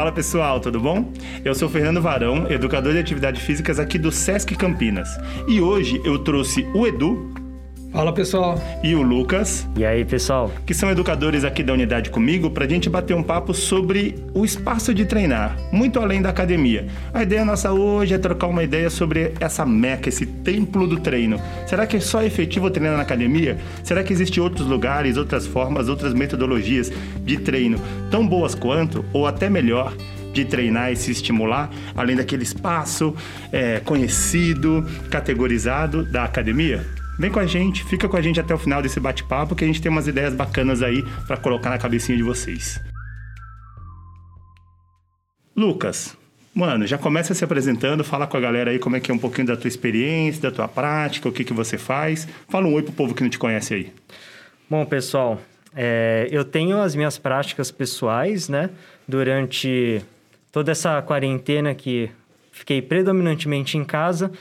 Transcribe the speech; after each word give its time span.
Fala 0.00 0.12
pessoal, 0.12 0.58
tudo 0.58 0.80
bom? 0.80 1.12
Eu 1.44 1.54
sou 1.54 1.68
Fernando 1.68 2.00
Varão, 2.00 2.50
educador 2.50 2.94
de 2.94 2.98
atividades 2.98 3.42
físicas 3.42 3.78
aqui 3.78 3.98
do 3.98 4.10
Sesc 4.10 4.56
Campinas. 4.56 5.10
E 5.46 5.60
hoje 5.60 6.00
eu 6.02 6.18
trouxe 6.18 6.66
o 6.72 6.86
Edu. 6.86 7.34
Fala 7.92 8.12
pessoal. 8.12 8.54
E 8.84 8.94
o 8.94 9.02
Lucas. 9.02 9.68
E 9.76 9.84
aí 9.84 10.04
pessoal? 10.04 10.50
Que 10.64 10.72
são 10.72 10.90
educadores 10.90 11.42
aqui 11.44 11.62
da 11.62 11.72
unidade 11.72 12.08
comigo 12.08 12.48
para 12.48 12.64
a 12.64 12.68
gente 12.68 12.88
bater 12.88 13.14
um 13.14 13.22
papo 13.22 13.52
sobre 13.52 14.14
o 14.32 14.44
espaço 14.44 14.94
de 14.94 15.04
treinar, 15.04 15.56
muito 15.72 15.98
além 15.98 16.22
da 16.22 16.30
academia. 16.30 16.86
A 17.12 17.22
ideia 17.24 17.44
nossa 17.44 17.72
hoje 17.72 18.14
é 18.14 18.18
trocar 18.18 18.46
uma 18.46 18.62
ideia 18.62 18.88
sobre 18.88 19.34
essa 19.40 19.66
meca, 19.66 20.08
esse 20.08 20.24
templo 20.24 20.86
do 20.86 21.00
treino. 21.00 21.40
Será 21.66 21.84
que 21.84 21.96
é 21.96 22.00
só 22.00 22.22
efetivo 22.22 22.70
treinar 22.70 22.96
na 22.96 23.02
academia? 23.02 23.58
Será 23.82 24.04
que 24.04 24.12
existem 24.12 24.40
outros 24.40 24.68
lugares, 24.68 25.16
outras 25.16 25.46
formas, 25.46 25.88
outras 25.88 26.14
metodologias 26.14 26.92
de 27.24 27.38
treino 27.38 27.78
tão 28.08 28.26
boas 28.26 28.54
quanto, 28.54 29.04
ou 29.12 29.26
até 29.26 29.50
melhor? 29.50 29.92
de 30.32 30.44
treinar 30.44 30.92
e 30.92 30.96
se 30.96 31.10
estimular, 31.10 31.68
além 31.96 32.14
daquele 32.14 32.44
espaço 32.44 33.12
é, 33.50 33.80
conhecido, 33.80 34.86
categorizado 35.10 36.04
da 36.04 36.22
academia? 36.22 36.99
Vem 37.20 37.30
com 37.30 37.38
a 37.38 37.44
gente, 37.44 37.84
fica 37.84 38.08
com 38.08 38.16
a 38.16 38.22
gente 38.22 38.40
até 38.40 38.54
o 38.54 38.56
final 38.56 38.80
desse 38.80 38.98
bate-papo 38.98 39.54
que 39.54 39.62
a 39.62 39.66
gente 39.66 39.82
tem 39.82 39.92
umas 39.92 40.08
ideias 40.08 40.32
bacanas 40.32 40.82
aí 40.82 41.04
para 41.26 41.36
colocar 41.36 41.68
na 41.68 41.76
cabecinha 41.76 42.16
de 42.16 42.24
vocês. 42.24 42.80
Lucas, 45.54 46.16
mano, 46.54 46.86
já 46.86 46.96
começa 46.96 47.34
se 47.34 47.44
apresentando, 47.44 48.02
fala 48.02 48.26
com 48.26 48.38
a 48.38 48.40
galera 48.40 48.70
aí 48.70 48.78
como 48.78 48.96
é 48.96 49.00
que 49.00 49.10
é 49.10 49.14
um 49.14 49.18
pouquinho 49.18 49.48
da 49.48 49.56
tua 49.58 49.68
experiência, 49.68 50.40
da 50.40 50.50
tua 50.50 50.66
prática, 50.66 51.28
o 51.28 51.32
que 51.32 51.44
que 51.44 51.52
você 51.52 51.76
faz. 51.76 52.26
Fala 52.48 52.66
um 52.66 52.72
oi 52.72 52.82
pro 52.82 52.92
povo 52.94 53.14
que 53.14 53.22
não 53.22 53.28
te 53.28 53.38
conhece 53.38 53.74
aí. 53.74 53.92
Bom, 54.70 54.86
pessoal, 54.86 55.42
é, 55.76 56.26
eu 56.30 56.42
tenho 56.42 56.80
as 56.80 56.94
minhas 56.94 57.18
práticas 57.18 57.70
pessoais, 57.70 58.48
né? 58.48 58.70
Durante 59.06 60.00
toda 60.50 60.72
essa 60.72 61.02
quarentena 61.02 61.74
que 61.74 62.10
fiquei 62.50 62.80
predominantemente 62.80 63.76
em 63.76 63.84
casa, 63.84 64.32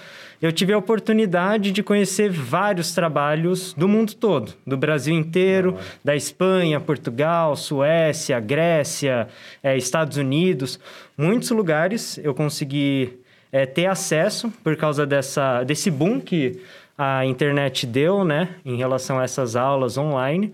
eu 0.41 0.51
tive 0.53 0.71
a 0.71 0.77
oportunidade 0.77 1.71
de 1.71 1.83
conhecer 1.83 2.29
vários 2.31 2.93
trabalhos 2.93 3.73
do 3.73 3.87
mundo 3.87 4.13
todo, 4.15 4.53
do 4.65 4.77
Brasil 4.77 5.13
inteiro, 5.13 5.77
da 6.03 6.15
Espanha, 6.15 6.79
Portugal, 6.79 7.55
Suécia, 7.55 8.39
Grécia, 8.39 9.27
é, 9.61 9.75
Estados 9.77 10.17
Unidos, 10.17 10.79
muitos 11.17 11.49
lugares 11.51 12.17
eu 12.23 12.33
consegui 12.33 13.19
é, 13.51 13.65
ter 13.65 13.87
acesso 13.87 14.51
por 14.63 14.77
causa 14.77 15.05
dessa, 15.05 15.63
desse 15.63 15.91
boom 15.91 16.21
que 16.21 16.61
a 16.97 17.25
internet 17.25 17.85
deu, 17.85 18.23
né, 18.23 18.55
em 18.63 18.77
relação 18.77 19.19
a 19.19 19.23
essas 19.23 19.55
aulas 19.55 19.97
online. 19.97 20.53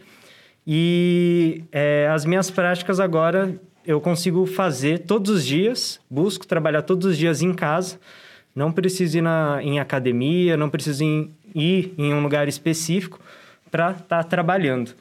E 0.66 1.63
é, 1.72 2.09
as 2.11 2.25
minhas 2.25 2.50
práticas 2.50 3.00
agora 3.00 3.56
eu 3.86 4.02
consigo 4.02 4.47
fazer 4.47 5.00
todos 5.00 5.30
os 5.30 5.45
dias, 5.45 6.00
busco 6.09 6.47
trabalhar 6.47 6.81
todos 6.81 7.06
os 7.06 7.17
dias 7.17 7.44
em 7.44 7.53
casa 7.53 8.00
não 8.56 8.72
preciso 8.72 9.17
ir 9.17 9.22
na, 9.22 9.59
em 9.61 9.80
academia, 9.80 10.56
não 10.56 10.70
preciso 10.70 11.03
ir, 11.03 11.30
ir 11.53 11.94
em 11.98 12.14
um 12.14 12.23
lugar 12.23 12.48
específico 12.48 13.20
para 13.70 13.92
estar 13.92 14.03
tá 14.03 14.23
trabalhando. 14.23 14.95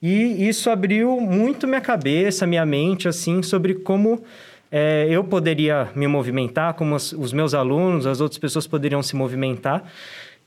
E 0.00 0.48
isso 0.48 0.70
abriu 0.70 1.20
muito 1.20 1.66
minha 1.66 1.80
cabeça, 1.80 2.46
minha 2.46 2.64
mente, 2.64 3.08
assim, 3.08 3.42
sobre 3.42 3.74
como 3.74 4.22
é, 4.70 5.06
eu 5.10 5.24
poderia 5.24 5.88
me 5.94 6.06
movimentar, 6.06 6.74
como 6.74 6.94
os, 6.94 7.12
os 7.12 7.32
meus 7.32 7.52
alunos, 7.52 8.06
as 8.06 8.20
outras 8.20 8.38
pessoas 8.38 8.66
poderiam 8.66 9.02
se 9.02 9.16
movimentar. 9.16 9.84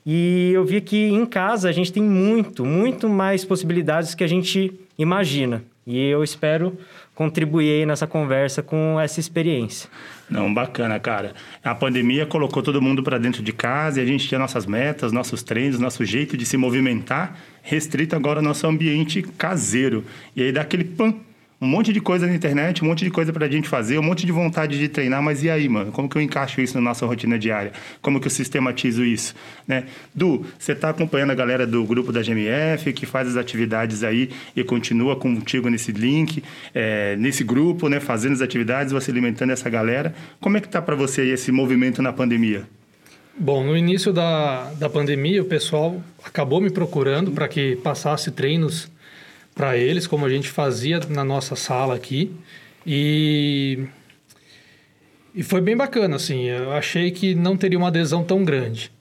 E 0.05 0.51
eu 0.53 0.65
vi 0.65 0.81
que 0.81 1.09
em 1.09 1.25
casa 1.25 1.69
a 1.69 1.71
gente 1.71 1.91
tem 1.91 2.03
muito, 2.03 2.65
muito 2.65 3.07
mais 3.07 3.45
possibilidades 3.45 4.15
que 4.15 4.23
a 4.23 4.27
gente 4.27 4.73
imagina. 4.97 5.63
E 5.85 5.99
eu 6.07 6.23
espero 6.23 6.77
contribuir 7.15 7.85
nessa 7.85 8.07
conversa 8.07 8.63
com 8.63 8.99
essa 8.99 9.19
experiência. 9.19 9.89
Não, 10.29 10.51
bacana, 10.51 10.99
cara. 10.99 11.33
A 11.63 11.75
pandemia 11.75 12.25
colocou 12.25 12.63
todo 12.63 12.81
mundo 12.81 13.03
para 13.03 13.17
dentro 13.17 13.43
de 13.43 13.53
casa 13.53 13.99
e 13.99 14.03
a 14.03 14.05
gente 14.05 14.27
tinha 14.27 14.39
nossas 14.39 14.65
metas, 14.65 15.11
nossos 15.11 15.43
treinos, 15.43 15.79
nosso 15.79 16.03
jeito 16.03 16.35
de 16.35 16.45
se 16.45 16.57
movimentar 16.57 17.37
restrito 17.61 18.15
agora 18.15 18.39
ao 18.39 18.43
nosso 18.43 18.67
ambiente 18.67 19.21
caseiro. 19.21 20.03
E 20.35 20.43
aí 20.43 20.51
dá 20.51 20.61
aquele 20.61 20.83
pan 20.83 21.15
um 21.63 21.67
monte 21.67 21.93
de 21.93 22.01
coisa 22.01 22.27
na 22.27 22.35
internet, 22.35 22.83
um 22.83 22.87
monte 22.87 23.05
de 23.05 23.09
coisa 23.09 23.31
para 23.31 23.45
a 23.45 23.49
gente 23.49 23.69
fazer, 23.69 23.97
um 23.97 24.03
monte 24.03 24.25
de 24.25 24.31
vontade 24.33 24.77
de 24.77 24.89
treinar, 24.89 25.23
mas 25.23 25.43
e 25.43 25.49
aí, 25.49 25.69
mano? 25.69 25.93
Como 25.93 26.09
que 26.09 26.17
eu 26.17 26.21
encaixo 26.21 26.59
isso 26.59 26.75
na 26.75 26.81
nossa 26.81 27.05
rotina 27.05 27.39
diária? 27.39 27.71
Como 28.01 28.19
que 28.19 28.27
eu 28.27 28.31
sistematizo 28.31 29.05
isso? 29.05 29.33
Né? 29.65 29.85
Du, 30.13 30.45
você 30.59 30.73
está 30.73 30.89
acompanhando 30.89 31.31
a 31.31 31.35
galera 31.35 31.65
do 31.65 31.83
grupo 31.85 32.11
da 32.11 32.21
GMF, 32.21 32.91
que 32.91 33.05
faz 33.05 33.29
as 33.29 33.37
atividades 33.37 34.03
aí 34.03 34.29
e 34.53 34.63
continua 34.63 35.15
contigo 35.15 35.69
nesse 35.69 35.93
link, 35.93 36.43
é, 36.75 37.15
nesse 37.15 37.45
grupo, 37.45 37.87
né? 37.87 38.01
fazendo 38.01 38.33
as 38.33 38.41
atividades, 38.41 38.91
você 38.91 39.09
alimentando 39.09 39.51
essa 39.51 39.69
galera. 39.69 40.13
Como 40.41 40.57
é 40.57 40.59
que 40.59 40.67
tá 40.67 40.81
para 40.81 40.95
você 40.95 41.21
aí 41.21 41.29
esse 41.29 41.49
movimento 41.49 42.01
na 42.01 42.11
pandemia? 42.11 42.67
Bom, 43.39 43.63
no 43.63 43.75
início 43.75 44.11
da, 44.11 44.71
da 44.73 44.89
pandemia, 44.89 45.41
o 45.41 45.45
pessoal 45.45 46.03
acabou 46.23 46.59
me 46.59 46.69
procurando 46.69 47.31
para 47.31 47.47
que 47.47 47.77
passasse 47.77 48.31
treinos 48.31 48.91
para 49.55 49.77
eles, 49.77 50.07
como 50.07 50.25
a 50.25 50.29
gente 50.29 50.49
fazia 50.49 50.99
na 51.09 51.23
nossa 51.23 51.55
sala 51.55 51.95
aqui. 51.95 52.31
E, 52.85 53.85
e 55.33 55.43
foi 55.43 55.61
bem 55.61 55.75
bacana, 55.75 56.15
assim. 56.15 56.43
Eu 56.43 56.71
achei 56.71 57.11
que 57.11 57.35
não 57.35 57.55
teria 57.55 57.77
uma 57.77 57.87
adesão 57.87 58.23
tão 58.23 58.43
grande. 58.43 58.91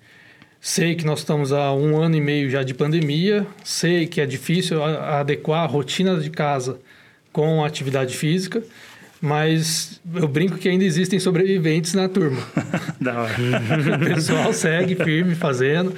Sei 0.61 0.95
que 0.95 1.05
nós 1.05 1.21
estamos 1.21 1.53
há 1.53 1.73
um 1.73 2.01
ano 2.01 2.15
e 2.15 2.21
meio 2.21 2.49
já 2.49 2.63
de 2.63 2.73
pandemia, 2.73 3.45
sei 3.65 4.07
que 4.07 4.21
é 4.21 4.27
difícil 4.27 4.83
adequar 4.85 5.65
a 5.65 5.67
rotina 5.67 6.17
de 6.21 6.31
casa 6.31 6.79
com 7.33 7.65
a 7.65 7.67
atividade 7.67 8.17
física, 8.17 8.63
mas 9.21 10.01
eu 10.15 10.29
brinco 10.29 10.59
que 10.59 10.69
ainda 10.69 10.85
existem 10.85 11.19
sobreviventes 11.19 11.95
na 11.95 12.09
turma. 12.09 12.41
da 13.01 13.23
hora. 13.23 13.35
o 13.97 14.15
pessoal 14.15 14.53
segue 14.53 14.95
firme 14.95 15.35
fazendo. 15.35 15.95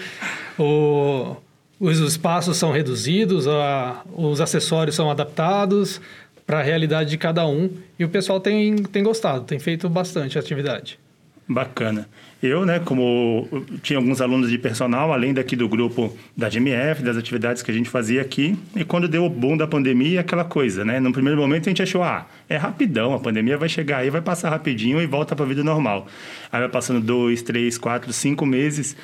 O, 0.58 1.36
os 1.84 1.98
espaços 1.98 2.56
são 2.56 2.72
reduzidos, 2.72 3.46
a, 3.46 4.02
os 4.14 4.40
acessórios 4.40 4.96
são 4.96 5.10
adaptados 5.10 6.00
para 6.46 6.60
a 6.60 6.62
realidade 6.62 7.10
de 7.10 7.18
cada 7.18 7.46
um 7.46 7.70
e 7.98 8.04
o 8.04 8.08
pessoal 8.08 8.40
tem, 8.40 8.76
tem 8.76 9.02
gostado, 9.02 9.44
tem 9.44 9.58
feito 9.58 9.88
bastante 9.88 10.38
atividade. 10.38 10.98
Bacana. 11.46 12.08
Eu, 12.42 12.64
né, 12.64 12.78
como 12.78 13.46
tinha 13.82 13.98
alguns 13.98 14.22
alunos 14.22 14.50
de 14.50 14.56
personal, 14.56 15.12
além 15.12 15.34
daqui 15.34 15.54
do 15.54 15.68
grupo 15.68 16.14
da 16.34 16.48
GMF, 16.48 17.02
das 17.02 17.18
atividades 17.18 17.62
que 17.62 17.70
a 17.70 17.74
gente 17.74 17.88
fazia 17.88 18.22
aqui, 18.22 18.58
e 18.74 18.82
quando 18.82 19.06
deu 19.06 19.24
o 19.24 19.30
boom 19.30 19.54
da 19.54 19.66
pandemia, 19.66 20.20
aquela 20.20 20.44
coisa, 20.44 20.84
né? 20.86 21.00
No 21.00 21.12
primeiro 21.12 21.38
momento 21.38 21.66
a 21.66 21.70
gente 21.70 21.82
achou, 21.82 22.02
ah, 22.02 22.26
é 22.48 22.56
rapidão, 22.56 23.14
a 23.14 23.18
pandemia 23.18 23.58
vai 23.58 23.68
chegar 23.68 23.98
aí, 23.98 24.10
vai 24.10 24.22
passar 24.22 24.48
rapidinho 24.50 25.00
e 25.02 25.06
volta 25.06 25.36
para 25.36 25.44
a 25.44 25.48
vida 25.48 25.62
normal. 25.62 26.06
Aí 26.50 26.60
vai 26.60 26.68
passando 26.68 27.00
dois, 27.00 27.42
três, 27.42 27.76
quatro, 27.76 28.10
cinco 28.12 28.46
meses 28.46 28.96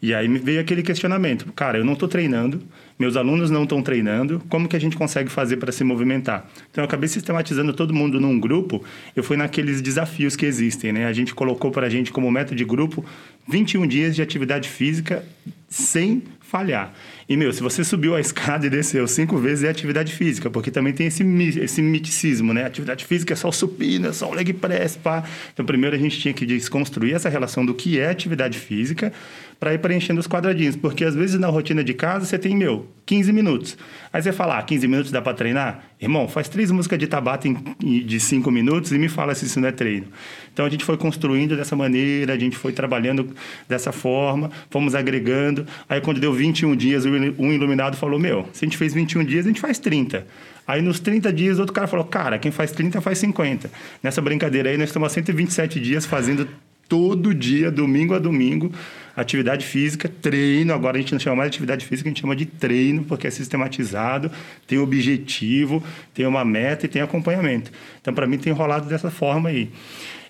e 0.00 0.14
aí 0.14 0.28
veio 0.38 0.60
aquele 0.60 0.82
questionamento: 0.82 1.52
cara, 1.52 1.78
eu 1.78 1.84
não 1.84 1.94
estou 1.94 2.08
treinando, 2.08 2.62
meus 2.98 3.16
alunos 3.16 3.50
não 3.50 3.64
estão 3.64 3.82
treinando, 3.82 4.42
como 4.48 4.68
que 4.68 4.76
a 4.76 4.78
gente 4.78 4.96
consegue 4.96 5.30
fazer 5.30 5.56
para 5.56 5.72
se 5.72 5.82
movimentar? 5.82 6.48
Então 6.70 6.82
eu 6.82 6.86
acabei 6.86 7.08
sistematizando 7.08 7.72
todo 7.72 7.94
mundo 7.94 8.20
num 8.20 8.38
grupo, 8.38 8.84
eu 9.14 9.22
fui 9.22 9.36
naqueles 9.36 9.80
desafios 9.80 10.36
que 10.36 10.46
existem, 10.46 10.92
né? 10.92 11.06
A 11.06 11.12
gente 11.12 11.34
colocou 11.34 11.70
para 11.70 11.86
a 11.86 11.90
gente 11.90 12.12
como 12.12 12.30
meta 12.30 12.54
de 12.54 12.64
grupo 12.64 13.04
21 13.48 13.86
dias 13.86 14.14
de 14.14 14.22
atividade 14.22 14.68
física 14.68 15.24
sem 15.68 16.22
falhar. 16.40 16.94
E, 17.28 17.36
meu, 17.36 17.52
se 17.52 17.60
você 17.60 17.82
subiu 17.82 18.14
a 18.14 18.20
escada 18.20 18.64
e 18.66 18.70
desceu 18.70 19.08
cinco 19.08 19.36
vezes, 19.38 19.64
é 19.64 19.68
atividade 19.68 20.12
física, 20.12 20.48
porque 20.48 20.70
também 20.70 20.92
tem 20.92 21.08
esse, 21.08 21.24
esse 21.58 21.82
miticismo, 21.82 22.54
né? 22.54 22.64
Atividade 22.64 23.04
física 23.04 23.32
é 23.32 23.36
só 23.36 23.48
o 23.48 23.52
supino, 23.52 24.08
é 24.08 24.12
só 24.12 24.30
o 24.30 24.34
leg 24.34 24.52
press, 24.52 24.96
pá. 24.96 25.24
Então, 25.52 25.66
primeiro 25.66 25.96
a 25.96 25.98
gente 25.98 26.20
tinha 26.20 26.32
que 26.32 26.46
desconstruir 26.46 27.14
essa 27.14 27.28
relação 27.28 27.66
do 27.66 27.74
que 27.74 27.98
é 27.98 28.08
atividade 28.08 28.58
física 28.58 29.12
para 29.58 29.72
ir 29.74 29.78
preenchendo 29.78 30.20
os 30.20 30.26
quadradinhos, 30.26 30.76
porque 30.76 31.04
às 31.04 31.14
vezes 31.14 31.38
na 31.38 31.48
rotina 31.48 31.82
de 31.82 31.94
casa 31.94 32.26
você 32.26 32.38
tem, 32.38 32.56
meu, 32.56 32.86
15 33.06 33.32
minutos. 33.32 33.76
Aí 34.12 34.22
você 34.22 34.32
fala, 34.32 34.58
ah, 34.58 34.62
15 34.62 34.88
minutos 34.88 35.12
dá 35.12 35.20
para 35.20 35.34
treinar? 35.34 35.84
Irmão, 36.00 36.28
faz 36.28 36.48
três 36.48 36.70
músicas 36.70 36.98
de 36.98 37.06
tabata 37.06 37.46
em, 37.48 37.56
de 37.80 38.20
5 38.20 38.50
minutos 38.50 38.92
e 38.92 38.98
me 38.98 39.08
fala 39.08 39.34
se 39.34 39.44
isso 39.44 39.60
não 39.60 39.68
é 39.68 39.72
treino. 39.72 40.06
Então, 40.52 40.64
a 40.64 40.70
gente 40.70 40.84
foi 40.84 40.96
construindo 40.96 41.56
dessa 41.56 41.74
maneira, 41.74 42.32
a 42.32 42.38
gente 42.38 42.56
foi 42.56 42.72
trabalhando 42.72 43.34
dessa 43.68 43.92
forma, 43.92 44.50
fomos 44.70 44.94
agregando. 44.94 45.66
Aí, 45.88 46.00
quando 46.00 46.20
deu 46.20 46.32
21 46.32 46.76
dias, 46.76 47.04
um 47.04 47.52
iluminado 47.52 47.96
falou: 47.96 48.18
Meu, 48.18 48.48
se 48.52 48.64
a 48.64 48.66
gente 48.66 48.76
fez 48.76 48.94
21 48.94 49.24
dias, 49.24 49.44
a 49.44 49.48
gente 49.48 49.60
faz 49.60 49.78
30. 49.78 50.26
Aí 50.66 50.80
nos 50.80 50.98
30 51.00 51.32
dias, 51.32 51.58
outro 51.58 51.74
cara 51.74 51.86
falou: 51.86 52.04
Cara, 52.06 52.38
quem 52.38 52.50
faz 52.50 52.72
30 52.72 53.00
faz 53.00 53.18
50. 53.18 53.70
Nessa 54.02 54.22
brincadeira 54.22 54.70
aí, 54.70 54.78
nós 54.78 54.88
estamos 54.88 55.06
há 55.06 55.14
127 55.14 55.80
dias 55.80 56.06
fazendo 56.06 56.48
todo 56.88 57.34
dia, 57.34 57.70
domingo 57.70 58.14
a 58.14 58.18
domingo, 58.18 58.70
atividade 59.16 59.64
física, 59.64 60.08
treino. 60.08 60.72
Agora 60.72 60.96
a 60.96 61.00
gente 61.00 61.12
não 61.12 61.18
chama 61.18 61.36
mais 61.36 61.50
de 61.50 61.56
atividade 61.56 61.86
física, 61.86 62.08
a 62.08 62.10
gente 62.10 62.20
chama 62.20 62.36
de 62.36 62.46
treino, 62.46 63.04
porque 63.04 63.26
é 63.26 63.30
sistematizado, 63.30 64.30
tem 64.66 64.78
objetivo, 64.78 65.82
tem 66.12 66.26
uma 66.26 66.44
meta 66.44 66.86
e 66.86 66.88
tem 66.88 67.02
acompanhamento. 67.02 67.70
Então, 68.00 68.12
para 68.14 68.26
mim, 68.26 68.38
tem 68.38 68.52
rolado 68.52 68.88
dessa 68.88 69.10
forma 69.10 69.48
aí. 69.48 69.70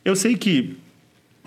Eu 0.04 0.14
sei 0.14 0.36
que 0.36 0.76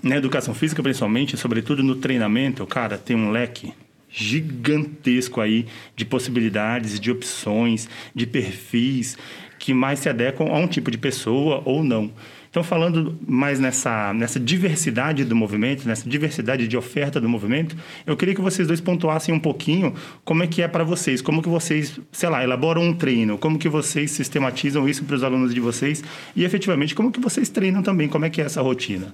na 0.01 0.15
educação 0.15 0.53
física, 0.53 0.81
principalmente, 0.81 1.37
sobretudo 1.37 1.83
no 1.83 1.95
treinamento, 1.95 2.65
cara, 2.65 2.97
tem 2.97 3.15
um 3.15 3.31
leque 3.31 3.73
gigantesco 4.09 5.41
aí 5.41 5.65
de 5.95 6.05
possibilidades, 6.05 6.99
de 6.99 7.11
opções, 7.11 7.89
de 8.15 8.25
perfis 8.25 9.17
que 9.59 9.73
mais 9.73 9.99
se 9.99 10.09
adequam 10.09 10.49
a 10.49 10.57
um 10.57 10.67
tipo 10.67 10.89
de 10.91 10.97
pessoa 10.97 11.61
ou 11.65 11.83
não. 11.83 12.11
Então, 12.57 12.65
falando 12.65 13.15
mais 13.27 13.59
nessa, 13.59 14.11
nessa 14.15 14.39
diversidade 14.39 15.23
do 15.23 15.35
movimento, 15.35 15.87
nessa 15.87 16.09
diversidade 16.09 16.67
de 16.67 16.75
oferta 16.75 17.21
do 17.21 17.29
movimento, 17.29 17.77
eu 18.03 18.17
queria 18.17 18.33
que 18.33 18.41
vocês 18.41 18.67
dois 18.67 18.81
pontuassem 18.81 19.31
um 19.31 19.39
pouquinho 19.39 19.93
como 20.25 20.41
é 20.41 20.47
que 20.47 20.63
é 20.63 20.67
para 20.67 20.83
vocês, 20.83 21.21
como 21.21 21.43
que 21.43 21.47
vocês, 21.47 21.99
sei 22.11 22.29
lá, 22.29 22.43
elaboram 22.43 22.81
um 22.81 22.95
treino, 22.95 23.37
como 23.37 23.59
que 23.59 23.69
vocês 23.69 24.09
sistematizam 24.09 24.89
isso 24.89 25.05
para 25.05 25.15
os 25.15 25.23
alunos 25.23 25.53
de 25.53 25.59
vocês 25.59 26.03
e, 26.35 26.43
efetivamente, 26.43 26.95
como 26.95 27.11
que 27.11 27.19
vocês 27.19 27.47
treinam 27.47 27.83
também, 27.83 28.09
como 28.09 28.25
é 28.25 28.29
que 28.31 28.41
é 28.41 28.45
essa 28.45 28.59
rotina? 28.59 29.13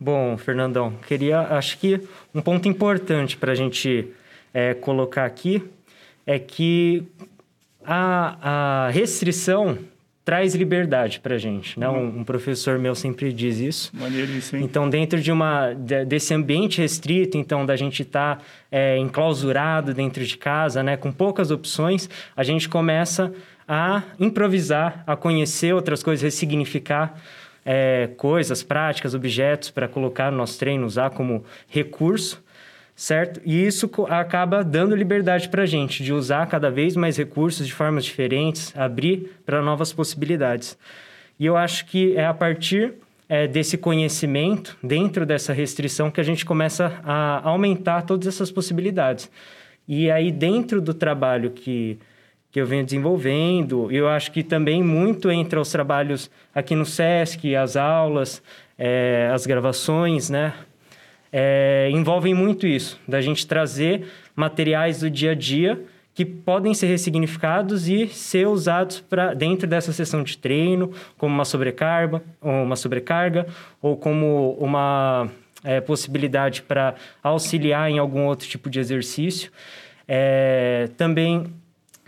Bom, 0.00 0.38
Fernandão, 0.38 0.94
queria, 1.06 1.40
acho 1.50 1.78
que 1.78 2.00
um 2.34 2.40
ponto 2.40 2.66
importante 2.66 3.36
para 3.36 3.52
a 3.52 3.54
gente 3.54 4.08
é, 4.54 4.72
colocar 4.72 5.26
aqui 5.26 5.62
é 6.26 6.38
que 6.38 7.02
a, 7.84 8.86
a 8.86 8.88
restrição 8.88 9.76
traz 10.28 10.54
liberdade 10.54 11.20
para 11.20 11.36
a 11.36 11.38
gente, 11.38 11.80
né? 11.80 11.88
Um, 11.88 12.18
um, 12.18 12.22
professor 12.22 12.78
meu 12.78 12.94
sempre 12.94 13.32
diz 13.32 13.60
isso. 13.60 13.90
Maneiro 13.94 14.30
isso, 14.32 14.54
hein? 14.54 14.62
Então, 14.62 14.86
dentro 14.86 15.18
de 15.18 15.32
uma, 15.32 15.72
desse 15.72 16.34
ambiente 16.34 16.82
restrito, 16.82 17.38
então, 17.38 17.64
da 17.64 17.74
gente 17.76 18.02
estar 18.02 18.36
tá, 18.36 18.42
é, 18.70 18.98
enclausurado 18.98 19.94
dentro 19.94 20.22
de 20.22 20.36
casa, 20.36 20.82
né? 20.82 20.98
Com 20.98 21.10
poucas 21.10 21.50
opções, 21.50 22.10
a 22.36 22.42
gente 22.42 22.68
começa 22.68 23.32
a 23.66 24.02
improvisar, 24.20 25.02
a 25.06 25.16
conhecer 25.16 25.72
outras 25.72 26.02
coisas, 26.02 26.22
ressignificar 26.22 27.18
é, 27.64 28.10
coisas, 28.18 28.62
práticas, 28.62 29.14
objetos 29.14 29.70
para 29.70 29.88
colocar 29.88 30.30
no 30.30 30.36
nosso 30.36 30.58
treino, 30.58 30.84
usar 30.84 31.08
como 31.08 31.42
recurso, 31.70 32.44
certo? 32.98 33.40
E 33.44 33.64
isso 33.64 33.88
acaba 34.08 34.64
dando 34.64 34.96
liberdade 34.96 35.48
para 35.48 35.62
a 35.62 35.66
gente 35.66 36.02
de 36.02 36.12
usar 36.12 36.44
cada 36.48 36.68
vez 36.68 36.96
mais 36.96 37.16
recursos 37.16 37.64
de 37.64 37.72
formas 37.72 38.04
diferentes, 38.04 38.76
abrir 38.76 39.38
para 39.46 39.62
novas 39.62 39.92
possibilidades. 39.92 40.76
E 41.38 41.46
eu 41.46 41.56
acho 41.56 41.86
que 41.86 42.16
é 42.16 42.26
a 42.26 42.34
partir 42.34 42.94
é, 43.28 43.46
desse 43.46 43.78
conhecimento, 43.78 44.76
dentro 44.82 45.24
dessa 45.24 45.52
restrição, 45.52 46.10
que 46.10 46.20
a 46.20 46.24
gente 46.24 46.44
começa 46.44 47.00
a 47.04 47.48
aumentar 47.48 48.02
todas 48.02 48.26
essas 48.26 48.50
possibilidades. 48.50 49.30
E 49.86 50.10
aí, 50.10 50.32
dentro 50.32 50.80
do 50.80 50.92
trabalho 50.92 51.52
que 51.52 52.00
que 52.50 52.58
eu 52.58 52.66
venho 52.66 52.82
desenvolvendo. 52.82 53.92
Eu 53.92 54.08
acho 54.08 54.32
que 54.32 54.42
também 54.42 54.82
muito 54.82 55.30
entre 55.30 55.58
os 55.58 55.70
trabalhos 55.70 56.30
aqui 56.54 56.74
no 56.74 56.86
SESC, 56.86 57.54
as 57.54 57.76
aulas, 57.76 58.42
é, 58.78 59.30
as 59.32 59.44
gravações, 59.46 60.30
né? 60.30 60.54
É, 61.32 61.88
envolvem 61.92 62.34
muito 62.34 62.66
isso, 62.66 62.98
da 63.06 63.20
gente 63.20 63.46
trazer 63.46 64.06
materiais 64.34 65.00
do 65.00 65.10
dia 65.10 65.32
a 65.32 65.34
dia 65.34 65.84
que 66.18 66.24
podem 66.24 66.74
ser 66.74 66.88
ressignificados 66.88 67.88
e 67.88 68.08
ser 68.08 68.48
usados 68.48 68.98
para 68.98 69.34
dentro 69.34 69.68
dessa 69.68 69.92
sessão 69.92 70.24
de 70.24 70.36
treino, 70.36 70.92
como 71.16 71.32
uma 71.32 71.44
sobrecarga, 71.44 72.20
ou 72.40 72.64
uma 72.64 72.74
sobrecarga, 72.74 73.46
ou 73.80 73.96
como 73.96 74.56
uma 74.58 75.28
é, 75.62 75.80
possibilidade 75.80 76.62
para 76.62 76.96
auxiliar 77.22 77.88
em 77.88 77.98
algum 78.00 78.26
outro 78.26 78.48
tipo 78.48 78.68
de 78.68 78.80
exercício. 78.80 79.52
É, 80.08 80.88
também 80.96 81.52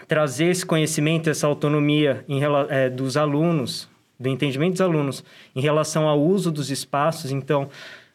trazer 0.09 0.47
esse 0.47 0.67
conhecimento, 0.67 1.31
essa 1.31 1.47
autonomia 1.47 2.25
em, 2.29 2.41
é, 2.69 2.91
dos 2.91 3.17
alunos, 3.17 3.89
do 4.19 4.29
entendimento 4.29 4.73
dos 4.73 4.81
alunos 4.81 5.25
em 5.55 5.61
relação 5.61 6.09
ao 6.09 6.21
uso 6.21 6.51
dos 6.51 6.69
espaços. 6.69 7.31
Então, 7.31 7.71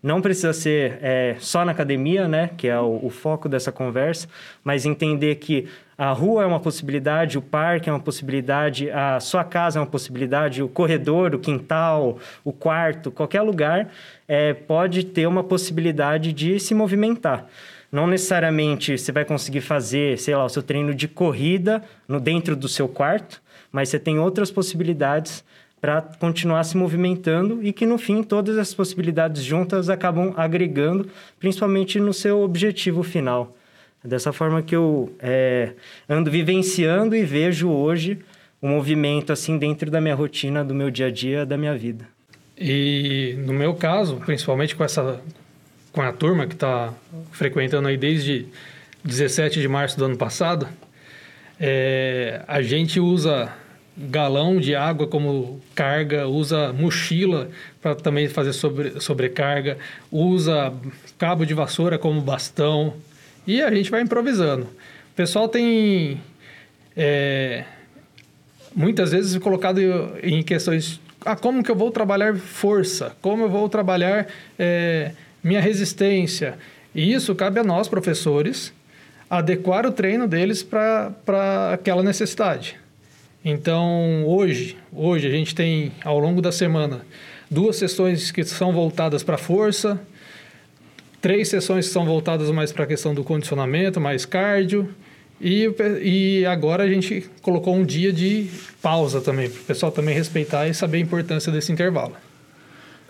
não 0.05 0.21
precisa 0.21 0.53
ser 0.53 0.99
é, 1.01 1.35
só 1.39 1.65
na 1.65 1.71
academia, 1.71 2.27
né, 2.27 2.51
que 2.55 2.67
é 2.67 2.79
o, 2.79 2.99
o, 3.01 3.09
foco 3.09 3.49
dessa 3.49 3.71
conversa, 3.71 4.27
mas 4.63 4.85
entender 4.85 5.37
que 5.37 5.67
a 5.97 6.11
rua 6.11 6.43
é 6.43 6.45
uma 6.45 6.59
possibilidade, 6.59 7.39
o 7.39 7.41
parque 7.41 7.89
é 7.89 7.91
uma 7.91 7.99
possibilidade, 7.99 8.87
a 8.91 9.19
sua 9.19 9.43
casa 9.43 9.79
é 9.79 9.81
uma 9.81 9.87
possibilidade, 9.87 10.61
o 10.61 10.69
corredor, 10.69 11.33
o 11.33 11.39
quintal, 11.39 12.19
o 12.43 12.53
quarto, 12.53 13.09
qualquer 13.09 13.41
lugar 13.41 13.89
é, 14.27 14.53
pode 14.53 15.05
ter 15.05 15.25
uma 15.25 15.43
possibilidade 15.43 16.31
de 16.33 16.59
se 16.59 16.75
movimentar. 16.75 17.47
Não 17.91 18.05
necessariamente 18.05 18.99
você 18.99 19.11
vai 19.11 19.25
conseguir 19.25 19.61
fazer, 19.61 20.19
sei 20.19 20.35
lá, 20.35 20.45
o 20.45 20.49
seu 20.49 20.61
treino 20.61 20.93
de 20.93 21.07
corrida 21.07 21.81
no 22.07 22.19
dentro 22.19 22.55
do 22.55 22.67
seu 22.67 22.87
quarto, 22.87 23.41
mas 23.71 23.89
você 23.89 23.97
tem 23.97 24.19
outras 24.19 24.51
possibilidades 24.51 25.43
para 25.85 26.01
continuar 26.01 26.63
se 26.63 26.75
movimentando 26.75 27.59
e 27.61 27.71
que 27.71 27.85
no 27.85 27.99
fim 27.99 28.23
todas 28.23 28.57
as 28.57 28.73
possibilidades 28.73 29.43
juntas 29.43 29.87
acabam 29.87 30.33
agregando, 30.35 31.07
principalmente 31.39 31.99
no 31.99 32.11
seu 32.11 32.41
objetivo 32.41 33.03
final. 33.03 33.55
É 34.03 34.07
dessa 34.07 34.33
forma 34.33 34.63
que 34.63 34.75
eu 34.75 35.15
é, 35.19 35.73
ando 36.09 36.31
vivenciando 36.31 37.15
e 37.15 37.23
vejo 37.23 37.69
hoje 37.69 38.17
o 38.59 38.67
movimento 38.67 39.31
assim 39.31 39.59
dentro 39.59 39.91
da 39.91 40.01
minha 40.01 40.15
rotina, 40.15 40.65
do 40.65 40.73
meu 40.73 40.89
dia 40.89 41.05
a 41.05 41.11
dia, 41.11 41.45
da 41.45 41.55
minha 41.55 41.77
vida. 41.77 42.07
E 42.57 43.35
no 43.45 43.53
meu 43.53 43.75
caso, 43.75 44.15
principalmente 44.25 44.75
com 44.75 44.83
essa 44.83 45.21
com 45.91 46.01
a 46.01 46.11
turma 46.11 46.47
que 46.47 46.55
está 46.55 46.91
frequentando 47.31 47.87
aí 47.87 47.95
desde 47.95 48.47
17 49.03 49.61
de 49.61 49.67
março 49.67 49.99
do 49.99 50.05
ano 50.05 50.17
passado, 50.17 50.67
é, 51.59 52.41
a 52.47 52.59
gente 52.63 52.99
usa 52.99 53.53
galão 53.97 54.59
de 54.59 54.75
água 54.75 55.07
como 55.07 55.61
carga, 55.73 56.27
usa 56.27 56.73
mochila 56.73 57.49
para 57.81 57.95
também 57.95 58.27
fazer 58.27 58.53
sobre, 58.53 58.99
sobrecarga, 58.99 59.77
usa 60.11 60.73
cabo 61.17 61.45
de 61.45 61.53
vassoura 61.53 61.97
como 61.97 62.19
bastão 62.21 62.93
e 63.47 63.61
a 63.61 63.73
gente 63.73 63.89
vai 63.89 64.01
improvisando. 64.01 64.63
O 64.63 65.15
pessoal 65.15 65.47
tem 65.47 66.19
é, 66.95 67.63
muitas 68.75 69.11
vezes 69.11 69.37
colocado 69.37 69.79
em 70.21 70.43
questões 70.43 70.99
ah, 71.25 71.35
como 71.35 71.63
que 71.63 71.71
eu 71.71 71.75
vou 71.75 71.89
trabalhar 71.89 72.35
força, 72.35 73.15
como 73.21 73.45
eu 73.45 73.49
vou 73.49 73.67
trabalhar 73.67 74.27
é, 74.59 75.11
minha 75.43 75.59
resistência. 75.59 76.57
E 76.93 77.13
isso 77.13 77.33
cabe 77.33 77.59
a 77.59 77.63
nós, 77.63 77.87
professores, 77.87 78.71
adequar 79.29 79.85
o 79.85 79.91
treino 79.91 80.27
deles 80.27 80.61
para 80.61 81.73
aquela 81.73 82.03
necessidade. 82.03 82.77
Então, 83.47 84.25
hoje, 84.25 84.75
hoje 84.91 85.27
a 85.27 85.29
gente 85.29 85.53
tem, 85.53 85.91
ao 86.03 86.17
longo 86.17 86.41
da 86.41 86.51
semana, 86.51 87.05
duas 87.49 87.75
sessões 87.75 88.31
que 88.31 88.43
são 88.43 88.73
voltadas 88.73 89.21
para 89.21 89.37
força, 89.37 90.01
três 91.21 91.47
sessões 91.49 91.85
que 91.85 91.93
são 91.93 92.07
voltadas 92.07 92.49
mais 92.49 92.71
para 92.71 92.85
a 92.85 92.87
questão 92.87 93.13
do 93.13 93.23
condicionamento, 93.23 94.01
mais 94.01 94.25
cardio, 94.25 94.89
e, 95.39 95.69
e 96.01 96.43
agora 96.47 96.85
a 96.85 96.89
gente 96.89 97.29
colocou 97.43 97.75
um 97.75 97.85
dia 97.85 98.11
de 98.11 98.49
pausa 98.81 99.21
também, 99.21 99.47
para 99.47 99.61
o 99.61 99.63
pessoal 99.65 99.91
também 99.91 100.15
respeitar 100.15 100.67
e 100.67 100.73
saber 100.73 100.97
a 100.97 101.01
importância 101.01 101.51
desse 101.51 101.71
intervalo. 101.71 102.17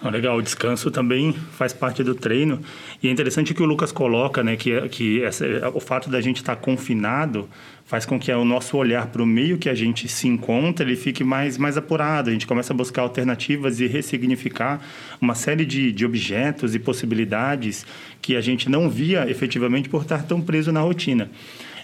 Oh, 0.03 0.09
legal, 0.09 0.37
o 0.37 0.41
descanso 0.41 0.91
também 0.91 1.31
faz 1.31 1.71
parte 1.71 2.03
do 2.03 2.13
treino. 2.13 2.59
E 3.01 3.07
é 3.07 3.11
interessante 3.11 3.53
que 3.53 3.63
o 3.63 3.65
Lucas 3.65 3.93
coloca, 3.93 4.43
né, 4.43 4.57
que, 4.57 4.89
que 4.89 5.23
essa, 5.23 5.45
o 5.73 5.79
fato 5.79 6.09
da 6.09 6.19
gente 6.19 6.37
estar 6.37 6.55
tá 6.55 6.61
confinado 6.61 7.49
faz 7.85 8.05
com 8.05 8.19
que 8.19 8.31
o 8.31 8.43
nosso 8.43 8.75
olhar 8.77 9.07
para 9.07 9.21
o 9.21 9.25
meio 9.25 9.57
que 9.57 9.69
a 9.69 9.73
gente 9.73 10.07
se 10.07 10.27
encontra 10.27 10.85
ele 10.85 10.97
fique 10.97 11.23
mais, 11.23 11.57
mais 11.57 11.77
apurado. 11.77 12.29
A 12.29 12.33
gente 12.33 12.45
começa 12.45 12.73
a 12.73 12.75
buscar 12.75 13.03
alternativas 13.03 13.79
e 13.79 13.87
ressignificar 13.87 14.81
uma 15.21 15.33
série 15.33 15.65
de, 15.65 15.91
de 15.91 16.05
objetos 16.05 16.75
e 16.75 16.79
possibilidades 16.79 17.85
que 18.21 18.35
a 18.35 18.41
gente 18.41 18.69
não 18.69 18.89
via 18.89 19.29
efetivamente 19.29 19.87
por 19.87 20.01
estar 20.01 20.23
tão 20.23 20.41
preso 20.41 20.71
na 20.71 20.81
rotina. 20.81 21.29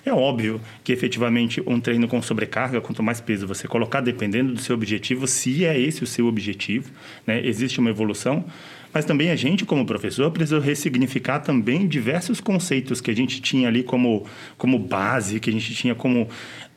É 0.05 0.11
óbvio 0.11 0.59
que 0.83 0.91
efetivamente 0.91 1.61
um 1.65 1.79
treino 1.79 2.07
com 2.07 2.21
sobrecarga, 2.21 2.81
quanto 2.81 3.03
mais 3.03 3.21
peso 3.21 3.45
você 3.45 3.67
colocar, 3.67 4.01
dependendo 4.01 4.53
do 4.53 4.59
seu 4.59 4.75
objetivo, 4.75 5.27
se 5.27 5.63
é 5.63 5.79
esse 5.79 6.03
o 6.03 6.07
seu 6.07 6.25
objetivo, 6.25 6.89
né, 7.25 7.45
existe 7.45 7.79
uma 7.79 7.89
evolução. 7.89 8.43
Mas 8.93 9.05
também 9.05 9.29
a 9.31 9.35
gente, 9.35 9.63
como 9.63 9.85
professor, 9.85 10.29
precisa 10.31 10.59
ressignificar 10.59 11.39
também 11.39 11.87
diversos 11.87 12.41
conceitos 12.41 12.99
que 12.99 13.09
a 13.09 13.15
gente 13.15 13.39
tinha 13.41 13.67
ali 13.67 13.83
como, 13.83 14.25
como 14.57 14.77
base, 14.77 15.39
que 15.39 15.49
a 15.49 15.53
gente 15.53 15.73
tinha 15.73 15.95
como 15.95 16.27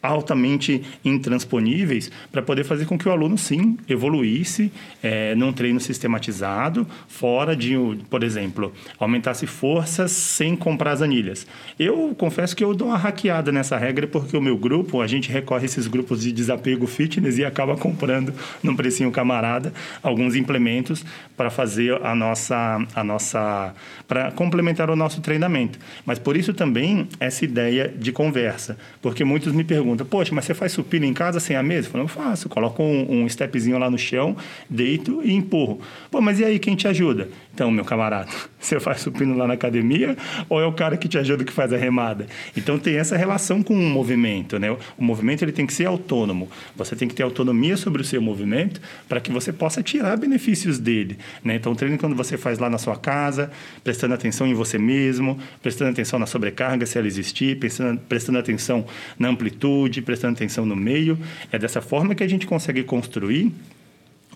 altamente 0.05 0.83
intransponíveis 1.05 2.11
para 2.31 2.43
poder 2.43 2.65
fazer 2.65 2.85
com 2.85 2.99
que 2.99 3.09
o 3.09 3.13
aluno, 3.13 3.39
sim, 3.39 3.79
evoluísse 3.89 4.71
é, 5.03 5.35
num 5.35 5.53
treino 5.53 5.81
sistematizado, 5.81 6.87
fora 7.09 7.57
de, 7.57 7.75
por 8.11 8.23
exemplo, 8.23 8.73
aumentasse 8.99 9.47
forças 9.47 10.11
sem 10.13 10.55
comprar 10.55 10.93
as 10.93 11.03
anilhas. 11.03 11.47
Eu 11.79 12.15
confesso 12.19 12.55
que 12.55 12.63
eu 12.63 12.75
dou 12.75 12.89
uma 12.89 12.99
hackeada 12.99 13.51
nessa 13.51 13.79
regra 13.79 14.07
porque 14.07 14.37
o 14.37 14.43
meu 14.43 14.57
grupo, 14.57 15.01
a 15.01 15.07
gente 15.07 15.31
recorre 15.31 15.63
a 15.63 15.65
esses 15.65 15.87
grupos 15.87 16.21
de 16.21 16.33
desapego 16.33 16.87
fitness 16.87 17.39
e 17.39 17.45
acaba 17.45 17.77
comprando 17.77 18.35
num 18.63 18.77
precinho 18.77 19.11
camarada 19.11 19.73
alguns 20.03 20.37
implementos 20.37 21.05
para 21.37 21.51
fazer 21.51 21.99
a 22.05 22.15
nossa, 22.15 22.87
a 22.95 23.03
nossa 23.03 23.75
para 24.07 24.31
complementar 24.33 24.91
o 24.91 24.97
nosso 24.97 25.21
treinamento. 25.21 25.79
Mas 26.05 26.19
por 26.19 26.37
isso 26.37 26.53
também 26.53 27.09
essa 27.19 27.45
ideia 27.45 27.89
de 27.89 28.13
conversa, 28.13 28.77
porque 29.01 29.25
muitos 29.25 29.53
me 29.53 29.65
perguntam 29.65 29.94
pergunta, 29.95 30.05
poxa, 30.05 30.35
mas 30.35 30.45
você 30.45 30.55
faz 30.55 30.73
supino 30.73 31.07
em 31.07 31.15
casa 31.15 31.41
sem 31.41 31.57
a 31.57 31.63
mesa? 31.63 31.89
Eu 31.89 31.93
falo, 31.93 32.05
eu 32.05 32.09
faço, 32.09 32.49
coloco 32.49 32.83
um, 32.83 33.23
um 33.23 33.29
stepzinho 33.29 33.79
lá 33.79 33.91
no 33.91 33.99
chão, 33.99 34.37
deito 34.69 35.23
e 35.25 35.33
empurro. 35.33 35.81
Pô, 36.11 36.21
mas 36.21 36.41
e 36.41 36.45
aí, 36.45 36.59
quem 36.59 36.75
te 36.75 36.89
ajuda? 36.89 37.29
Então, 37.53 37.71
meu 37.71 37.85
camarada, 37.85 38.29
você 38.59 38.81
faz 38.81 39.01
supino 39.01 39.37
lá 39.37 39.47
na 39.47 39.55
academia 39.55 40.17
ou 40.49 40.61
é 40.61 40.67
o 40.67 40.73
cara 40.73 40.97
que 40.97 41.07
te 41.07 41.17
ajuda 41.17 41.45
que 41.45 41.53
faz 41.53 41.73
a 41.73 41.77
remada? 41.77 42.27
Então, 42.57 42.79
tem 42.79 42.97
essa 42.97 43.17
relação 43.17 43.63
com 43.63 43.75
o 43.75 43.91
movimento, 43.91 44.59
né? 44.59 44.71
O 44.99 45.05
movimento 45.05 45.43
ele 45.43 45.53
tem 45.53 45.67
que 45.67 45.73
ser 45.73 45.87
autônomo. 45.87 46.49
Você 46.77 46.97
tem 46.97 47.07
que 47.07 47.15
ter 47.15 47.23
autonomia 47.23 47.77
sobre 47.77 48.03
o 48.03 48.05
seu 48.05 48.21
movimento 48.21 48.81
para 49.09 49.21
que 49.21 49.31
você 49.31 49.53
possa 49.53 49.83
tirar 49.83 50.17
benefícios 50.17 50.79
dele, 50.79 51.19
né? 51.43 51.57
Então, 51.57 51.73
o 51.73 51.77
treino 51.77 51.97
quando 51.99 52.17
você 52.17 52.37
faz 52.37 52.59
lá 52.59 52.69
na 52.69 52.79
sua 52.79 52.97
casa, 52.97 53.51
prestando 53.83 54.15
atenção 54.15 54.47
em 54.47 54.55
você 54.55 54.79
mesmo, 54.79 55.39
prestando 55.63 55.91
atenção 55.91 56.19
na 56.19 56.27
sobrecarga, 56.27 56.85
se 56.87 56.99
ela 56.99 57.07
existir, 57.07 57.59
prestando, 57.59 58.01
prestando 58.09 58.39
atenção 58.39 58.85
na 59.19 59.29
amplitude, 59.29 59.84
prestando 60.03 60.35
atenção 60.35 60.65
no 60.67 60.77
meio, 60.77 61.19
é 61.51 61.59
dessa 61.59 61.81
forma 61.81 62.15
que 62.15 62.23
a 62.23 62.29
gente 62.29 62.47
consegue 62.47 62.83
construir 62.83 63.53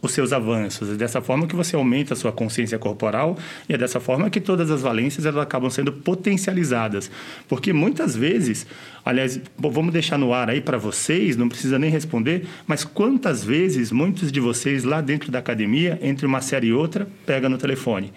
os 0.02 0.12
seus 0.12 0.32
avanços. 0.32 0.90
É 0.90 0.94
dessa 0.94 1.20
forma 1.20 1.46
que 1.46 1.56
você 1.56 1.76
aumenta 1.76 2.14
a 2.14 2.16
sua 2.16 2.32
consciência 2.32 2.78
corporal 2.78 3.36
e 3.68 3.74
é 3.74 3.78
dessa 3.78 4.00
forma 4.00 4.30
que 4.30 4.40
todas 4.40 4.70
as 4.70 4.82
valências 4.82 5.26
elas 5.26 5.42
acabam 5.42 5.70
sendo 5.70 5.92
potencializadas. 5.92 7.10
Porque 7.48 7.72
muitas 7.72 8.16
vezes, 8.16 8.66
aliás, 9.04 9.40
vamos 9.56 9.92
deixar 9.92 10.18
no 10.18 10.32
ar 10.32 10.50
aí 10.50 10.60
para 10.60 10.78
vocês, 10.78 11.36
não 11.36 11.48
precisa 11.48 11.78
nem 11.78 11.90
responder, 11.90 12.46
mas 12.66 12.84
quantas 12.84 13.44
vezes 13.44 13.90
muitos 13.92 14.30
de 14.30 14.40
vocês 14.40 14.84
lá 14.84 15.00
dentro 15.00 15.30
da 15.30 15.38
academia, 15.38 15.98
entre 16.02 16.26
uma 16.26 16.40
série 16.40 16.68
e 16.68 16.72
outra, 16.72 17.08
pega 17.26 17.48
no 17.48 17.58
telefone? 17.58 18.12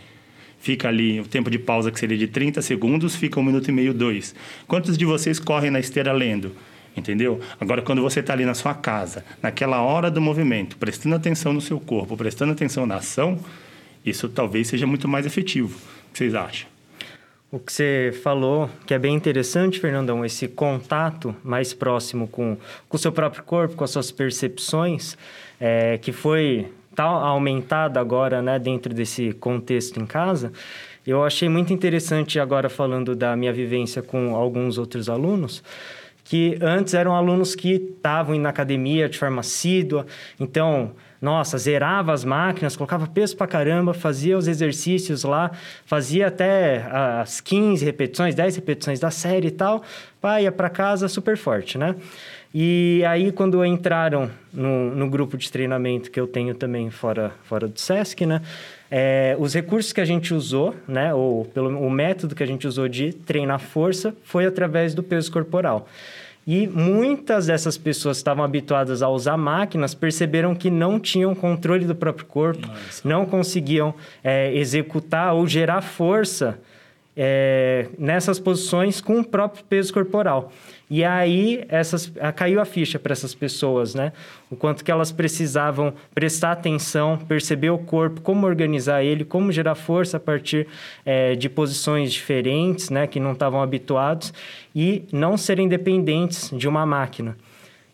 Fica 0.59 0.87
ali 0.87 1.19
o 1.19 1.25
tempo 1.25 1.49
de 1.49 1.57
pausa 1.57 1.89
que 1.89 1.99
seria 1.99 2.17
de 2.17 2.27
30 2.27 2.61
segundos, 2.61 3.15
fica 3.15 3.39
um 3.39 3.43
minuto 3.43 3.69
e 3.69 3.71
meio, 3.71 3.95
dois. 3.95 4.35
Quantos 4.67 4.95
de 4.95 5.05
vocês 5.05 5.39
correm 5.39 5.71
na 5.71 5.79
esteira 5.79 6.13
lendo? 6.13 6.51
Entendeu? 6.95 7.39
Agora, 7.59 7.81
quando 7.81 8.01
você 8.01 8.19
está 8.19 8.33
ali 8.33 8.45
na 8.45 8.53
sua 8.53 8.73
casa, 8.73 9.23
naquela 9.41 9.81
hora 9.81 10.09
do 10.11 10.21
movimento, 10.21 10.77
prestando 10.77 11.15
atenção 11.15 11.53
no 11.53 11.61
seu 11.61 11.79
corpo, 11.79 12.17
prestando 12.17 12.51
atenção 12.51 12.85
na 12.85 12.95
ação, 12.95 13.39
isso 14.05 14.27
talvez 14.29 14.67
seja 14.67 14.87
muito 14.87 15.07
mais 15.07 15.25
efetivo. 15.25 15.75
O 15.75 16.11
que 16.11 16.17
vocês 16.17 16.35
acham? 16.35 16.69
O 17.51 17.59
que 17.59 17.73
você 17.73 18.17
falou, 18.23 18.69
que 18.85 18.93
é 18.93 18.99
bem 18.99 19.13
interessante, 19.13 19.79
Fernandão, 19.79 20.23
esse 20.23 20.47
contato 20.47 21.35
mais 21.43 21.73
próximo 21.73 22.27
com, 22.27 22.57
o 22.89 22.97
seu 22.97 23.11
próprio 23.11 23.43
corpo, 23.43 23.75
com 23.75 23.83
as 23.83 23.91
suas 23.91 24.09
percepções, 24.09 25.17
é, 25.59 25.97
que 25.97 26.13
foi 26.13 26.71
tá 26.95 27.03
aumentado 27.03 27.97
agora, 27.97 28.41
né, 28.41 28.59
dentro 28.59 28.93
desse 28.93 29.33
contexto 29.33 29.99
em 29.99 30.05
casa. 30.05 30.51
Eu 31.05 31.23
achei 31.23 31.49
muito 31.49 31.73
interessante 31.73 32.39
agora 32.39 32.69
falando 32.69 33.15
da 33.15 33.35
minha 33.35 33.51
vivência 33.51 34.01
com 34.01 34.35
alguns 34.35 34.77
outros 34.77 35.09
alunos, 35.09 35.63
que 36.31 36.57
antes 36.61 36.93
eram 36.93 37.13
alunos 37.13 37.55
que 37.55 37.73
estavam 37.73 38.39
na 38.39 38.47
academia 38.47 39.09
de 39.09 39.19
forma 39.19 39.41
assídua, 39.41 40.07
então, 40.39 40.91
nossa, 41.21 41.57
zerava 41.57 42.13
as 42.13 42.23
máquinas, 42.23 42.77
colocava 42.77 43.05
peso 43.05 43.35
pra 43.35 43.45
caramba, 43.45 43.93
fazia 43.93 44.37
os 44.37 44.47
exercícios 44.47 45.25
lá, 45.25 45.51
fazia 45.85 46.27
até 46.27 46.85
as 47.19 47.41
15 47.41 47.83
repetições, 47.83 48.33
10 48.33 48.55
repetições 48.55 48.97
da 48.97 49.11
série 49.11 49.49
e 49.49 49.51
tal, 49.51 49.83
pá, 50.21 50.39
ia 50.41 50.53
para 50.53 50.69
casa 50.69 51.09
super 51.09 51.35
forte, 51.35 51.77
né? 51.77 51.97
E 52.53 53.03
aí, 53.07 53.31
quando 53.33 53.63
entraram 53.65 54.29
no, 54.53 54.95
no, 54.95 55.09
grupo 55.09 55.37
de 55.37 55.51
treinamento 55.51 56.11
que 56.11 56.19
eu 56.19 56.27
tenho 56.27 56.53
também 56.53 56.89
fora, 56.89 57.31
fora 57.43 57.65
do 57.65 57.79
SESC, 57.79 58.25
né? 58.25 58.41
É, 58.89 59.37
os 59.39 59.53
recursos 59.53 59.93
que 59.93 60.01
a 60.01 60.05
gente 60.05 60.33
usou, 60.33 60.75
né? 60.85 61.13
Ou 61.13 61.45
pelo, 61.45 61.69
o 61.77 61.89
método 61.89 62.35
que 62.35 62.43
a 62.43 62.45
gente 62.45 62.67
usou 62.67 62.89
de 62.89 63.13
treinar 63.13 63.59
força 63.59 64.13
foi 64.23 64.45
através 64.45 64.93
do 64.93 65.01
peso 65.01 65.31
corporal. 65.31 65.87
E 66.45 66.67
muitas 66.67 67.45
dessas 67.47 67.77
pessoas 67.77 68.17
que 68.17 68.21
estavam 68.21 68.43
habituadas 68.43 69.03
a 69.03 69.09
usar 69.09 69.37
máquinas 69.37 69.93
perceberam 69.93 70.55
que 70.55 70.71
não 70.71 70.99
tinham 70.99 71.35
controle 71.35 71.85
do 71.85 71.93
próprio 71.93 72.25
corpo, 72.25 72.67
Nossa. 72.67 73.07
não 73.07 73.25
conseguiam 73.25 73.93
é, 74.23 74.53
executar 74.55 75.33
ou 75.35 75.45
gerar 75.45 75.81
força 75.81 76.59
é, 77.15 77.87
nessas 77.97 78.39
posições 78.39 79.01
com 79.01 79.19
o 79.19 79.23
próprio 79.23 79.63
peso 79.65 79.93
corporal. 79.93 80.51
E 80.93 81.05
aí 81.05 81.63
essas, 81.69 82.11
caiu 82.35 82.59
a 82.59 82.65
ficha 82.65 82.99
para 82.99 83.13
essas 83.13 83.33
pessoas, 83.33 83.95
né? 83.95 84.11
O 84.49 84.57
quanto 84.57 84.83
que 84.83 84.91
elas 84.91 85.09
precisavam 85.09 85.93
prestar 86.13 86.51
atenção, 86.51 87.17
perceber 87.17 87.69
o 87.69 87.77
corpo, 87.77 88.19
como 88.19 88.45
organizar 88.45 89.01
ele, 89.01 89.23
como 89.23 89.53
gerar 89.53 89.75
força 89.75 90.17
a 90.17 90.19
partir 90.19 90.67
é, 91.05 91.33
de 91.33 91.47
posições 91.47 92.11
diferentes, 92.11 92.89
né? 92.89 93.07
Que 93.07 93.21
não 93.21 93.31
estavam 93.31 93.61
habituados 93.61 94.33
e 94.75 95.05
não 95.13 95.37
serem 95.37 95.69
dependentes 95.69 96.51
de 96.51 96.67
uma 96.67 96.85
máquina. 96.85 97.37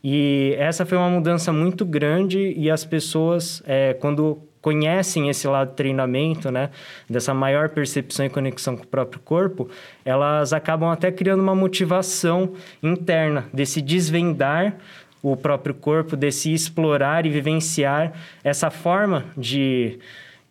E 0.04 0.56
essa 0.58 0.84
foi 0.84 0.98
uma 0.98 1.10
mudança 1.10 1.54
muito 1.54 1.86
grande 1.86 2.52
e 2.58 2.68
as 2.72 2.84
pessoas, 2.84 3.62
é, 3.68 3.94
quando 3.94 4.40
conhecem 4.68 5.30
esse 5.30 5.48
lado 5.48 5.70
do 5.70 5.76
treinamento, 5.76 6.52
né, 6.52 6.72
dessa 7.10 7.34
maior 7.34 7.70
percepção 7.70 8.26
e 8.26 8.30
conexão 8.30 8.76
com 8.76 8.84
o 8.84 8.88
próprio 8.88 9.22
corpo, 9.22 9.70
elas 10.04 10.52
acabam 10.52 10.90
até 10.90 11.10
criando 11.10 11.42
uma 11.42 11.56
motivação 11.56 12.52
interna 12.84 13.46
desse 13.54 13.82
desvendar 13.82 14.76
o 15.24 15.38
próprio 15.38 15.74
corpo, 15.74 16.18
desse 16.18 16.54
explorar 16.54 17.26
e 17.26 17.30
vivenciar 17.30 18.12
essa 18.44 18.70
forma 18.70 19.24
de, 19.38 20.00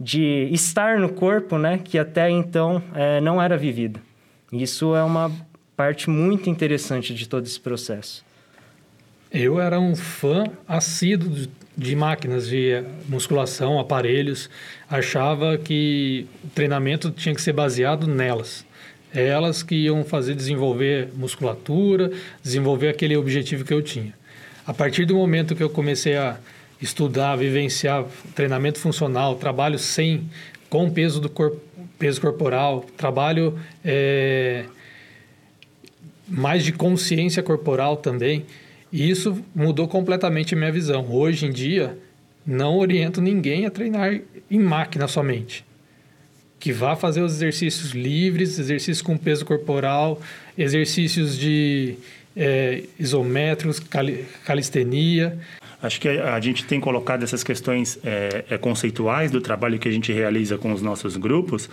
de 0.00 0.49
estar 0.50 0.99
no 0.99 1.11
corpo, 1.11 1.58
né, 1.58 1.78
que 1.85 1.99
até 1.99 2.30
então 2.30 2.82
é, 2.94 3.20
não 3.20 3.40
era 3.40 3.54
vivida. 3.58 4.00
Isso 4.50 4.96
é 4.96 5.04
uma 5.04 5.30
parte 5.76 6.08
muito 6.08 6.49
interessante 6.49 7.12
de 7.12 7.28
todo 7.28 7.44
esse 7.44 7.61
processo. 7.61 8.25
Eu 9.30 9.61
era 9.61 9.78
um 9.78 9.94
fã 9.94 10.44
assíduo 10.66 11.46
de 11.76 11.95
máquinas 11.95 12.49
de 12.49 12.83
musculação, 13.09 13.78
aparelhos, 13.78 14.49
achava 14.88 15.59
que 15.59 16.26
o 16.45 16.49
treinamento 16.49 17.11
tinha 17.11 17.35
que 17.35 17.42
ser 17.42 17.52
baseado 17.52 18.06
nelas. 18.06 18.64
É 19.14 19.26
elas 19.26 19.62
que 19.62 19.75
iam 19.75 20.04
fazer 20.04 20.35
desenvolver 20.35 21.09
musculatura, 21.14 22.11
desenvolver 22.42 22.88
aquele 22.88 23.16
objetivo 23.16 23.64
que 23.64 23.75
eu 23.75 23.83
tinha. 23.83 24.14
A 24.66 24.75
partir 24.75 25.04
do 25.04 25.14
momento 25.14 25.54
que 25.54 25.62
eu 25.62 25.71
comecei 25.71 26.16
a 26.16 26.37
estudar, 26.80 27.37
vivenciar 27.37 28.04
treinamento 28.35 28.78
funcional, 28.78 29.37
trabalho 29.37 29.78
sem 29.78 30.28
com 30.68 30.90
peso 30.90 31.21
do 31.21 31.28
corpo, 31.28 31.61
peso 31.99 32.21
corporal, 32.21 32.85
trabalho 32.97 33.59
é, 33.85 34.64
mais 36.28 36.64
de 36.64 36.73
consciência 36.73 37.42
corporal 37.42 37.97
também, 37.97 38.45
e 38.93 39.11
isso 39.11 39.45
mudou 39.55 39.88
completamente 39.88 40.55
a 40.55 40.59
minha 40.59 40.73
visão. 40.73 41.07
Hoje 41.11 41.47
em 41.47 41.52
dia, 41.52 41.99
não 42.47 42.78
oriento 42.78 43.21
ninguém 43.21 43.66
a 43.66 43.71
treinar 43.71 44.21
em 44.50 44.59
máquina 44.59 45.09
somente. 45.09 45.64
Que 46.59 46.73
vá 46.73 46.97
fazer 46.97 47.21
os 47.21 47.35
exercícios 47.35 47.90
livres, 47.93 48.59
exercícios 48.59 49.02
com 49.02 49.16
peso 49.16 49.45
corporal, 49.45 50.21
exercícios 50.57 51.37
de 51.37 51.97
é, 52.37 52.85
isométricos, 52.99 53.81
calistenia. 54.45 55.38
Acho 55.83 56.00
que 56.00 56.09
a, 56.09 56.40
gente 56.40 56.64
tem 56.64 56.80
colocado 56.80 57.23
essas 57.23 57.45
questões 57.45 57.99
é, 58.02 58.45
é, 58.49 58.59
conceituais 58.59 59.30
do 59.30 59.42
trabalho 59.42 59.78
que 59.78 59.87
a 59.87 59.92
gente 59.92 60.11
realiza 60.11 60.56
com 60.56 60.73
os 60.73 60.80
nossos 60.80 61.18
grupos, 61.18 61.68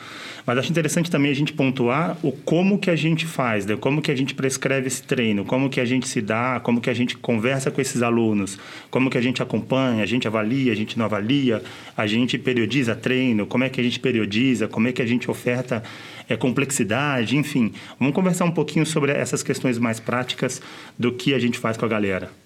mas 0.46 0.58
acho 0.58 0.70
interessante 0.72 1.10
também 1.10 1.32
a 1.32 1.34
gente 1.34 1.54
pontuar 1.54 2.18
o 2.22 2.32
como 2.34 2.78
que 2.78 2.90
a 2.90 2.98
gente 2.98 3.26
faz, 3.26 3.66
né? 3.66 3.78
como 3.78 4.02
que 4.02 4.12
a 4.12 4.16
gente 4.16 4.36
prescreve 4.36 4.88
esse 4.88 5.02
treino, 5.04 5.46
como 5.46 5.70
que 5.70 5.80
a 5.80 5.86
gente 5.86 6.06
se 6.06 6.22
dá, 6.22 6.60
como 6.60 6.82
que 6.82 6.90
a 6.90 6.94
gente 6.94 7.16
conversa 7.16 7.72
com 7.72 7.80
esses 7.80 8.02
alunos, 8.02 8.60
como 8.92 9.10
que 9.10 9.18
a 9.18 9.22
gente 9.22 9.42
acompanha, 9.42 10.04
a 10.04 10.06
gente 10.06 10.28
avalia, 10.28 10.74
a 10.74 10.76
gente 10.76 11.00
não 11.00 11.06
avalia, 11.06 11.64
a 11.96 12.06
gente 12.06 12.38
periodiza 12.38 12.96
treino, 12.96 13.46
como 13.46 13.64
é 13.64 13.70
que 13.70 13.80
a 13.80 13.84
gente 13.84 14.02
periodiza, 14.02 14.68
como 14.68 14.86
é 14.90 14.92
que 14.92 15.02
a 15.02 15.06
gente 15.06 15.32
oferta 15.32 15.82
é, 16.28 16.36
complexidade, 16.36 17.38
enfim. 17.38 17.72
Vamos 17.98 18.14
conversar 18.14 18.44
um 18.44 18.52
pouquinho 18.52 18.86
sobre 18.86 19.14
essas 19.14 19.42
questões 19.42 19.78
mais 19.78 20.02
práticas 20.02 20.62
do 21.00 21.14
que 21.14 21.34
a 21.34 21.40
gente 21.40 21.58
faz 21.58 21.78
com 21.78 21.86
a 21.86 21.90
galera. 21.90 22.43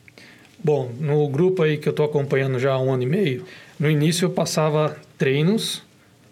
Bom, 0.64 0.92
no 1.00 1.28
grupo 1.30 1.64
aí 1.64 1.78
que 1.78 1.88
eu 1.88 1.92
estou 1.92 2.06
acompanhando 2.06 2.60
já 2.60 2.74
há 2.74 2.82
um 2.82 2.92
ano 2.92 3.04
e 3.04 3.06
meio, 3.06 3.46
no 3.80 3.90
início 3.90 4.26
eu 4.26 4.30
passava 4.30 4.98
treinos 5.18 5.84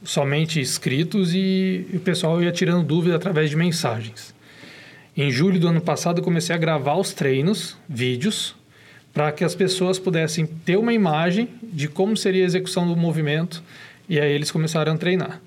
somente 0.03 0.59
escritos 0.59 1.33
e, 1.33 1.85
o 1.93 1.99
pessoal 1.99 2.41
ia 2.41 2.51
tirando 2.51 2.83
dúvida 2.83 3.15
através 3.15 3.49
de 3.49 3.55
mensagens. 3.55 4.33
Em 5.17 5.31
julho 5.31 5.59
do 5.59 5.67
ano 5.67 5.81
passado 5.81 6.19
eu 6.19 6.23
comecei 6.23 6.55
a 6.55 6.59
gravar 6.59 6.95
os 6.95 7.13
treinos, 7.13 7.77
vídeos, 7.87 8.55
para 9.13 9.31
que 9.31 9.43
as 9.43 9.55
pessoas 9.55 9.97
pudessem 9.97 10.45
ter 10.45 10.77
uma 10.77 10.93
imagem 10.93 11.47
de 11.63 11.87
como 11.87 12.17
seria 12.17 12.43
a 12.43 12.45
execução 12.45 12.87
do 12.87 12.95
movimento 12.95 13.63
e 14.09 14.19
aí 14.19 14.31
eles 14.31 14.51
começaram 14.51 14.93
a 14.93 14.97
treinar. 14.97 15.41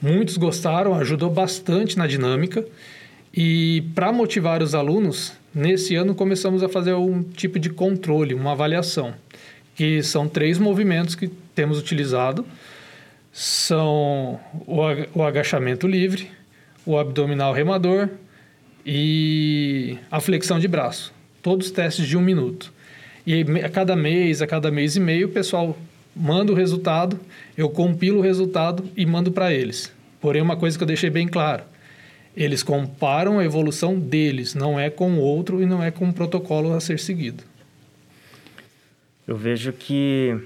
Muitos 0.00 0.36
gostaram, 0.36 0.94
ajudou 0.94 1.30
bastante 1.30 1.96
na 1.96 2.06
dinâmica 2.06 2.64
e 3.32 3.82
para 3.94 4.12
motivar 4.12 4.62
os 4.62 4.74
alunos, 4.74 5.32
nesse 5.54 5.94
ano 5.94 6.14
começamos 6.14 6.62
a 6.62 6.68
fazer 6.68 6.94
um 6.94 7.22
tipo 7.22 7.58
de 7.58 7.70
controle, 7.70 8.34
uma 8.34 8.52
avaliação, 8.52 9.14
que 9.74 10.02
são 10.02 10.28
três 10.28 10.58
movimentos 10.58 11.14
que 11.14 11.28
temos 11.54 11.78
utilizado. 11.78 12.44
São 13.32 14.38
o 14.66 15.22
agachamento 15.22 15.86
livre, 15.88 16.30
o 16.86 16.98
abdominal 16.98 17.52
remador 17.52 18.08
e 18.86 19.98
a 20.10 20.20
flexão 20.20 20.58
de 20.58 20.68
braço. 20.68 21.12
todos 21.42 21.70
testes 21.70 22.06
de 22.06 22.16
um 22.16 22.22
minuto. 22.22 22.72
E 23.26 23.44
a 23.62 23.68
cada 23.68 23.94
mês, 23.94 24.40
a 24.40 24.46
cada 24.46 24.70
mês 24.70 24.96
e 24.96 25.00
meio, 25.00 25.26
o 25.26 25.30
pessoal 25.30 25.76
manda 26.16 26.50
o 26.50 26.54
resultado, 26.54 27.20
eu 27.56 27.68
compilo 27.68 28.18
o 28.18 28.22
resultado 28.22 28.88
e 28.96 29.04
mando 29.04 29.30
para 29.30 29.52
eles. 29.52 29.92
Porém, 30.20 30.40
uma 30.40 30.56
coisa 30.56 30.78
que 30.78 30.82
eu 30.82 30.88
deixei 30.88 31.10
bem 31.10 31.28
claro, 31.28 31.62
eles 32.36 32.62
comparam 32.62 33.38
a 33.38 33.44
evolução 33.44 33.98
deles, 33.98 34.54
não 34.54 34.78
é 34.78 34.90
com 34.90 35.18
outro 35.18 35.62
e 35.62 35.66
não 35.66 35.82
é 35.82 35.90
com 35.90 36.08
o 36.08 36.12
protocolo 36.12 36.72
a 36.72 36.80
ser 36.80 36.98
seguido. 36.98 37.44
Eu 39.26 39.36
vejo 39.36 39.72
que 39.72 40.36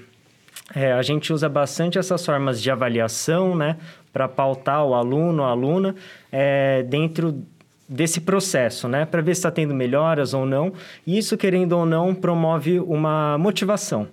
é, 0.75 0.91
a 0.93 1.01
gente 1.01 1.33
usa 1.33 1.49
bastante 1.49 1.97
essas 1.97 2.23
formas 2.25 2.61
de 2.61 2.69
avaliação, 2.69 3.55
né, 3.55 3.75
para 4.13 4.27
pautar 4.27 4.85
o 4.85 4.93
aluno, 4.93 5.43
a 5.43 5.49
aluna, 5.49 5.95
é, 6.31 6.83
dentro 6.83 7.43
desse 7.87 8.21
processo, 8.21 8.87
né, 8.87 9.05
para 9.05 9.21
ver 9.21 9.33
se 9.33 9.39
está 9.39 9.51
tendo 9.51 9.73
melhoras 9.73 10.33
ou 10.33 10.45
não. 10.45 10.71
E 11.05 11.17
isso, 11.17 11.35
querendo 11.35 11.73
ou 11.73 11.85
não, 11.85 12.13
promove 12.13 12.79
uma 12.79 13.37
motivação. 13.37 14.07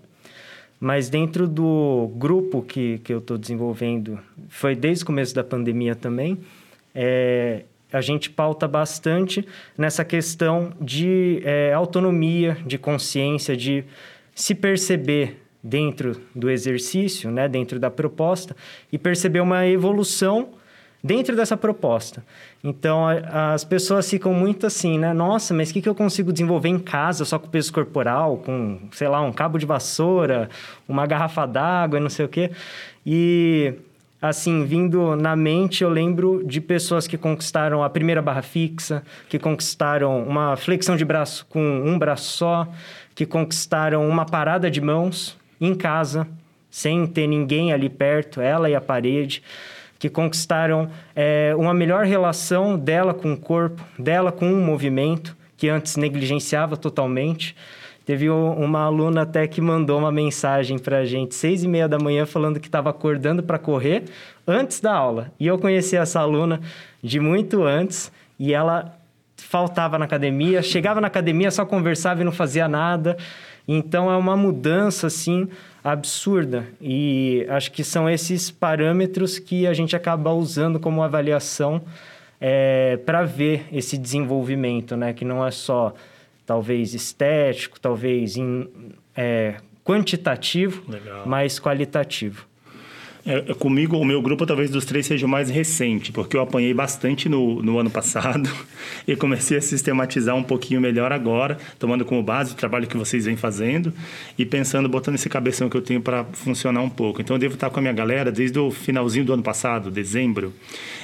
Mas 0.80 1.08
dentro 1.08 1.46
do 1.46 2.10
grupo 2.16 2.62
que, 2.62 2.98
que 2.98 3.12
eu 3.12 3.18
estou 3.18 3.38
desenvolvendo, 3.38 4.18
foi 4.48 4.74
desde 4.74 5.04
o 5.04 5.06
começo 5.06 5.34
da 5.34 5.44
pandemia 5.44 5.94
também, 5.94 6.38
é, 6.96 7.64
a 7.92 8.00
gente 8.00 8.30
pauta 8.30 8.66
bastante 8.66 9.46
nessa 9.76 10.04
questão 10.04 10.72
de 10.80 11.42
é, 11.44 11.72
autonomia, 11.72 12.56
de 12.66 12.78
consciência, 12.78 13.56
de 13.56 13.84
se 14.34 14.54
perceber 14.54 15.42
dentro 15.62 16.20
do 16.34 16.48
exercício, 16.48 17.30
né, 17.30 17.48
dentro 17.48 17.78
da 17.78 17.90
proposta, 17.90 18.56
e 18.90 18.98
perceber 18.98 19.40
uma 19.40 19.66
evolução 19.66 20.50
dentro 21.02 21.36
dessa 21.36 21.56
proposta. 21.56 22.24
Então, 22.62 23.06
a, 23.06 23.54
as 23.54 23.64
pessoas 23.64 24.08
ficam 24.08 24.34
muito 24.34 24.66
assim, 24.66 24.98
né? 24.98 25.12
Nossa, 25.12 25.54
mas 25.54 25.70
o 25.70 25.72
que, 25.72 25.82
que 25.82 25.88
eu 25.88 25.94
consigo 25.94 26.32
desenvolver 26.32 26.68
em 26.68 26.78
casa 26.78 27.24
só 27.24 27.38
com 27.38 27.48
peso 27.48 27.72
corporal, 27.72 28.38
com, 28.38 28.88
sei 28.92 29.06
lá, 29.06 29.20
um 29.20 29.32
cabo 29.32 29.58
de 29.58 29.66
vassoura, 29.66 30.48
uma 30.88 31.06
garrafa 31.06 31.46
d'água 31.46 31.98
e 31.98 32.02
não 32.02 32.10
sei 32.10 32.26
o 32.26 32.28
quê. 32.28 32.50
E, 33.04 33.74
assim, 34.28 34.64
vindo 34.64 35.16
na 35.16 35.34
mente, 35.34 35.82
eu 35.82 35.90
lembro 35.90 36.42
de 36.44 36.60
pessoas 36.60 37.06
que 37.06 37.16
conquistaram 37.16 37.82
a 37.82 37.90
primeira 37.90 38.20
barra 38.20 38.42
fixa, 38.42 39.02
que 39.28 39.38
conquistaram 39.38 40.22
uma 40.22 40.56
flexão 40.56 40.96
de 40.96 41.04
braço 41.04 41.46
com 41.46 41.60
um 41.60 41.98
braço 41.98 42.36
só, 42.36 42.68
que 43.14 43.26
conquistaram 43.26 44.08
uma 44.08 44.24
parada 44.24 44.70
de 44.70 44.80
mãos 44.80 45.36
em 45.60 45.74
casa, 45.74 46.26
sem 46.70 47.06
ter 47.06 47.26
ninguém 47.26 47.72
ali 47.72 47.88
perto, 47.88 48.40
ela 48.40 48.68
e 48.68 48.74
a 48.74 48.80
parede 48.80 49.42
que 49.98 50.08
conquistaram 50.08 50.90
é, 51.14 51.54
uma 51.56 51.72
melhor 51.72 52.04
relação 52.04 52.78
dela 52.78 53.14
com 53.14 53.32
o 53.32 53.36
corpo, 53.36 53.82
dela 53.98 54.30
com 54.30 54.52
o 54.52 54.56
movimento, 54.56 55.36
que 55.56 55.68
antes 55.68 55.96
negligenciava 55.96 56.76
totalmente. 56.76 57.56
Teve 58.06 58.30
uma 58.30 58.82
aluna 58.82 59.22
até 59.22 59.48
que 59.48 59.60
mandou 59.60 59.98
uma 59.98 60.12
mensagem 60.12 60.78
para 60.78 60.98
a 60.98 61.04
gente, 61.04 61.34
seis 61.34 61.64
e 61.64 61.68
meia 61.68 61.88
da 61.88 61.98
manhã, 61.98 62.24
falando 62.24 62.60
que 62.60 62.68
estava 62.68 62.88
acordando 62.88 63.42
para 63.42 63.58
correr 63.58 64.04
antes 64.46 64.78
da 64.78 64.94
aula. 64.94 65.32
E 65.40 65.46
eu 65.48 65.58
conheci 65.58 65.96
essa 65.96 66.20
aluna 66.20 66.60
de 67.02 67.18
muito 67.18 67.64
antes 67.64 68.12
e 68.38 68.54
ela 68.54 68.96
faltava 69.36 69.98
na 69.98 70.04
academia, 70.04 70.62
chegava 70.62 71.00
na 71.00 71.08
academia, 71.08 71.50
só 71.50 71.66
conversava 71.66 72.20
e 72.20 72.24
não 72.24 72.30
fazia 72.30 72.68
nada. 72.68 73.16
Então 73.66 74.08
é 74.08 74.16
uma 74.16 74.36
mudança 74.36 75.08
assim 75.08 75.48
absurda 75.82 76.64
e 76.80 77.44
acho 77.48 77.72
que 77.72 77.82
são 77.82 78.08
esses 78.08 78.52
parâmetros 78.52 79.40
que 79.40 79.66
a 79.66 79.74
gente 79.74 79.96
acaba 79.96 80.32
usando 80.32 80.78
como 80.78 81.02
avaliação 81.02 81.82
é, 82.40 82.98
para 83.04 83.24
ver 83.24 83.66
esse 83.72 83.98
desenvolvimento, 83.98 84.96
né? 84.96 85.12
Que 85.12 85.24
não 85.24 85.44
é 85.44 85.50
só 85.50 85.92
talvez 86.46 86.94
estético, 86.94 87.78
talvez 87.78 88.36
in, 88.36 88.68
é, 89.14 89.56
quantitativo, 89.84 90.82
Legal. 90.88 91.24
mas 91.26 91.58
qualitativo. 91.58 92.46
É, 93.26 93.38
é, 93.38 93.54
comigo, 93.54 93.96
o 93.96 94.04
meu 94.04 94.22
grupo 94.22 94.46
talvez 94.46 94.70
dos 94.70 94.84
três 94.84 95.04
seja 95.04 95.26
o 95.26 95.28
mais 95.28 95.50
recente, 95.50 96.12
porque 96.12 96.36
eu 96.36 96.40
apanhei 96.40 96.72
bastante 96.72 97.28
no, 97.28 97.60
no 97.60 97.76
ano 97.76 97.90
passado 97.90 98.48
e 99.06 99.16
comecei 99.16 99.58
a 99.58 99.60
sistematizar 99.60 100.36
um 100.36 100.44
pouquinho 100.44 100.80
melhor 100.80 101.10
agora, 101.10 101.58
tomando 101.76 102.04
como 102.04 102.22
base 102.22 102.52
o 102.52 102.54
trabalho 102.54 102.86
que 102.86 102.96
vocês 102.96 103.24
vêm 103.24 103.36
fazendo 103.36 103.92
e 104.38 104.46
pensando, 104.46 104.88
botando 104.88 105.16
esse 105.16 105.28
cabeção 105.28 105.68
que 105.68 105.76
eu 105.76 105.82
tenho 105.82 106.00
para 106.00 106.22
funcionar 106.24 106.80
um 106.82 106.88
pouco. 106.88 107.20
Então, 107.20 107.34
eu 107.34 107.40
devo 107.40 107.54
estar 107.54 107.68
com 107.68 107.80
a 107.80 107.82
minha 107.82 107.94
galera 107.94 108.30
desde 108.30 108.60
o 108.60 108.70
finalzinho 108.70 109.24
do 109.24 109.32
ano 109.32 109.42
passado, 109.42 109.90
dezembro. 109.90 110.52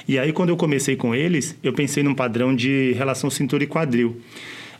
E 0.07 0.17
aí, 0.17 0.31
quando 0.31 0.47
eu 0.47 0.55
comecei 0.55 0.95
com 0.95 1.13
eles, 1.13 1.57
eu 1.61 1.73
pensei 1.73 2.03
num 2.03 2.15
padrão 2.15 2.55
de 2.55 2.93
relação 2.93 3.29
cintura 3.29 3.65
e 3.65 3.67
quadril. 3.67 4.21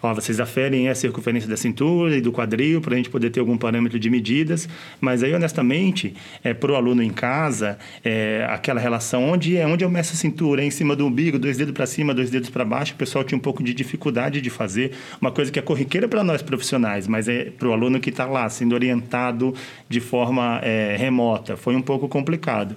Ó, 0.04 0.14
vocês 0.14 0.42
aferem 0.42 0.90
a 0.90 0.96
circunferência 0.96 1.50
da 1.50 1.56
cintura 1.56 2.18
e 2.18 2.20
do 2.20 2.30
quadril 2.30 2.82
para 2.82 2.94
a 2.94 2.98
gente 2.98 3.10
poder 3.10 3.30
ter 3.30 3.40
algum 3.40 3.58
parâmetro 3.58 3.98
de 3.98 4.10
medidas. 4.10 4.68
Mas 5.00 5.24
aí, 5.24 5.34
honestamente, 5.34 6.14
é, 6.44 6.54
para 6.54 6.74
o 6.74 6.76
aluno 6.76 7.02
em 7.02 7.10
casa, 7.10 7.78
é, 8.04 8.46
aquela 8.50 8.82
relação 8.82 9.24
onde 9.24 9.56
é 9.56 9.66
onde 9.66 9.86
eu 9.86 9.90
meço 9.90 10.12
a 10.12 10.18
cintura, 10.18 10.62
é 10.62 10.66
em 10.66 10.72
cima 10.72 10.94
do 10.94 11.08
umbigo, 11.08 11.40
dois 11.40 11.56
dedos 11.56 11.74
para 11.74 11.86
cima, 11.86 12.14
dois 12.14 12.30
dedos 12.30 12.50
para 12.50 12.66
baixo, 12.66 12.94
o 12.94 12.98
pessoal 12.98 13.24
tinha 13.24 13.38
um 13.38 13.42
pouco 13.42 13.64
de 13.64 13.74
dificuldade 13.74 14.42
de 14.42 14.50
fazer. 14.50 14.92
Uma 15.22 15.32
coisa 15.32 15.50
que 15.50 15.58
é 15.58 15.62
corriqueira 15.62 16.06
para 16.06 16.22
nós 16.22 16.42
profissionais, 16.42 17.08
mas 17.08 17.30
é 17.30 17.46
para 17.46 17.70
o 17.70 17.72
aluno 17.72 17.98
que 18.02 18.10
está 18.10 18.26
lá 18.26 18.50
sendo 18.50 18.76
orientado 18.76 19.56
de 19.88 20.02
forma 20.02 20.60
é, 20.64 20.98
remota. 20.98 21.56
Foi 21.56 21.78
um 21.78 21.82
pouco 21.82 22.10
complicado. 22.10 22.76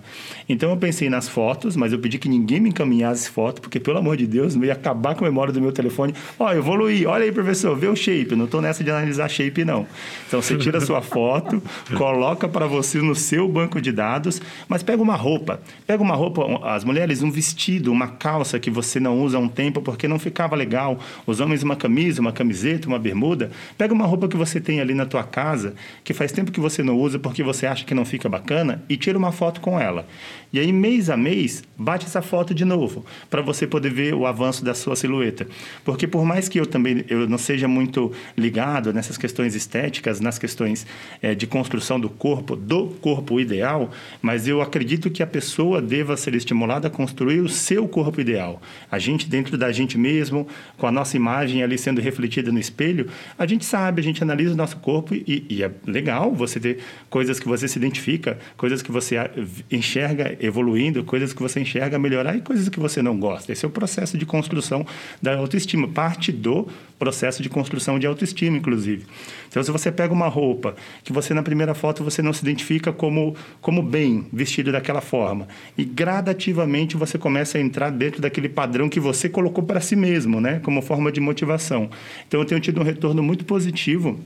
Então 0.49 0.71
eu 0.71 0.77
pensei 0.77 1.11
nas 1.11 1.29
fotos, 1.29 1.75
mas 1.75 1.93
eu 1.93 1.99
pedi 1.99 2.19
que 2.19 2.29
ninguém 2.29 2.61
me 2.61 2.69
encaminhasse 2.69 3.29
foto, 3.29 3.61
porque 3.61 3.81
pelo 3.81 3.99
amor 3.99 4.17
de 4.17 4.29
Deus, 4.29 4.55
eu 4.55 4.65
ia 4.65 4.75
acabar 4.75 5.17
com 5.17 5.25
a 5.25 5.29
memória 5.29 5.53
do 5.53 5.61
meu 5.61 5.73
telefone. 5.73 6.15
Ó, 6.39 6.53
evoluí, 6.53 7.05
ó, 7.05 7.15
olha 7.16 7.24
aí, 7.24 7.33
professor, 7.33 7.76
vê 7.76 7.88
o 7.88 7.96
shape. 7.96 8.37
Não 8.37 8.44
estou 8.44 8.61
nessa 8.61 8.85
de 8.85 8.90
analisar 8.90 9.29
shape, 9.29 9.64
não. 9.64 9.87
Então, 10.29 10.40
você 10.40 10.57
tira 10.57 10.79
a 10.79 10.81
sua 10.81 11.00
foto, 11.00 11.62
coloca 11.96 12.46
para 12.46 12.66
você 12.66 12.98
no 12.98 13.14
seu 13.14 13.48
banco 13.48 13.81
de 13.81 13.90
dados, 13.90 14.40
mas 14.68 14.83
pega 14.83 15.02
uma 15.02 15.16
roupa. 15.16 15.61
Pega 15.87 16.02
uma 16.02 16.14
roupa, 16.14 16.44
as 16.68 16.85
mulheres, 16.85 17.22
um 17.22 17.31
vestido, 17.31 17.90
uma 17.90 18.09
calça 18.09 18.59
que 18.59 18.70
você 18.70 19.00
não 19.00 19.18
usa 19.20 19.38
há 19.38 19.40
um 19.40 19.48
tempo 19.48 19.81
porque 19.81 20.07
não 20.07 20.18
ficava 20.18 20.55
legal. 20.55 20.98
Os 21.26 21.40
homens, 21.40 21.62
uma 21.62 21.74
camisa, 21.74 22.20
uma 22.20 22.33
camiseta, 22.33 22.87
uma 22.87 22.98
bermuda. 22.98 23.50
Pega 23.79 23.94
uma 23.94 24.05
roupa 24.05 24.29
que 24.29 24.37
você 24.37 24.61
tem 24.61 24.81
ali 24.81 24.92
na 24.92 25.07
tua 25.07 25.24
casa, 25.24 25.74
que 26.05 26.12
faz 26.12 26.33
tempo 26.33 26.52
que 26.52 26.61
você 26.61 26.83
não 26.83 26.98
usa 26.98 27.18
porque 27.18 27.42
você 27.42 27.66
acha 27.66 27.85
que 27.85 27.94
não 27.94 28.05
fica 28.05 28.29
bacana, 28.29 28.83
e 28.88 28.96
tira 28.96 29.16
uma 29.16 29.33
foto 29.33 29.61
com 29.61 29.81
ela. 29.81 30.07
E 30.52 30.59
aí, 30.59 30.72
mês 30.72 31.11
a 31.11 31.16
mês, 31.16 31.64
bate 31.76 32.07
essa 32.07 32.22
foto 32.22 32.55
de 32.55 32.64
novo, 32.64 33.05
para 33.29 33.42
você 33.42 33.66
poder 33.66 33.90
ver 33.90 34.14
o 34.14 34.26
avanço 34.26 34.64
da 34.64 34.74
sua 34.74 34.94
silhueta. 34.96 35.46
Porque 35.85 36.07
por 36.07 36.24
mais 36.24 36.48
que 36.48 36.59
eu 36.59 36.66
também 36.66 37.06
eu 37.09 37.29
não 37.29 37.38
seja 37.38 37.69
muito 37.69 38.12
ligado 38.37 38.92
nessas 38.92 39.16
questões 39.16 39.55
estéticas, 39.55 40.21
nas 40.21 40.38
questões 40.38 40.87
é, 41.23 41.35
de 41.35 41.47
construção 41.47 41.99
do 41.99 42.09
corpo, 42.09 42.57
do 42.57 42.88
corpo 43.01 43.40
ideal, 43.40 43.90
mas 44.21 44.47
eu 44.49 44.61
acredito 44.61 45.11
que 45.11 45.23
a 45.23 45.27
pessoa 45.27 45.81
deva 45.81 46.16
ser 46.16 46.35
estimulada 46.35 46.88
a 46.88 46.90
construir 46.90 47.40
o 47.40 47.49
seu 47.49 47.87
corpo 47.88 48.21
ideal. 48.21 48.61
A 48.90 48.99
gente, 48.99 49.29
dentro 49.29 49.57
da 49.57 49.73
gente 49.73 49.99
mesmo, 49.99 50.47
com 50.77 50.87
a 50.87 50.92
nossa 50.92 51.16
imagem 51.16 51.62
ali 51.62 51.79
sendo 51.79 52.01
refletida 52.01 52.51
no 52.53 52.59
espelho, 52.59 53.09
a 53.38 53.47
gente 53.47 53.64
sabe, 53.64 54.01
a 54.01 54.05
gente 54.05 54.23
analisa 54.23 54.55
o 54.55 54.57
nosso 54.57 54.77
corpo 54.79 55.14
e, 55.14 55.45
e 55.49 55.62
é 55.62 55.71
legal 55.87 56.33
você 56.33 56.61
ter 56.61 56.79
coisas 57.09 57.38
que 57.38 57.49
você 57.49 57.69
se 57.69 57.79
identifica, 57.79 58.38
coisas 58.57 58.83
que 58.83 58.90
você 58.90 59.16
enxerga 59.71 60.37
evoluindo, 60.40 61.05
coisas 61.05 61.33
que 61.33 61.42
você 61.42 61.61
enxerga 61.61 61.99
melhorar 61.99 62.37
e 62.37 62.40
coisas 62.40 62.69
que 62.69 62.81
você 62.81 63.03
não 63.03 63.19
gosta. 63.19 63.53
Esse 63.53 63.64
é 63.64 63.69
o 63.69 63.71
processo 63.71 64.16
de 64.19 64.27
construção 64.27 64.87
da 65.21 65.37
autoestima, 65.37 65.88
parte 65.88 66.33
do 66.33 66.69
processo 66.99 67.43
de 67.43 67.49
construção 67.49 67.99
de 67.99 68.07
autoestima, 68.07 68.57
inclusive. 68.57 69.07
Então, 69.49 69.63
se 69.63 69.71
você 69.71 69.93
pega 69.93 70.13
uma 70.13 70.29
roupa 70.29 70.75
que 71.05 71.13
você 71.13 71.35
na 71.35 71.43
primeira 71.43 71.75
foto 71.75 72.03
você 72.03 72.23
não 72.23 72.33
se 72.33 72.43
identifica 72.43 72.93
como 72.93 73.35
como 73.61 73.83
bem 73.83 74.27
vestido 74.33 74.73
daquela 74.73 75.01
forma 75.01 75.47
e 75.77 75.85
gradativamente 75.85 76.97
você 76.97 77.19
começa 77.19 77.59
a 77.59 77.61
entrar 77.61 77.91
dentro 77.91 78.21
daquele 78.21 78.49
padrão 78.49 78.89
que 78.89 79.01
você 79.01 79.29
colocou 79.29 79.65
para 79.65 79.81
si 79.81 79.97
mesmo, 79.97 80.41
né, 80.41 80.61
como 80.63 80.83
forma 80.83 81.13
de 81.13 81.21
motivação. 81.21 81.91
Então, 82.27 82.41
eu 82.41 82.47
tenho 82.47 82.61
tido 82.61 82.81
um 82.81 82.85
retorno 82.85 83.23
muito 83.23 83.45
positivo 83.45 84.19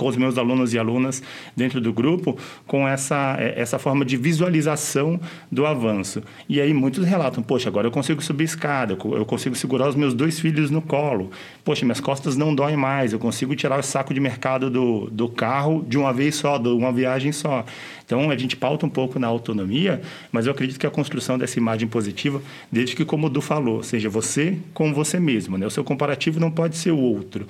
com 0.00 0.06
os 0.06 0.16
meus 0.16 0.38
alunos 0.38 0.72
e 0.72 0.78
alunas 0.78 1.22
dentro 1.54 1.78
do 1.78 1.92
grupo 1.92 2.34
com 2.66 2.88
essa, 2.88 3.36
é, 3.38 3.60
essa 3.60 3.78
forma 3.78 4.02
de 4.02 4.16
visualização 4.16 5.20
do 5.52 5.66
avanço. 5.66 6.22
E 6.48 6.58
aí 6.58 6.72
muitos 6.72 7.04
relatam, 7.04 7.42
poxa, 7.42 7.68
agora 7.68 7.86
eu 7.86 7.90
consigo 7.90 8.22
subir 8.22 8.44
escada, 8.44 8.94
eu 8.94 9.26
consigo 9.26 9.54
segurar 9.54 9.90
os 9.90 9.94
meus 9.94 10.14
dois 10.14 10.40
filhos 10.40 10.70
no 10.70 10.80
colo, 10.80 11.30
poxa, 11.62 11.84
minhas 11.84 12.00
costas 12.00 12.34
não 12.34 12.54
doem 12.54 12.78
mais, 12.78 13.12
eu 13.12 13.18
consigo 13.18 13.54
tirar 13.54 13.78
o 13.78 13.82
saco 13.82 14.14
de 14.14 14.20
mercado 14.20 14.70
do, 14.70 15.10
do 15.10 15.28
carro 15.28 15.84
de 15.86 15.98
uma 15.98 16.14
vez 16.14 16.34
só, 16.34 16.56
de 16.56 16.68
uma 16.70 16.90
viagem 16.90 17.30
só. 17.30 17.62
Então, 18.06 18.30
a 18.30 18.36
gente 18.38 18.56
pauta 18.56 18.86
um 18.86 18.88
pouco 18.88 19.18
na 19.18 19.26
autonomia, 19.26 20.00
mas 20.32 20.46
eu 20.46 20.52
acredito 20.52 20.80
que 20.80 20.86
a 20.86 20.90
construção 20.90 21.36
dessa 21.38 21.58
imagem 21.58 21.86
positiva, 21.86 22.40
desde 22.72 22.96
que, 22.96 23.04
como 23.04 23.26
o 23.26 23.30
Du 23.30 23.42
falou, 23.42 23.82
seja 23.82 24.08
você 24.08 24.56
com 24.72 24.94
você 24.94 25.20
mesmo. 25.20 25.58
Né? 25.58 25.66
O 25.66 25.70
seu 25.70 25.84
comparativo 25.84 26.40
não 26.40 26.50
pode 26.50 26.78
ser 26.78 26.90
o 26.90 26.98
outro 26.98 27.46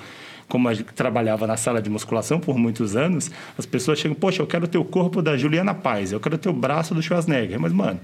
como 0.51 0.69
a 0.69 0.75
trabalhava 0.75 1.47
na 1.47 1.57
sala 1.57 1.81
de 1.81 1.89
musculação 1.89 2.41
por 2.41 2.59
muitos 2.59 2.97
anos, 2.97 3.31
as 3.57 3.65
pessoas 3.65 4.01
chegam, 4.01 4.17
poxa, 4.17 4.43
eu 4.43 4.47
quero 4.47 4.67
ter 4.67 4.79
o 4.79 4.85
corpo 4.85 5.23
da 5.23 5.37
Juliana 5.37 5.73
Paz, 5.73 6.11
eu 6.11 6.19
quero 6.21 6.37
ter 6.37 6.49
o 6.49 6.53
braço 6.53 6.93
do 6.93 7.01
Schwarzenegger. 7.01 7.59
Mas, 7.59 7.73
mano, 7.73 8.01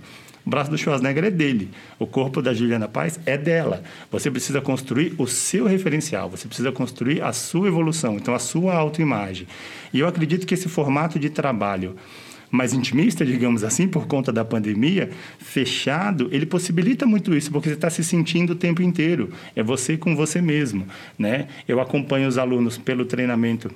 O 0.47 0.49
braço 0.51 0.71
do 0.71 0.79
Schwarzenegger 0.79 1.25
é 1.25 1.31
dele. 1.31 1.71
O 1.99 2.07
corpo 2.07 2.41
da 2.41 2.55
Juliana 2.55 2.87
Paz 2.87 3.19
é 3.27 3.37
dela. 3.37 3.83
Você 4.13 4.31
precisa 4.31 4.61
construir 4.61 5.13
o 5.19 5.27
seu 5.27 5.67
referencial, 5.67 6.31
você 6.31 6.47
precisa 6.47 6.71
construir 6.71 7.21
a 7.21 7.33
sua 7.33 7.67
evolução, 7.67 8.15
então 8.15 8.33
a 8.33 8.39
sua 8.39 8.75
autoimagem. 8.75 9.49
E 9.93 9.99
eu 9.99 10.07
acredito 10.07 10.47
que 10.47 10.55
esse 10.55 10.69
formato 10.69 11.19
de 11.19 11.31
trabalho 11.31 11.97
mais 12.51 12.73
intimista, 12.73 13.25
digamos 13.25 13.65
assim, 13.65 13.89
por 13.89 14.07
conta 14.07 14.33
da 14.33 14.45
pandemia, 14.45 15.11
fechado, 15.39 16.29
ele 16.33 16.47
possibilita 16.47 17.07
muito 17.07 17.35
isso, 17.35 17.51
porque 17.51 17.69
você 17.69 17.75
está 17.75 17.91
se 17.91 18.05
sentindo 18.05 18.53
o 18.53 18.57
tempo 18.57 18.83
inteiro. 18.83 19.31
É 19.55 19.63
você 19.63 19.97
com 19.97 20.15
você 20.15 20.41
mesmo, 20.41 20.87
né? 21.19 21.49
Eu 21.67 21.81
acompanho 21.81 22.29
os 22.29 22.39
alunos 22.39 22.79
pelo 22.79 23.05
treinamento 23.05 23.71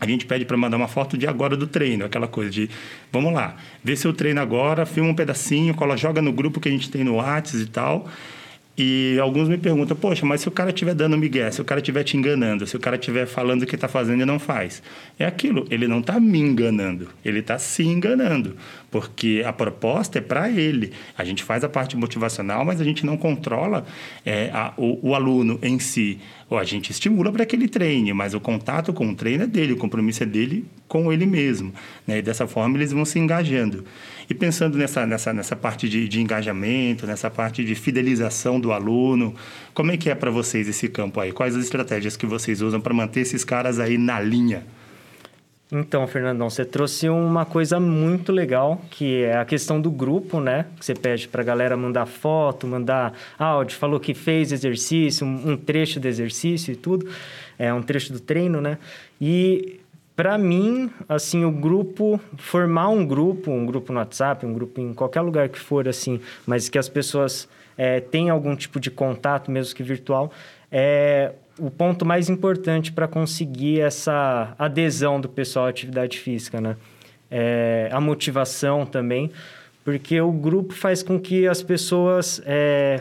a 0.00 0.06
gente 0.06 0.26
pede 0.26 0.44
para 0.44 0.56
mandar 0.56 0.76
uma 0.76 0.88
foto 0.88 1.16
de 1.16 1.26
agora 1.26 1.56
do 1.56 1.66
treino, 1.66 2.04
aquela 2.04 2.26
coisa 2.26 2.50
de, 2.50 2.68
vamos 3.12 3.32
lá, 3.32 3.56
vê 3.82 3.94
seu 3.94 4.12
treino 4.12 4.40
agora, 4.40 4.84
filma 4.84 5.10
um 5.10 5.14
pedacinho, 5.14 5.72
cola, 5.72 5.96
joga 5.96 6.20
no 6.20 6.32
grupo 6.32 6.60
que 6.60 6.68
a 6.68 6.72
gente 6.72 6.90
tem 6.90 7.04
no 7.04 7.14
WhatsApp 7.14 7.62
e 7.62 7.66
tal. 7.66 8.08
E 8.76 9.16
alguns 9.20 9.48
me 9.48 9.56
perguntam, 9.56 9.96
poxa, 9.96 10.26
mas 10.26 10.40
se 10.40 10.48
o 10.48 10.50
cara 10.50 10.70
estiver 10.70 10.94
dando 10.94 11.16
migué, 11.16 11.48
se 11.50 11.60
o 11.60 11.64
cara 11.64 11.80
estiver 11.80 12.02
te 12.02 12.16
enganando, 12.16 12.66
se 12.66 12.76
o 12.76 12.80
cara 12.80 12.96
estiver 12.96 13.24
falando 13.24 13.62
o 13.62 13.66
que 13.66 13.76
está 13.76 13.86
fazendo 13.86 14.22
e 14.22 14.24
não 14.24 14.40
faz. 14.40 14.82
É 15.16 15.24
aquilo, 15.24 15.64
ele 15.70 15.86
não 15.86 16.00
está 16.00 16.18
me 16.18 16.40
enganando, 16.40 17.08
ele 17.24 17.38
está 17.38 17.56
se 17.56 17.84
enganando, 17.84 18.56
porque 18.90 19.44
a 19.46 19.52
proposta 19.52 20.18
é 20.18 20.20
para 20.20 20.50
ele. 20.50 20.92
A 21.16 21.24
gente 21.24 21.44
faz 21.44 21.62
a 21.62 21.68
parte 21.68 21.96
motivacional, 21.96 22.64
mas 22.64 22.80
a 22.80 22.84
gente 22.84 23.06
não 23.06 23.16
controla 23.16 23.86
é, 24.26 24.50
a, 24.52 24.72
o, 24.76 25.10
o 25.10 25.14
aluno 25.14 25.56
em 25.62 25.78
si. 25.78 26.18
Ou 26.50 26.58
a 26.58 26.64
gente 26.64 26.90
estimula 26.90 27.30
para 27.30 27.46
que 27.46 27.54
ele 27.54 27.68
treine, 27.68 28.12
mas 28.12 28.34
o 28.34 28.40
contato 28.40 28.92
com 28.92 29.08
o 29.08 29.14
treino 29.14 29.44
é 29.44 29.46
dele, 29.46 29.74
o 29.74 29.76
compromisso 29.76 30.24
é 30.24 30.26
dele 30.26 30.64
com 30.88 31.12
ele 31.12 31.26
mesmo. 31.26 31.72
Né? 32.06 32.18
E 32.18 32.22
dessa 32.22 32.46
forma 32.48 32.76
eles 32.76 32.90
vão 32.90 33.04
se 33.04 33.20
engajando. 33.20 33.84
E 34.28 34.34
pensando 34.34 34.78
nessa, 34.78 35.06
nessa, 35.06 35.32
nessa 35.32 35.56
parte 35.56 35.88
de, 35.88 36.08
de 36.08 36.20
engajamento, 36.20 37.06
nessa 37.06 37.30
parte 37.30 37.64
de 37.64 37.74
fidelização 37.74 38.58
do 38.58 38.72
aluno, 38.72 39.34
como 39.72 39.92
é 39.92 39.96
que 39.96 40.08
é 40.08 40.14
para 40.14 40.30
vocês 40.30 40.68
esse 40.68 40.88
campo 40.88 41.20
aí? 41.20 41.32
Quais 41.32 41.54
as 41.54 41.64
estratégias 41.64 42.16
que 42.16 42.26
vocês 42.26 42.60
usam 42.62 42.80
para 42.80 42.94
manter 42.94 43.20
esses 43.20 43.44
caras 43.44 43.78
aí 43.78 43.98
na 43.98 44.20
linha? 44.20 44.64
Então, 45.72 46.06
Fernandão, 46.06 46.48
você 46.48 46.64
trouxe 46.64 47.08
uma 47.08 47.44
coisa 47.44 47.80
muito 47.80 48.30
legal, 48.30 48.80
que 48.90 49.24
é 49.24 49.38
a 49.38 49.44
questão 49.44 49.80
do 49.80 49.90
grupo, 49.90 50.38
né? 50.38 50.66
Que 50.78 50.84
você 50.84 50.94
pede 50.94 51.26
para 51.26 51.42
a 51.42 51.44
galera 51.44 51.76
mandar 51.76 52.06
foto, 52.06 52.66
mandar 52.66 53.12
áudio, 53.38 53.76
falou 53.76 53.98
que 53.98 54.14
fez 54.14 54.52
exercício, 54.52 55.26
um 55.26 55.56
trecho 55.56 55.98
do 55.98 56.06
exercício 56.06 56.70
e 56.72 56.76
tudo, 56.76 57.08
é 57.58 57.72
um 57.72 57.82
trecho 57.82 58.12
do 58.12 58.20
treino, 58.20 58.60
né? 58.60 58.78
E 59.20 59.80
para 60.16 60.38
mim, 60.38 60.90
assim, 61.08 61.44
o 61.44 61.50
grupo, 61.50 62.20
formar 62.36 62.88
um 62.88 63.04
grupo, 63.04 63.50
um 63.50 63.66
grupo 63.66 63.92
no 63.92 63.98
WhatsApp, 63.98 64.46
um 64.46 64.52
grupo 64.52 64.80
em 64.80 64.94
qualquer 64.94 65.20
lugar 65.20 65.48
que 65.48 65.58
for, 65.58 65.88
assim, 65.88 66.20
mas 66.46 66.68
que 66.68 66.78
as 66.78 66.88
pessoas 66.88 67.48
é, 67.76 68.00
tenham 68.00 68.34
algum 68.34 68.54
tipo 68.54 68.78
de 68.78 68.90
contato, 68.90 69.50
mesmo 69.50 69.74
que 69.74 69.82
virtual, 69.82 70.30
é 70.70 71.32
o 71.58 71.70
ponto 71.70 72.04
mais 72.04 72.28
importante 72.28 72.92
para 72.92 73.06
conseguir 73.06 73.80
essa 73.80 74.54
adesão 74.58 75.20
do 75.20 75.28
pessoal 75.28 75.66
à 75.66 75.68
atividade 75.68 76.18
física, 76.18 76.60
né? 76.60 76.76
É, 77.30 77.88
a 77.92 78.00
motivação 78.00 78.86
também, 78.86 79.30
porque 79.84 80.20
o 80.20 80.32
grupo 80.32 80.72
faz 80.74 81.02
com 81.02 81.18
que 81.18 81.46
as 81.46 81.62
pessoas 81.62 82.40
é, 82.44 83.00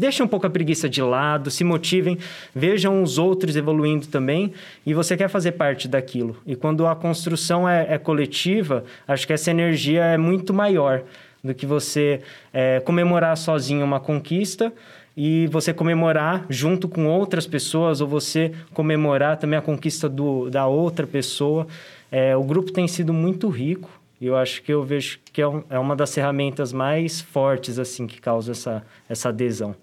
Deixem 0.00 0.24
um 0.24 0.28
pouco 0.28 0.46
a 0.46 0.50
preguiça 0.50 0.88
de 0.88 1.02
lado, 1.02 1.50
se 1.50 1.62
motivem, 1.62 2.16
vejam 2.54 3.02
os 3.02 3.18
outros 3.18 3.54
evoluindo 3.54 4.06
também 4.06 4.50
e 4.86 4.94
você 4.94 5.14
quer 5.14 5.28
fazer 5.28 5.52
parte 5.52 5.86
daquilo. 5.86 6.38
E 6.46 6.56
quando 6.56 6.86
a 6.86 6.96
construção 6.96 7.68
é, 7.68 7.86
é 7.86 7.98
coletiva, 7.98 8.82
acho 9.06 9.26
que 9.26 9.34
essa 9.34 9.50
energia 9.50 10.02
é 10.02 10.16
muito 10.16 10.54
maior 10.54 11.02
do 11.44 11.54
que 11.54 11.66
você 11.66 12.22
é, 12.50 12.80
comemorar 12.80 13.36
sozinho 13.36 13.84
uma 13.84 14.00
conquista 14.00 14.72
e 15.14 15.46
você 15.48 15.70
comemorar 15.70 16.46
junto 16.48 16.88
com 16.88 17.06
outras 17.06 17.46
pessoas 17.46 18.00
ou 18.00 18.08
você 18.08 18.52
comemorar 18.72 19.36
também 19.36 19.58
a 19.58 19.62
conquista 19.62 20.08
do, 20.08 20.48
da 20.48 20.66
outra 20.66 21.06
pessoa. 21.06 21.66
É, 22.10 22.34
o 22.34 22.42
grupo 22.42 22.72
tem 22.72 22.88
sido 22.88 23.12
muito 23.12 23.50
rico 23.50 23.90
e 24.18 24.24
eu 24.24 24.36
acho 24.38 24.62
que 24.62 24.72
eu 24.72 24.82
vejo 24.82 25.18
que 25.30 25.42
é, 25.42 25.46
um, 25.46 25.62
é 25.68 25.78
uma 25.78 25.94
das 25.94 26.14
ferramentas 26.14 26.72
mais 26.72 27.20
fortes 27.20 27.78
assim 27.78 28.06
que 28.06 28.18
causa 28.18 28.52
essa, 28.52 28.82
essa 29.06 29.28
adesão. 29.28 29.76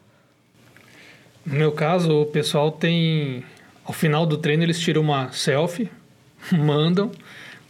No 1.47 1.55
meu 1.55 1.71
caso, 1.71 2.12
o 2.12 2.25
pessoal 2.25 2.69
tem. 2.71 3.41
Ao 3.86 3.93
final 3.93 4.25
do 4.25 4.38
treino, 4.38 4.63
eles 4.63 4.77
tiram 4.77 5.01
uma 5.01 5.31
selfie, 5.31 5.89
mandam, 6.51 7.10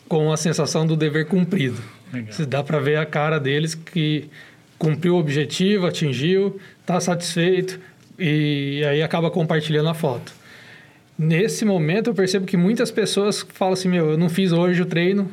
com 0.10 0.34
a 0.34 0.38
sensação 0.38 0.86
do 0.86 0.96
dever 0.96 1.28
cumprido. 1.28 1.80
Legal. 2.12 2.34
Dá 2.48 2.64
para 2.64 2.80
ver 2.80 2.98
a 2.98 3.06
cara 3.06 3.40
deles 3.40 3.76
que 3.76 4.28
cumpriu 4.80 5.16
o 5.16 5.20
objetivo, 5.20 5.86
atingiu, 5.86 6.60
está 6.82 7.00
satisfeito 7.00 7.80
e 8.18 8.84
aí 8.84 9.04
acaba 9.04 9.30
compartilhando 9.30 9.90
a 9.90 9.94
foto. 9.94 10.34
Nesse 11.16 11.64
momento, 11.64 12.10
eu 12.10 12.16
percebo 12.16 12.48
que 12.48 12.58
muitas 12.58 12.90
pessoas 12.90 13.46
falam 13.54 13.74
assim: 13.74 13.90
Meu, 13.90 14.12
eu 14.12 14.18
não 14.18 14.30
fiz 14.30 14.52
hoje 14.52 14.82
o 14.82 14.86
treino, 14.88 15.30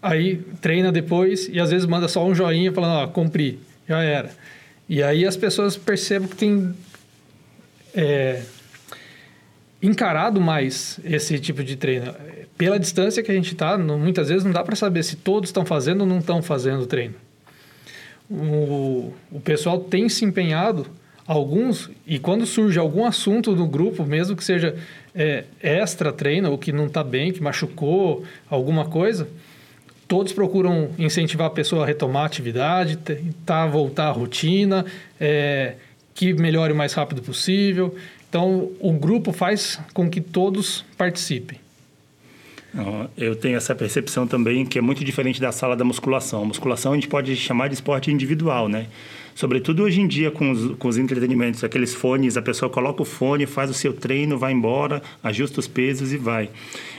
aí 0.00 0.36
treina 0.60 0.92
depois 0.92 1.48
e 1.48 1.58
às 1.58 1.70
vezes 1.70 1.86
manda 1.86 2.06
só 2.06 2.24
um 2.24 2.32
joinha 2.32 2.72
falando: 2.72 3.02
Ó, 3.02 3.06
cumpri, 3.08 3.58
já 3.88 4.00
era. 4.02 4.30
E 4.88 5.02
aí 5.02 5.26
as 5.26 5.36
pessoas 5.36 5.76
percebem 5.76 6.28
que 6.28 6.36
tem 6.36 6.72
é, 7.94 8.42
encarado 9.82 10.40
mais 10.40 11.00
esse 11.04 11.38
tipo 11.38 11.64
de 11.64 11.76
treino. 11.76 12.14
Pela 12.56 12.78
distância 12.78 13.22
que 13.22 13.30
a 13.30 13.34
gente 13.34 13.52
está, 13.52 13.76
muitas 13.76 14.28
vezes 14.28 14.44
não 14.44 14.52
dá 14.52 14.62
para 14.62 14.76
saber 14.76 15.02
se 15.02 15.16
todos 15.16 15.48
estão 15.48 15.64
fazendo 15.64 16.02
ou 16.02 16.06
não 16.06 16.18
estão 16.18 16.42
fazendo 16.42 16.82
o 16.82 16.86
treino. 16.86 17.14
O, 18.30 19.12
o 19.30 19.40
pessoal 19.40 19.80
tem 19.80 20.08
se 20.08 20.24
empenhado, 20.24 20.86
alguns, 21.26 21.90
e 22.06 22.18
quando 22.18 22.46
surge 22.46 22.78
algum 22.78 23.04
assunto 23.04 23.54
no 23.54 23.66
grupo, 23.66 24.04
mesmo 24.04 24.36
que 24.36 24.44
seja 24.44 24.76
é, 25.14 25.44
extra 25.60 26.12
treino, 26.12 26.50
ou 26.50 26.58
que 26.58 26.72
não 26.72 26.86
está 26.86 27.02
bem, 27.02 27.32
que 27.32 27.42
machucou 27.42 28.24
alguma 28.48 28.86
coisa, 28.86 29.28
todos 30.06 30.32
procuram 30.32 30.90
incentivar 30.98 31.46
a 31.46 31.50
pessoa 31.50 31.84
a 31.84 31.86
retomar 31.86 32.22
a 32.22 32.26
atividade, 32.26 32.96
tentar 32.96 33.66
voltar 33.66 34.08
à 34.08 34.10
rotina, 34.10 34.84
é, 35.20 35.74
que 36.14 36.32
melhore 36.32 36.72
o 36.72 36.76
mais 36.76 36.92
rápido 36.92 37.22
possível. 37.22 37.94
Então, 38.28 38.70
o 38.80 38.92
grupo 38.92 39.32
faz 39.32 39.78
com 39.92 40.08
que 40.08 40.20
todos 40.20 40.84
participem. 40.96 41.58
Eu 43.18 43.36
tenho 43.36 43.56
essa 43.56 43.74
percepção 43.74 44.26
também 44.26 44.64
que 44.64 44.78
é 44.78 44.82
muito 44.82 45.04
diferente 45.04 45.38
da 45.38 45.52
sala 45.52 45.76
da 45.76 45.84
musculação. 45.84 46.42
A 46.42 46.44
musculação 46.46 46.92
a 46.92 46.94
gente 46.94 47.08
pode 47.08 47.36
chamar 47.36 47.68
de 47.68 47.74
esporte 47.74 48.10
individual, 48.10 48.66
né? 48.68 48.86
Sobretudo 49.34 49.82
hoje 49.82 50.00
em 50.00 50.06
dia 50.06 50.30
com 50.30 50.50
os, 50.50 50.76
com 50.76 50.88
os 50.88 50.98
entretenimentos, 50.98 51.64
aqueles 51.64 51.94
fones, 51.94 52.36
a 52.36 52.42
pessoa 52.42 52.70
coloca 52.70 53.02
o 53.02 53.04
fone, 53.04 53.46
faz 53.46 53.70
o 53.70 53.74
seu 53.74 53.92
treino, 53.92 54.38
vai 54.38 54.52
embora, 54.52 55.02
ajusta 55.22 55.60
os 55.60 55.66
pesos 55.66 56.12
e 56.12 56.18
vai. 56.18 56.50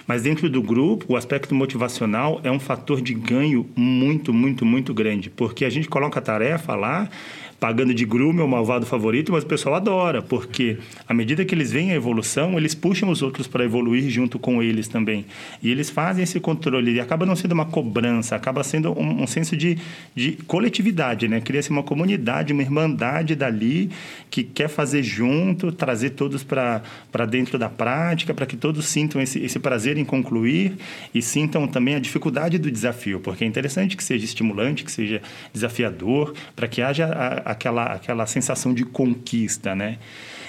Mas 0.08 0.24
dentro 0.24 0.50
do 0.50 0.62
grupo, 0.62 1.14
o 1.14 1.16
aspecto 1.16 1.54
motivacional 1.54 2.42
é 2.44 2.52
um 2.52 2.60
fator 2.60 3.02
de 3.02 3.14
ganho 3.14 3.68
muito, 3.76 4.34
muito, 4.34 4.66
muito 4.66 4.94
grande, 4.94 5.30
porque 5.30 5.64
a 5.64 5.70
gente 5.70 5.88
coloca 5.88 6.20
a 6.20 6.22
tarefa 6.22 6.76
lá 6.76 7.10
pagando 7.64 7.94
de 7.94 8.04
grume 8.04 8.42
o 8.42 8.48
malvado 8.48 8.86
favorito, 8.86 9.32
mas 9.32 9.46
o 9.46 9.48
pessoal 9.48 9.76
adora, 9.76 10.22
porque 10.22 10.80
à 11.08 11.14
medida 11.14 11.46
que 11.46 11.56
eles 11.56 11.72
veem 11.72 11.94
a 11.94 11.96
evolução, 11.96 12.58
eles 12.58 12.76
puxam 12.76 13.10
os 13.10 13.22
outros 13.22 13.48
para 13.48 13.64
evoluir 13.64 14.10
junto 14.10 14.38
com 14.38 14.62
eles 14.62 14.90
também. 14.90 15.26
E 15.62 15.72
eles 15.72 15.90
fazem 15.90 16.26
esse 16.26 16.42
controle, 16.42 16.92
e 16.92 17.00
acaba 17.00 17.26
não 17.26 17.38
sendo 17.38 17.54
uma 17.54 17.64
cobrança, 17.64 18.36
acaba 18.36 18.66
sendo 18.66 18.92
um, 19.00 19.24
um 19.24 19.28
senso 19.28 19.56
de, 19.56 19.78
de 20.14 20.34
coletividade, 20.46 21.30
né? 21.30 21.40
Cria-se 21.40 21.70
uma 21.70 21.84
comunidade, 21.84 22.52
uma 22.52 22.62
irmandade 22.62 23.34
dali 23.34 23.90
que 24.30 24.44
quer 24.44 24.68
fazer 24.68 25.02
junto, 25.02 25.72
trazer 25.72 26.10
todos 26.10 26.44
para 26.44 26.82
dentro 27.30 27.58
da 27.58 27.70
prática, 27.70 28.34
para 28.34 28.46
que 28.46 28.58
todos 28.58 28.88
sintam 28.88 29.22
esse, 29.22 29.40
esse 29.40 29.58
prazer 29.58 29.98
em 29.98 30.04
concluir 30.04 30.74
e 31.16 31.22
sintam 31.22 31.66
também 31.66 31.96
a 31.96 32.00
dificuldade 32.00 32.58
do 32.58 32.70
desafio, 32.70 33.22
porque 33.22 33.46
é 33.46 33.48
interessante 33.48 33.96
que 33.96 34.04
seja 34.04 34.26
estimulante, 34.26 34.84
que 34.84 34.92
seja 34.92 35.22
desafiador, 35.54 36.34
para 36.58 36.68
que 36.68 36.82
haja 36.82 37.06
a, 37.06 37.53
a 37.53 37.53
aquela, 37.54 37.86
aquela 37.86 38.26
sensação 38.26 38.74
de 38.74 38.84
conquista, 38.84 39.74
né? 39.74 39.98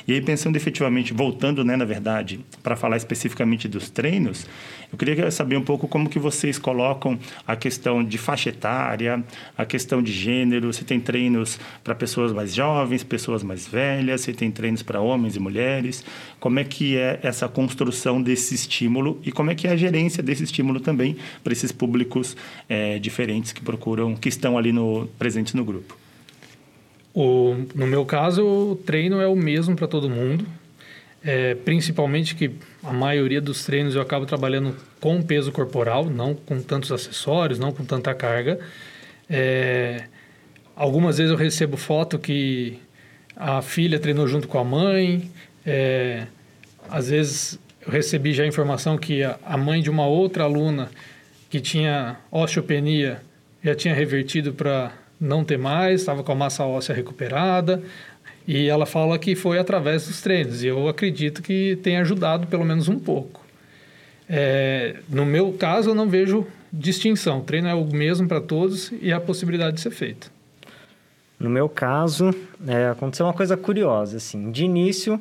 E 0.06 0.12
aí, 0.12 0.20
pensando 0.20 0.56
efetivamente, 0.56 1.14
voltando, 1.14 1.64
né, 1.64 1.76
na 1.76 1.84
verdade, 1.86 2.40
para 2.62 2.76
falar 2.76 2.98
especificamente 2.98 3.66
dos 3.66 3.88
treinos, 3.88 4.46
eu 4.92 4.98
queria 4.98 5.30
saber 5.30 5.56
um 5.56 5.62
pouco 5.62 5.88
como 5.88 6.10
que 6.10 6.18
vocês 6.18 6.58
colocam 6.58 7.18
a 7.46 7.56
questão 7.56 8.04
de 8.04 8.18
faixa 8.18 8.50
etária, 8.50 9.24
a 9.56 9.64
questão 9.64 10.02
de 10.02 10.12
gênero, 10.12 10.70
se 10.74 10.84
tem 10.84 11.00
treinos 11.00 11.58
para 11.82 11.94
pessoas 11.94 12.32
mais 12.32 12.54
jovens, 12.54 13.02
pessoas 13.02 13.42
mais 13.42 13.66
velhas, 13.66 14.20
se 14.20 14.34
tem 14.34 14.50
treinos 14.50 14.82
para 14.82 15.00
homens 15.00 15.36
e 15.36 15.40
mulheres, 15.40 16.04
como 16.38 16.58
é 16.58 16.64
que 16.64 16.98
é 16.98 17.18
essa 17.22 17.48
construção 17.48 18.20
desse 18.20 18.54
estímulo 18.54 19.18
e 19.24 19.32
como 19.32 19.50
é 19.50 19.54
que 19.54 19.66
é 19.66 19.70
a 19.70 19.76
gerência 19.76 20.22
desse 20.22 20.44
estímulo 20.44 20.80
também 20.80 21.16
para 21.42 21.54
esses 21.54 21.72
públicos 21.72 22.36
é, 22.68 22.98
diferentes 22.98 23.52
que 23.52 23.62
procuram, 23.62 24.14
que 24.14 24.28
estão 24.28 24.58
ali 24.58 24.70
no, 24.70 25.08
presentes 25.18 25.54
no 25.54 25.64
grupo. 25.64 26.03
O, 27.14 27.54
no 27.74 27.86
meu 27.86 28.04
caso, 28.04 28.44
o 28.44 28.76
treino 28.76 29.20
é 29.20 29.26
o 29.26 29.36
mesmo 29.36 29.76
para 29.76 29.86
todo 29.86 30.10
mundo. 30.10 30.44
É, 31.24 31.54
principalmente 31.54 32.34
que 32.34 32.50
a 32.82 32.92
maioria 32.92 33.40
dos 33.40 33.64
treinos 33.64 33.94
eu 33.94 34.02
acabo 34.02 34.26
trabalhando 34.26 34.76
com 35.00 35.22
peso 35.22 35.50
corporal, 35.52 36.04
não 36.10 36.34
com 36.34 36.60
tantos 36.60 36.92
acessórios, 36.92 37.58
não 37.58 37.72
com 37.72 37.84
tanta 37.84 38.12
carga. 38.12 38.58
É, 39.30 40.04
algumas 40.76 41.16
vezes 41.16 41.30
eu 41.30 41.38
recebo 41.38 41.76
foto 41.76 42.18
que 42.18 42.78
a 43.36 43.62
filha 43.62 43.98
treinou 43.98 44.26
junto 44.26 44.48
com 44.48 44.58
a 44.58 44.64
mãe. 44.64 45.30
É, 45.64 46.26
às 46.90 47.08
vezes 47.08 47.58
eu 47.86 47.92
recebi 47.92 48.32
já 48.34 48.44
informação 48.44 48.98
que 48.98 49.22
a, 49.22 49.38
a 49.44 49.56
mãe 49.56 49.80
de 49.80 49.88
uma 49.88 50.06
outra 50.06 50.44
aluna 50.44 50.90
que 51.48 51.60
tinha 51.60 52.16
osteopenia 52.30 53.22
já 53.62 53.74
tinha 53.74 53.94
revertido 53.94 54.52
para 54.52 54.92
não 55.20 55.44
ter 55.44 55.58
mais, 55.58 56.00
estava 56.00 56.22
com 56.22 56.32
a 56.32 56.34
massa 56.34 56.64
óssea 56.64 56.94
recuperada. 56.94 57.82
E 58.46 58.68
ela 58.68 58.84
fala 58.84 59.18
que 59.18 59.34
foi 59.34 59.58
através 59.58 60.06
dos 60.06 60.20
treinos. 60.20 60.62
E 60.62 60.66
eu 60.66 60.88
acredito 60.88 61.42
que 61.42 61.78
tem 61.82 61.96
ajudado 61.96 62.46
pelo 62.46 62.64
menos 62.64 62.88
um 62.88 62.98
pouco. 62.98 63.42
É, 64.28 64.96
no 65.08 65.24
meu 65.24 65.52
caso, 65.52 65.90
eu 65.90 65.94
não 65.94 66.08
vejo 66.08 66.46
distinção. 66.72 67.38
O 67.38 67.42
treino 67.42 67.68
é 67.68 67.74
o 67.74 67.84
mesmo 67.84 68.28
para 68.28 68.40
todos 68.40 68.92
e 69.00 69.12
a 69.12 69.20
possibilidade 69.20 69.76
de 69.76 69.80
ser 69.80 69.90
feito. 69.90 70.30
No 71.38 71.48
meu 71.48 71.68
caso, 71.68 72.34
é, 72.66 72.88
aconteceu 72.88 73.26
uma 73.26 73.32
coisa 73.32 73.56
curiosa. 73.56 74.18
Assim, 74.18 74.50
de 74.50 74.64
início, 74.64 75.20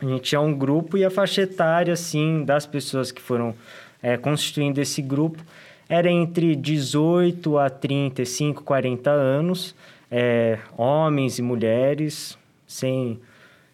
a 0.00 0.06
gente 0.06 0.22
tinha 0.22 0.40
um 0.40 0.56
grupo 0.56 0.96
e 0.96 1.04
a 1.04 1.10
faixa 1.10 1.42
etária 1.42 1.92
assim, 1.92 2.44
das 2.44 2.66
pessoas 2.66 3.10
que 3.10 3.20
foram 3.20 3.54
é, 4.02 4.16
constituindo 4.16 4.80
esse 4.80 5.00
grupo 5.00 5.42
era 5.88 6.10
entre 6.10 6.56
18 6.56 7.58
a 7.58 7.68
35, 7.68 8.62
40 8.62 9.10
anos, 9.10 9.74
é, 10.10 10.58
homens 10.76 11.38
e 11.38 11.42
mulheres, 11.42 12.38
sem, 12.66 13.20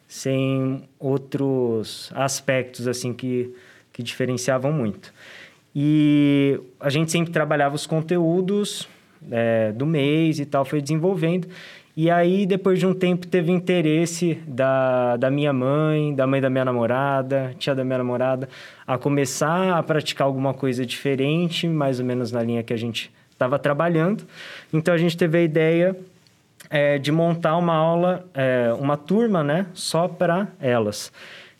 sem 0.06 0.88
outros 0.98 2.10
aspectos 2.14 2.88
assim 2.88 3.12
que, 3.12 3.54
que 3.92 4.02
diferenciavam 4.02 4.72
muito. 4.72 5.12
E 5.74 6.58
a 6.80 6.90
gente 6.90 7.12
sempre 7.12 7.32
trabalhava 7.32 7.76
os 7.76 7.86
conteúdos 7.86 8.88
é, 9.30 9.70
do 9.72 9.86
mês 9.86 10.40
e 10.40 10.46
tal, 10.46 10.64
foi 10.64 10.80
desenvolvendo. 10.80 11.48
E 11.96 12.08
aí, 12.08 12.46
depois 12.46 12.78
de 12.78 12.86
um 12.86 12.94
tempo, 12.94 13.26
teve 13.26 13.50
interesse 13.50 14.38
da, 14.46 15.16
da 15.16 15.30
minha 15.30 15.52
mãe, 15.52 16.14
da 16.14 16.26
mãe 16.26 16.40
da 16.40 16.48
minha 16.48 16.64
namorada, 16.64 17.54
tia 17.58 17.74
da 17.74 17.84
minha 17.84 17.98
namorada, 17.98 18.48
a 18.86 18.96
começar 18.96 19.76
a 19.76 19.82
praticar 19.82 20.26
alguma 20.26 20.54
coisa 20.54 20.86
diferente, 20.86 21.66
mais 21.66 21.98
ou 21.98 22.06
menos 22.06 22.30
na 22.30 22.42
linha 22.42 22.62
que 22.62 22.72
a 22.72 22.76
gente 22.76 23.10
estava 23.32 23.58
trabalhando. 23.58 24.24
Então, 24.72 24.94
a 24.94 24.98
gente 24.98 25.16
teve 25.16 25.38
a 25.38 25.42
ideia 25.42 25.96
é, 26.68 26.96
de 26.98 27.10
montar 27.10 27.56
uma 27.56 27.74
aula, 27.74 28.24
é, 28.34 28.72
uma 28.78 28.96
turma, 28.96 29.42
né, 29.42 29.66
só 29.74 30.06
para 30.06 30.46
elas. 30.60 31.12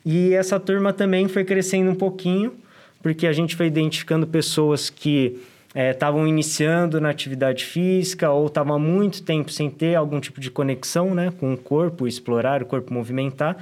E 0.07 0.33
essa 0.33 0.59
turma 0.61 0.93
também 0.93 1.27
foi 1.29 1.45
crescendo 1.45 1.91
um 1.91 1.95
pouquinho, 1.95 2.55
porque 3.03 3.27
a 3.27 3.33
gente 3.33 3.57
foi 3.57 3.67
identificando 3.67 4.27
pessoas 4.27 4.89
que 4.89 5.41
estavam 5.75 6.25
é, 6.25 6.29
iniciando 6.29 7.01
na 7.01 7.11
atividade 7.11 7.65
física 7.65 8.31
ou 8.31 8.47
estavam 8.47 8.75
há 8.75 8.79
muito 8.79 9.23
tempo 9.23 9.53
sem 9.53 9.71
ter 9.71 9.95
algum 9.95 10.19
tipo 10.21 10.41
de 10.41 10.51
conexão 10.51 11.15
né, 11.15 11.33
com 11.39 11.53
o 11.55 11.57
corpo, 11.57 12.09
explorar 12.09 12.63
o 12.63 12.67
corpo, 12.67 12.93
movimentar. 12.93 13.57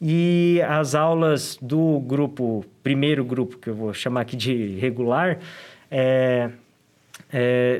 E 0.00 0.60
as 0.68 0.94
aulas 0.94 1.58
do 1.60 2.00
grupo, 2.00 2.64
primeiro 2.82 3.24
grupo, 3.24 3.56
que 3.56 3.70
eu 3.70 3.74
vou 3.74 3.94
chamar 3.94 4.22
aqui 4.22 4.36
de 4.36 4.78
regular, 4.78 5.38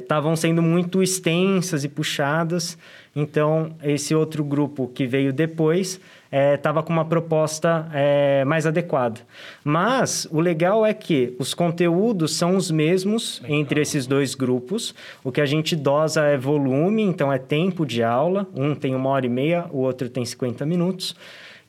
estavam 0.02 0.30
é, 0.30 0.34
é, 0.34 0.36
sendo 0.36 0.62
muito 0.62 1.02
extensas 1.02 1.84
e 1.84 1.88
puxadas. 1.88 2.78
Então, 3.14 3.74
esse 3.82 4.14
outro 4.14 4.42
grupo 4.42 4.88
que 4.88 5.06
veio 5.06 5.32
depois 5.32 6.00
estava 6.30 6.80
é, 6.80 6.82
com 6.82 6.92
uma 6.92 7.04
proposta 7.04 7.88
é, 7.92 8.44
mais 8.44 8.66
adequada. 8.66 9.20
Mas 9.64 10.26
o 10.30 10.40
legal 10.40 10.84
é 10.84 10.92
que 10.92 11.34
os 11.38 11.54
conteúdos 11.54 12.36
são 12.36 12.56
os 12.56 12.70
mesmos 12.70 13.40
legal. 13.42 13.58
entre 13.58 13.80
esses 13.80 14.06
dois 14.06 14.34
grupos. 14.34 14.94
O 15.22 15.30
que 15.30 15.40
a 15.40 15.46
gente 15.46 15.76
dosa 15.76 16.22
é 16.24 16.36
volume, 16.36 17.02
então 17.02 17.32
é 17.32 17.38
tempo 17.38 17.86
de 17.86 18.02
aula. 18.02 18.46
Um 18.54 18.74
tem 18.74 18.94
uma 18.94 19.10
hora 19.10 19.26
e 19.26 19.30
meia, 19.30 19.66
o 19.70 19.78
outro 19.78 20.08
tem 20.08 20.24
50 20.24 20.66
minutos. 20.66 21.14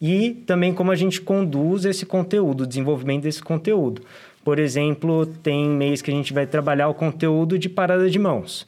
E 0.02 0.32
também 0.46 0.74
como 0.74 0.92
a 0.92 0.96
gente 0.96 1.20
conduz 1.20 1.86
esse 1.86 2.06
conteúdo, 2.06 2.64
o 2.64 2.68
desenvolvimento 2.68 3.24
desse 3.24 3.42
conteúdo. 3.42 4.02
Por 4.44 4.60
exemplo, 4.60 5.26
tem 5.26 5.68
mês 5.68 6.02
que 6.02 6.10
a 6.10 6.14
gente 6.14 6.34
vai 6.34 6.46
trabalhar 6.46 6.88
o 6.88 6.94
conteúdo 6.94 7.60
de 7.60 7.68
parada 7.68 8.10
de 8.10 8.18
mãos. 8.18 8.66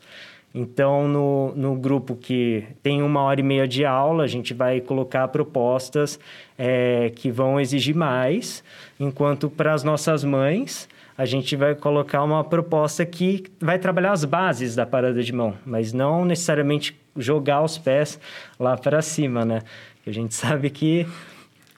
Então, 0.54 1.08
no, 1.08 1.54
no 1.56 1.76
grupo 1.76 2.16
que 2.16 2.66
tem 2.82 3.04
uma 3.04 3.22
hora 3.22 3.40
e 3.40 3.44
meia 3.44 3.68
de 3.68 3.86
aula, 3.86 4.24
a 4.24 4.28
gente 4.28 4.54
vai 4.54 4.82
colocar 4.82 5.28
propostas 5.28 6.20
é, 6.58 7.12
que 7.16 7.30
vão 7.30 7.60
exigir 7.60 7.96
mais, 7.96 8.64
enquanto 9.00 9.50
para 9.50 9.74
as 9.74 9.84
nossas 9.84 10.24
mães, 10.24 10.90
a 11.16 11.26
gente 11.26 11.56
vai 11.56 11.76
colocar 11.76 12.24
uma 12.24 12.44
proposta 12.44 13.06
que 13.06 13.44
vai 13.60 13.78
trabalhar 13.78 14.14
as 14.14 14.26
bases 14.26 14.76
da 14.76 14.86
parada 14.86 15.22
de 15.22 15.34
mão, 15.34 15.54
mas 15.66 15.94
não 15.94 16.26
necessariamente 16.26 17.00
jogar 17.16 17.62
os 17.62 17.78
pés 17.78 18.20
lá 18.60 18.76
para 18.78 19.02
cima, 19.02 19.46
né? 19.46 19.62
A 20.08 20.12
gente 20.12 20.34
sabe 20.36 20.70
que 20.70 21.06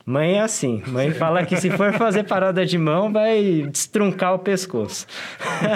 Mãe 0.05 0.37
é 0.37 0.41
assim. 0.41 0.81
Mãe 0.87 1.11
fala 1.11 1.45
que 1.45 1.55
se 1.57 1.69
for 1.71 1.93
fazer 1.93 2.23
parada 2.23 2.65
de 2.65 2.77
mão, 2.77 3.11
vai 3.11 3.67
destruncar 3.71 4.33
o 4.33 4.39
pescoço. 4.39 5.05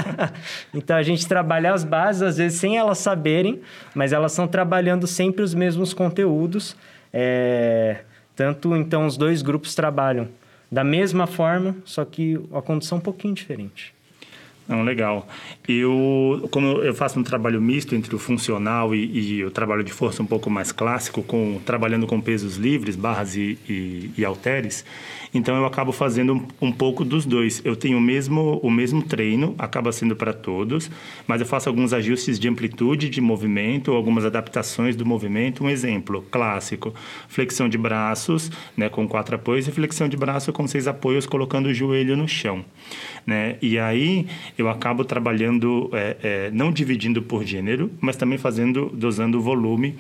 então 0.74 0.98
a 0.98 1.04
gente 1.04 1.28
trabalha 1.28 1.74
as 1.74 1.84
bases, 1.84 2.22
às 2.22 2.38
vezes 2.38 2.60
sem 2.60 2.78
elas 2.78 2.98
saberem, 2.98 3.62
mas 3.94 4.14
elas 4.14 4.32
estão 4.32 4.48
trabalhando 4.48 5.08
sempre 5.08 5.44
os 5.44 5.54
mesmos 5.54 5.94
conteúdos. 5.94 6.76
É... 7.14 8.02
Tanto 8.36 8.76
então 8.76 9.06
os 9.06 9.16
dois 9.16 9.42
grupos 9.42 9.74
trabalham 9.74 10.28
da 10.72 10.84
mesma 10.84 11.26
forma, 11.26 11.76
só 11.86 12.04
que 12.04 12.38
a 12.54 12.62
condição 12.62 12.98
é 12.98 13.00
um 13.00 13.04
pouquinho 13.04 13.34
diferente. 13.34 13.95
Não, 14.68 14.82
legal. 14.82 15.28
Eu, 15.68 16.48
como 16.50 16.82
eu 16.82 16.94
faço 16.94 17.20
um 17.20 17.24
trabalho 17.24 17.62
misto 17.62 17.94
entre 17.94 18.16
o 18.16 18.20
funcional 18.20 18.96
e, 18.96 19.38
e 19.38 19.46
o 19.46 19.52
trabalho 19.52 19.84
de 19.84 19.94
força 19.94 20.24
um 20.24 20.26
pouco 20.26 20.50
mais 20.50 20.72
clássico, 20.72 21.22
com 21.22 21.60
trabalhando 21.64 22.08
com 22.08 22.20
pesos 22.20 22.56
livres, 22.56 22.96
barras 22.96 23.36
e, 23.36 23.60
e, 23.70 24.12
e 24.18 24.26
halteres, 24.26 24.84
então 25.36 25.54
eu 25.58 25.66
acabo 25.66 25.92
fazendo 25.92 26.34
um, 26.34 26.68
um, 26.68 26.72
pouco 26.72 27.04
dos 27.04 27.26
dois. 27.26 27.62
Eu 27.66 27.76
tenho 27.76 27.98
o 27.98 28.02
mesmo, 28.02 28.58
o 28.64 28.72
mesmo 28.72 29.02
treino, 29.02 29.54
acaba 29.60 29.92
sendo 29.92 30.16
para 30.16 30.32
todos, 30.32 30.90
mas 31.28 31.42
eu 31.42 31.46
faço 31.46 31.68
alguns 31.68 31.92
ajustes 31.92 32.40
de 32.40 32.48
amplitude 32.48 33.10
de 33.10 33.20
movimento, 33.20 33.92
algumas 33.92 34.24
adaptações 34.24 34.96
do 34.96 35.06
movimento. 35.06 35.62
Um 35.62 35.70
exemplo 35.70 36.26
clássico: 36.32 36.94
flexão 37.28 37.68
de 37.68 37.78
braços, 37.78 38.50
né, 38.78 38.88
com 38.88 39.06
quatro 39.06 39.36
apoios, 39.36 39.68
e 39.68 39.72
flexão 39.72 40.08
de 40.08 40.16
braço 40.16 40.54
com 40.54 40.66
seis 40.66 40.88
apoios, 40.88 41.26
colocando 41.26 41.66
o 41.66 41.74
joelho 41.74 42.16
no 42.16 42.30
chão. 42.30 42.64
Né? 43.28 43.58
E 43.62 43.78
aí 43.78 44.28
eu 44.58 44.70
acabo 44.70 45.04
trabalhando, 45.04 45.90
é, 45.92 46.18
é, 46.24 46.52
não 46.52 46.72
dividindo 46.72 47.22
por 47.22 47.44
gênero, 47.44 47.92
mas 48.00 48.16
também 48.16 48.38
fazendo, 48.38 48.90
dosando 48.94 49.38
o 49.38 49.42
volume 49.42 49.98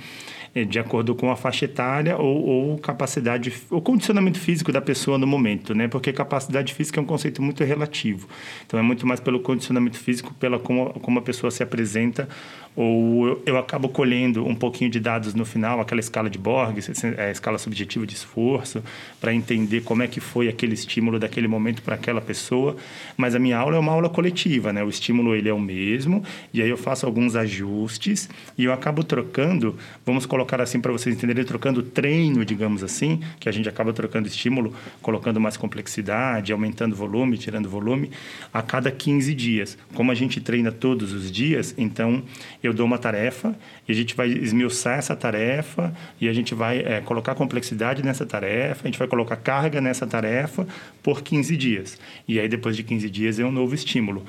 de 0.63 0.79
acordo 0.79 1.13
com 1.13 1.29
a 1.29 1.35
faixa 1.35 1.65
etária 1.65 2.17
ou, 2.17 2.45
ou, 2.45 2.77
capacidade, 2.77 3.51
o 3.69 3.81
condicionamento 3.81 4.39
físico 4.39 4.71
da 4.71 4.81
pessoa 4.81 5.17
no 5.17 5.27
momento, 5.27 5.75
né? 5.75 5.89
Porque 5.89 6.13
capacidade 6.13 6.73
física 6.73 6.97
é 6.97 7.03
um 7.03 7.05
conceito 7.05 7.41
muito 7.41 7.61
relativo. 7.65 8.29
Então, 8.65 8.79
é 8.79 8.83
muito 8.83 9.05
mais 9.05 9.19
pelo 9.19 9.41
condicionamento 9.41 9.97
físico, 9.97 10.33
pela 10.35 10.57
como, 10.57 10.93
como 11.01 11.19
a 11.19 11.21
pessoa 11.21 11.51
se 11.51 11.61
apresenta 11.61 12.29
ou 12.75 13.27
eu, 13.27 13.43
eu, 13.45 13.57
acabo 13.57 13.87
colhendo 13.87 14.45
um 14.45 14.53
pouquinho 14.53 14.89
de 14.89 14.99
dados 14.99 15.33
no 15.33 15.45
final, 15.45 15.79
aquela 15.79 16.01
escala 16.01 16.29
de 16.29 16.37
Borg, 16.37 16.77
a 17.17 17.31
escala 17.31 17.57
subjetiva 17.57 18.05
de 18.05 18.13
esforço, 18.13 18.83
para 19.21 19.33
entender 19.33 19.81
como 19.81 20.03
é 20.03 20.07
que 20.07 20.19
foi 20.19 20.49
aquele 20.49 20.73
estímulo 20.73 21.17
daquele 21.17 21.47
momento 21.47 21.81
para 21.81 21.95
aquela 21.95 22.19
pessoa. 22.19 22.75
Mas 23.15 23.33
a 23.33 23.39
minha 23.39 23.57
aula 23.57 23.77
é 23.77 23.79
uma 23.79 23.93
aula 23.93 24.09
coletiva, 24.09 24.73
né? 24.73 24.83
O 24.83 24.89
estímulo 24.89 25.33
ele 25.33 25.47
é 25.47 25.53
o 25.53 25.59
mesmo, 25.59 26.23
e 26.53 26.61
aí 26.61 26.69
eu 26.69 26.77
faço 26.77 27.05
alguns 27.05 27.35
ajustes 27.35 28.29
e 28.57 28.65
eu 28.65 28.73
acabo 28.73 29.03
trocando, 29.03 29.77
vamos 30.05 30.25
colocar 30.25 30.59
assim 30.59 30.79
para 30.81 30.91
vocês 30.91 31.15
entenderem, 31.15 31.45
trocando 31.45 31.81
treino, 31.81 32.43
digamos 32.43 32.83
assim, 32.83 33.21
que 33.39 33.47
a 33.47 33.51
gente 33.51 33.69
acaba 33.69 33.93
trocando 33.93 34.27
estímulo, 34.27 34.73
colocando 35.01 35.39
mais 35.39 35.55
complexidade, 35.55 36.51
aumentando 36.51 36.95
volume, 36.95 37.37
tirando 37.37 37.69
volume, 37.69 38.11
a 38.53 38.61
cada 38.61 38.91
15 38.91 39.33
dias. 39.33 39.77
Como 39.93 40.11
a 40.11 40.15
gente 40.15 40.41
treina 40.41 40.71
todos 40.71 41.13
os 41.13 41.31
dias, 41.31 41.73
então 41.77 42.21
eu 42.67 42.73
dou 42.73 42.85
uma 42.85 42.97
tarefa 42.97 43.55
e 43.87 43.91
a 43.91 43.95
gente 43.95 44.15
vai 44.15 44.27
esmiuçar 44.29 44.97
essa 44.97 45.15
tarefa 45.15 45.93
e 46.19 46.27
a 46.27 46.33
gente 46.33 46.53
vai 46.53 46.79
é, 46.79 47.01
colocar 47.01 47.35
complexidade 47.35 48.03
nessa 48.03 48.25
tarefa, 48.25 48.83
a 48.83 48.87
gente 48.87 48.99
vai 48.99 49.07
colocar 49.07 49.35
carga 49.35 49.79
nessa 49.81 50.05
tarefa 50.05 50.67
por 51.01 51.21
15 51.21 51.55
dias. 51.57 51.99
E 52.27 52.39
aí, 52.39 52.47
depois 52.47 52.75
de 52.75 52.83
15 52.83 53.09
dias, 53.09 53.39
é 53.39 53.45
um 53.45 53.51
novo 53.51 53.73
estímulo. 53.75 54.25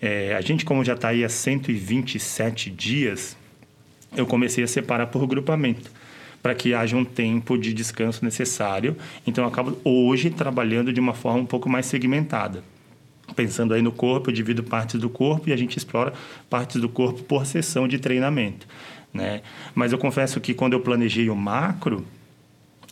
É, 0.00 0.34
a 0.34 0.40
gente, 0.40 0.64
como 0.64 0.84
já 0.84 0.94
está 0.94 1.08
aí 1.08 1.24
há 1.24 1.28
127 1.28 2.70
dias, 2.70 3.36
eu 4.16 4.26
comecei 4.26 4.64
a 4.64 4.68
separar 4.68 5.06
por 5.06 5.26
grupamento 5.26 5.90
para 6.42 6.54
que 6.54 6.72
haja 6.72 6.96
um 6.96 7.04
tempo 7.04 7.58
de 7.58 7.74
descanso 7.74 8.24
necessário. 8.24 8.96
Então, 9.26 9.44
eu 9.44 9.48
acabo 9.48 9.76
hoje 9.84 10.30
trabalhando 10.30 10.92
de 10.92 11.00
uma 11.00 11.14
forma 11.14 11.40
um 11.40 11.46
pouco 11.46 11.68
mais 11.68 11.86
segmentada 11.86 12.62
pensando 13.38 13.72
aí 13.72 13.80
no 13.80 13.92
corpo, 13.92 14.30
eu 14.30 14.34
divido 14.34 14.64
partes 14.64 15.00
do 15.00 15.08
corpo 15.08 15.48
e 15.48 15.52
a 15.52 15.56
gente 15.56 15.76
explora 15.76 16.12
partes 16.50 16.80
do 16.80 16.88
corpo 16.88 17.22
por 17.22 17.46
sessão 17.46 17.86
de 17.86 17.96
treinamento, 17.96 18.66
né? 19.14 19.42
Mas 19.76 19.92
eu 19.92 19.98
confesso 19.98 20.40
que 20.40 20.52
quando 20.52 20.72
eu 20.72 20.80
planejei 20.80 21.30
o 21.30 21.36
macro, 21.36 22.04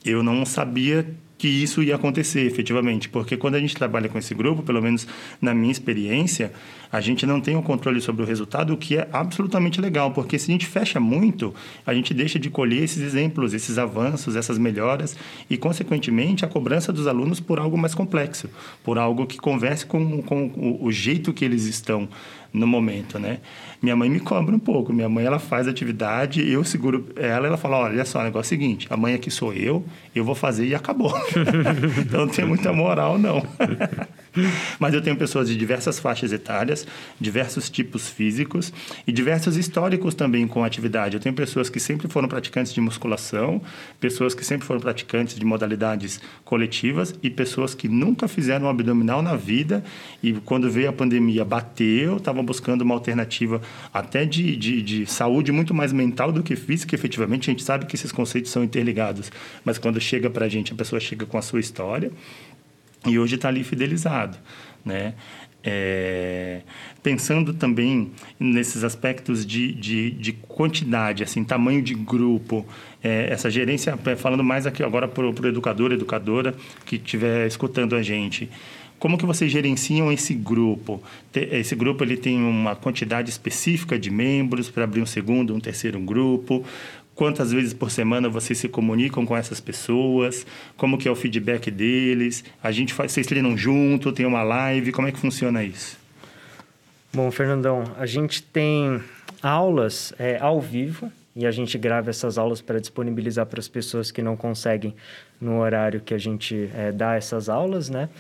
eu 0.04 0.22
não 0.22 0.46
sabia 0.46 1.04
que 1.38 1.49
isso 1.49 1.83
ia 1.83 1.96
acontecer 1.96 2.46
efetivamente, 2.46 3.09
porque 3.09 3.37
quando 3.37 3.57
a 3.57 3.61
gente 3.61 3.75
trabalha 3.75 4.09
com 4.09 4.18
esse 4.18 4.35
grupo, 4.35 4.62
pelo 4.62 4.81
menos 4.81 5.07
na 5.40 5.53
minha 5.53 5.70
experiência, 5.70 6.53
a 6.90 7.01
gente 7.01 7.27
não 7.27 7.40
tem 7.40 7.57
o 7.57 7.62
controle 7.62 8.01
sobre 8.01 8.22
o 8.22 8.27
resultado, 8.27 8.72
o 8.72 8.77
que 8.77 8.96
é 8.96 9.09
absolutamente 9.12 9.81
legal, 9.81 10.12
porque 10.12 10.38
se 10.38 10.51
a 10.51 10.53
gente 10.53 10.66
fecha 10.66 10.99
muito, 10.99 11.55
a 11.85 11.92
gente 11.92 12.14
deixa 12.14 12.38
de 12.38 12.49
colher 12.49 12.83
esses 12.83 13.03
exemplos, 13.03 13.53
esses 13.53 13.77
avanços, 13.77 14.35
essas 14.35 14.57
melhoras 14.57 15.16
e, 15.51 15.57
consequentemente, 15.57 16.44
a 16.44 16.49
cobrança 16.49 16.92
dos 16.92 17.07
alunos 17.07 17.38
por 17.38 17.59
algo 17.59 17.77
mais 17.77 17.94
complexo, 17.94 18.49
por 18.83 18.96
algo 18.96 19.27
que 19.27 19.37
converse 19.37 19.85
com, 19.85 20.22
com 20.22 20.46
o, 20.57 20.87
o 20.87 20.92
jeito 20.92 21.33
que 21.33 21.44
eles 21.44 21.64
estão 21.64 22.09
no 22.57 22.66
momento, 22.66 23.18
né? 23.18 23.38
Minha 23.83 23.94
mãe 23.94 24.09
me 24.09 24.18
cobra 24.18 24.55
um 24.55 24.59
pouco. 24.59 24.92
Minha 24.92 25.09
mãe, 25.09 25.27
ela 25.27 25.38
faz 25.38 25.68
atividade, 25.68 26.49
eu 26.51 26.64
seguro 26.64 27.07
ela, 27.14 27.46
ela 27.46 27.57
fala, 27.57 27.77
olha 27.77 28.05
só, 28.05 28.20
o 28.20 28.22
negócio 28.22 28.55
é 28.55 28.57
o 28.57 28.61
seguinte, 28.61 28.87
a 28.88 28.96
mãe 28.96 29.14
aqui 29.14 29.31
sou 29.31 29.53
eu, 29.53 29.85
eu 30.18 30.24
vou 30.24 30.35
fazer 30.35 30.66
e 30.66 30.74
acabou. 30.74 31.14
então 31.98 32.26
não 32.26 32.33
tem 32.33 32.44
muita 32.44 32.72
moral, 32.72 33.18
não. 33.18 33.42
Mas 34.79 34.92
eu 34.92 35.00
tenho 35.00 35.16
pessoas 35.16 35.48
de 35.48 35.57
diversas 35.57 35.98
faixas 35.98 36.33
etárias, 36.33 36.87
diversos 37.20 37.70
tipos 37.70 38.09
físicos 38.09 38.72
e 39.07 39.12
diversos 39.12 39.57
históricos 39.57 40.14
também 40.14 40.46
com 40.46 40.62
atividade. 40.62 41.16
Eu 41.16 41.20
tenho 41.20 41.35
pessoas 41.35 41.70
que 41.70 41.81
sempre 41.81 42.09
foram 42.09 42.29
praticantes 42.29 42.72
de 42.72 42.81
musculação, 42.81 43.62
pessoas 43.98 44.35
que 44.35 44.44
sempre 44.44 44.66
foram 44.66 44.81
praticantes 44.81 45.37
de 45.37 45.44
modalidades 45.44 46.20
coletivas 46.44 47.14
e 47.22 47.31
pessoas 47.31 47.74
que 47.74 47.88
nunca 47.88 48.29
fizeram 48.29 48.66
um 48.66 48.68
abdominal 48.68 49.22
na 49.22 49.37
vida 49.37 49.83
e 50.22 50.33
quando 50.33 50.70
veio 50.70 50.88
a 50.88 50.92
pandemia 50.92 51.44
bateu, 51.44 52.18
estavam 52.18 52.44
buscando 52.44 52.83
uma 52.83 52.94
alternativa 52.94 53.61
até 53.92 54.24
de, 54.24 54.57
de, 54.57 54.83
de 54.83 55.07
saúde 55.07 55.52
muito 55.52 55.72
mais 55.72 55.92
mental 55.92 56.31
do 56.31 56.42
que 56.42 56.57
física. 56.57 56.94
Efetivamente, 56.94 57.50
a 57.50 57.52
gente 57.52 57.62
sabe 57.62 57.87
que 57.87 57.96
esses 57.96 58.12
conceitos 58.12 58.50
são 58.50 58.62
interligados, 58.62 59.31
mas 59.64 59.79
quando 59.79 60.00
chega 60.06 60.30
para 60.30 60.46
a 60.46 60.48
gente, 60.48 60.72
a 60.72 60.76
pessoa 60.76 61.00
chega 61.00 61.26
com 61.26 61.36
a 61.36 61.42
sua 61.42 61.60
história 61.60 62.10
e 63.04 63.18
hoje 63.18 63.34
está 63.34 63.48
ali 63.48 63.62
fidelizado, 63.62 64.38
né? 64.84 65.14
É, 65.68 66.60
pensando 67.02 67.52
também 67.52 68.12
nesses 68.38 68.84
aspectos 68.84 69.44
de, 69.44 69.72
de, 69.72 70.12
de, 70.12 70.32
quantidade, 70.32 71.24
assim, 71.24 71.42
tamanho 71.42 71.82
de 71.82 71.92
grupo, 71.92 72.64
é, 73.02 73.26
essa 73.32 73.50
gerência, 73.50 73.98
falando 74.16 74.44
mais 74.44 74.64
aqui 74.64 74.84
agora 74.84 75.08
para 75.08 75.26
o 75.26 75.46
educador, 75.46 75.90
educadora 75.90 76.54
que 76.84 76.94
estiver 76.94 77.48
escutando 77.48 77.96
a 77.96 78.02
gente, 78.02 78.48
como 78.98 79.18
que 79.18 79.26
vocês 79.26 79.52
gerenciam 79.52 80.10
esse 80.10 80.32
grupo? 80.32 81.02
Esse 81.34 81.74
grupo 81.74 82.02
ele 82.02 82.16
tem 82.16 82.38
uma 82.38 82.74
quantidade 82.74 83.28
específica 83.28 83.98
de 83.98 84.10
membros 84.10 84.70
para 84.70 84.84
abrir 84.84 85.02
um 85.02 85.06
segundo, 85.06 85.54
um 85.54 85.60
terceiro 85.60 86.00
grupo? 86.00 86.64
Quantas 87.16 87.50
vezes 87.50 87.72
por 87.72 87.90
semana 87.90 88.29
vocês 88.29 88.59
se 88.59 88.68
comunicam 88.68 89.24
com 89.24 89.35
essas 89.37 89.59
pessoas, 89.59 90.46
como 90.76 90.98
que 90.98 91.09
é 91.09 91.11
o 91.11 91.16
feedback 91.16 91.70
deles, 91.70 92.44
a 92.62 92.70
gente 92.70 92.92
faz, 92.92 93.11
vocês 93.11 93.26
treinam 93.26 93.57
junto, 93.57 94.12
tem 94.12 94.26
uma 94.26 94.42
live, 94.42 94.92
como 94.92 95.09
é 95.09 95.12
que 95.12 95.18
funciona 95.18 95.64
isso? 95.64 95.98
Bom, 97.12 97.31
Fernandão, 97.33 97.85
a 97.98 98.05
gente 98.05 98.42
tem 98.42 99.00
aulas 99.42 100.12
é, 100.18 100.38
ao 100.38 100.61
vivo 100.61 101.11
e 101.35 101.46
a 101.46 101.50
gente 101.50 101.79
grava 101.79 102.11
essas 102.11 102.37
aulas 102.37 102.61
para 102.61 102.79
disponibilizar 102.79 103.46
para 103.46 103.59
as 103.59 103.68
pessoas 103.68 104.11
que 104.11 104.20
não 104.20 104.37
conseguem 104.37 104.94
no 105.40 105.61
horário 105.61 106.00
que 106.00 106.12
a 106.12 106.18
gente 106.18 106.70
é, 106.74 106.92
dá 106.92 107.14
essas 107.14 107.48
aulas, 107.48 107.88
né? 107.88 108.11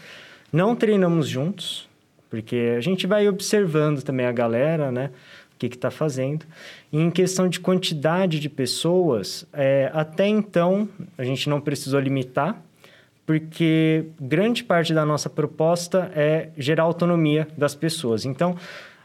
Não 0.50 0.74
treinamos 0.74 1.28
juntos, 1.28 1.86
porque 2.30 2.74
a 2.76 2.80
gente 2.80 3.06
vai 3.06 3.28
observando 3.28 4.02
também 4.02 4.24
a 4.24 4.32
galera, 4.32 4.90
né? 4.90 5.10
o 5.56 5.58
que 5.58 5.66
está 5.66 5.90
fazendo. 5.90 6.44
Em 6.92 7.10
questão 7.10 7.48
de 7.48 7.58
quantidade 7.58 8.38
de 8.38 8.48
pessoas, 8.48 9.44
é, 9.52 9.90
até 9.92 10.26
então 10.26 10.88
a 11.18 11.24
gente 11.24 11.48
não 11.48 11.60
precisou 11.60 11.98
limitar, 11.98 12.62
porque 13.26 14.04
grande 14.20 14.62
parte 14.62 14.94
da 14.94 15.04
nossa 15.04 15.28
proposta 15.28 16.10
é 16.14 16.50
gerar 16.56 16.84
autonomia 16.84 17.48
das 17.58 17.74
pessoas. 17.74 18.24
Então, 18.24 18.56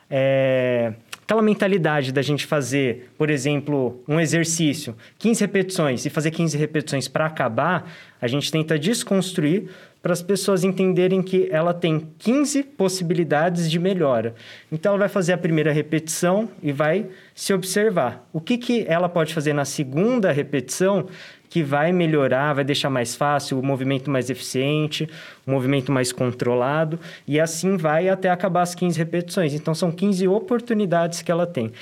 é, 0.10 0.94
aquela 1.24 1.42
mentalidade 1.42 2.12
da 2.12 2.22
gente 2.22 2.46
fazer, 2.46 3.10
por 3.18 3.30
exemplo, 3.30 4.04
um 4.08 4.20
exercício, 4.20 4.96
15 5.18 5.42
repetições, 5.42 6.06
e 6.06 6.10
fazer 6.10 6.30
15 6.30 6.58
repetições 6.58 7.08
para 7.08 7.26
acabar, 7.26 7.90
a 8.22 8.28
gente 8.28 8.52
tenta 8.52 8.78
desconstruir 8.78 9.70
para 10.02 10.14
as 10.14 10.22
pessoas 10.22 10.64
entenderem 10.64 11.22
que 11.22 11.48
ela 11.52 11.74
tem 11.74 12.08
15 12.18 12.64
possibilidades 12.64 13.70
de 13.70 13.78
melhora. 13.78 14.34
Então, 14.72 14.92
ela 14.92 15.00
vai 15.00 15.10
fazer 15.10 15.34
a 15.34 15.38
primeira 15.38 15.72
repetição 15.72 16.50
e 16.62 16.72
vai 16.72 17.08
se 17.36 17.54
observar. 17.54 18.28
O 18.34 18.42
que, 18.42 18.58
que 18.58 18.86
ela 18.88 19.08
pode 19.08 19.34
fazer 19.34 19.54
na 19.54 19.66
segunda 19.66 20.32
repetição 20.32 21.08
que 21.52 21.62
vai 21.62 21.92
melhorar, 21.92 22.54
vai 22.54 22.64
deixar 22.64 22.90
mais 22.90 23.14
fácil, 23.14 23.60
o 23.60 23.64
movimento 23.64 24.10
mais 24.10 24.30
eficiente, 24.30 25.08
o 25.46 25.52
movimento 25.52 25.92
mais 25.92 26.14
controlado, 26.14 26.98
e 27.28 27.42
assim 27.42 27.76
vai 27.76 28.08
até 28.08 28.30
acabar 28.30 28.62
as 28.62 28.74
15 28.74 28.98
repetições. 28.98 29.54
Então, 29.54 29.76
são 29.76 29.92
15 29.92 30.28
oportunidades 30.30 31.22
que 31.22 31.30
ela 31.30 31.46
tem. 31.46 31.74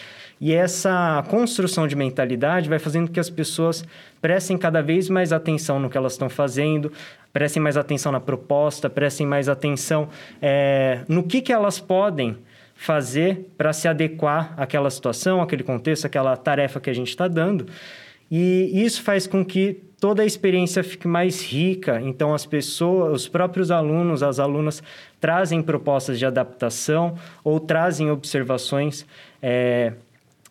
E 0.41 0.53
essa 0.53 1.23
construção 1.29 1.87
de 1.87 1.95
mentalidade 1.95 2.67
vai 2.67 2.79
fazendo 2.79 3.11
que 3.11 3.19
as 3.19 3.29
pessoas 3.29 3.83
prestem 4.21 4.57
cada 4.57 4.81
vez 4.81 5.09
mais 5.09 5.33
atenção 5.33 5.79
no 5.79 5.89
que 5.89 5.97
elas 5.97 6.13
estão 6.13 6.29
fazendo, 6.29 6.91
prestem 7.31 7.61
mais 7.61 7.77
atenção 7.77 8.11
na 8.11 8.19
proposta, 8.19 8.89
prestem 8.89 9.25
mais 9.25 9.47
atenção 9.47 10.09
é, 10.41 11.01
no 11.07 11.23
que, 11.23 11.41
que 11.41 11.53
elas 11.53 11.79
podem 11.79 12.37
fazer 12.75 13.51
para 13.57 13.73
se 13.73 13.87
adequar 13.87 14.53
àquela 14.55 14.89
situação, 14.89 15.41
àquele 15.41 15.63
contexto, 15.63 16.05
àquela 16.05 16.35
tarefa 16.37 16.79
que 16.79 16.89
a 16.89 16.93
gente 16.93 17.09
está 17.09 17.27
dando. 17.27 17.67
E 18.31 18.71
isso 18.73 19.01
faz 19.01 19.27
com 19.27 19.43
que 19.43 19.81
toda 19.99 20.23
a 20.23 20.25
experiência 20.25 20.83
fique 20.83 21.07
mais 21.07 21.43
rica. 21.43 21.99
Então, 22.01 22.33
as 22.33 22.45
pessoas, 22.45 23.23
os 23.23 23.27
próprios 23.27 23.69
alunos, 23.69 24.23
as 24.23 24.39
alunas 24.39 24.81
trazem 25.19 25.61
propostas 25.61 26.17
de 26.17 26.25
adaptação 26.25 27.15
ou 27.43 27.59
trazem 27.59 28.09
observações 28.09 29.05
é, 29.41 29.93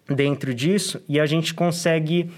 dentro 0.06 0.52
disso 0.52 1.02
e 1.08 1.18
a 1.18 1.26
gente 1.26 1.54
consegue 1.54 2.30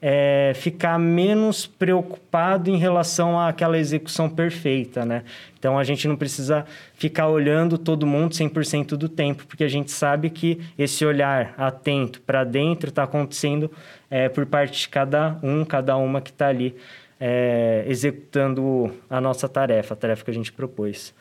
é, 0.00 0.52
ficar 0.54 0.98
menos 0.98 1.66
preocupado 1.66 2.70
em 2.70 2.76
relação 2.76 3.38
àquela 3.38 3.76
execução 3.78 4.30
perfeita, 4.30 5.04
né? 5.04 5.24
Então, 5.58 5.76
a 5.76 5.82
gente 5.82 6.06
não 6.06 6.16
precisa 6.16 6.64
ficar 6.94 7.28
olhando 7.28 7.76
todo 7.76 8.06
mundo 8.06 8.32
100% 8.32 8.90
do 8.90 9.08
tempo, 9.08 9.44
porque 9.46 9.64
a 9.64 9.68
gente 9.68 9.90
sabe 9.90 10.30
que 10.30 10.60
esse 10.78 11.04
olhar 11.04 11.52
atento 11.58 12.20
para 12.20 12.44
dentro 12.44 12.90
está 12.90 13.02
acontecendo 13.02 13.70
é, 14.08 14.28
por 14.28 14.46
parte 14.46 14.80
de 14.82 14.88
cada 14.88 15.36
um, 15.42 15.64
cada 15.64 15.96
uma 15.96 16.20
que 16.20 16.30
está 16.30 16.48
ali 16.48 16.76
é, 17.20 17.84
executando 17.88 18.92
a 19.10 19.20
nossa 19.20 19.48
tarefa, 19.48 19.94
a 19.94 19.96
tarefa 19.96 20.24
que 20.24 20.30
a 20.30 20.34
gente 20.34 20.52
propôs. 20.52 21.12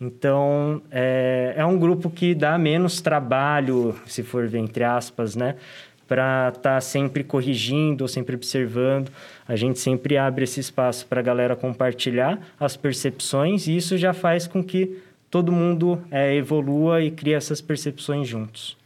Então, 0.00 0.82
é, 0.90 1.54
é 1.56 1.64
um 1.64 1.78
grupo 1.78 2.10
que 2.10 2.34
dá 2.34 2.58
menos 2.58 3.00
trabalho, 3.00 3.94
se 4.06 4.22
for 4.22 4.46
ver 4.46 4.58
entre 4.58 4.84
aspas, 4.84 5.34
né? 5.34 5.56
Para 6.06 6.48
estar 6.48 6.60
tá 6.62 6.80
sempre 6.80 7.24
corrigindo 7.24 8.06
sempre 8.08 8.34
observando. 8.34 9.10
A 9.46 9.56
gente 9.56 9.78
sempre 9.78 10.16
abre 10.16 10.44
esse 10.44 10.60
espaço 10.60 11.06
para 11.06 11.20
a 11.20 11.22
galera 11.22 11.56
compartilhar 11.56 12.38
as 12.58 12.76
percepções 12.76 13.66
e 13.66 13.76
isso 13.76 13.96
já 13.98 14.12
faz 14.12 14.46
com 14.46 14.62
que 14.62 14.98
todo 15.30 15.52
mundo 15.52 16.00
é, 16.10 16.34
evolua 16.34 17.02
e 17.02 17.10
crie 17.10 17.34
essas 17.34 17.60
percepções 17.60 18.28
juntos. 18.28 18.76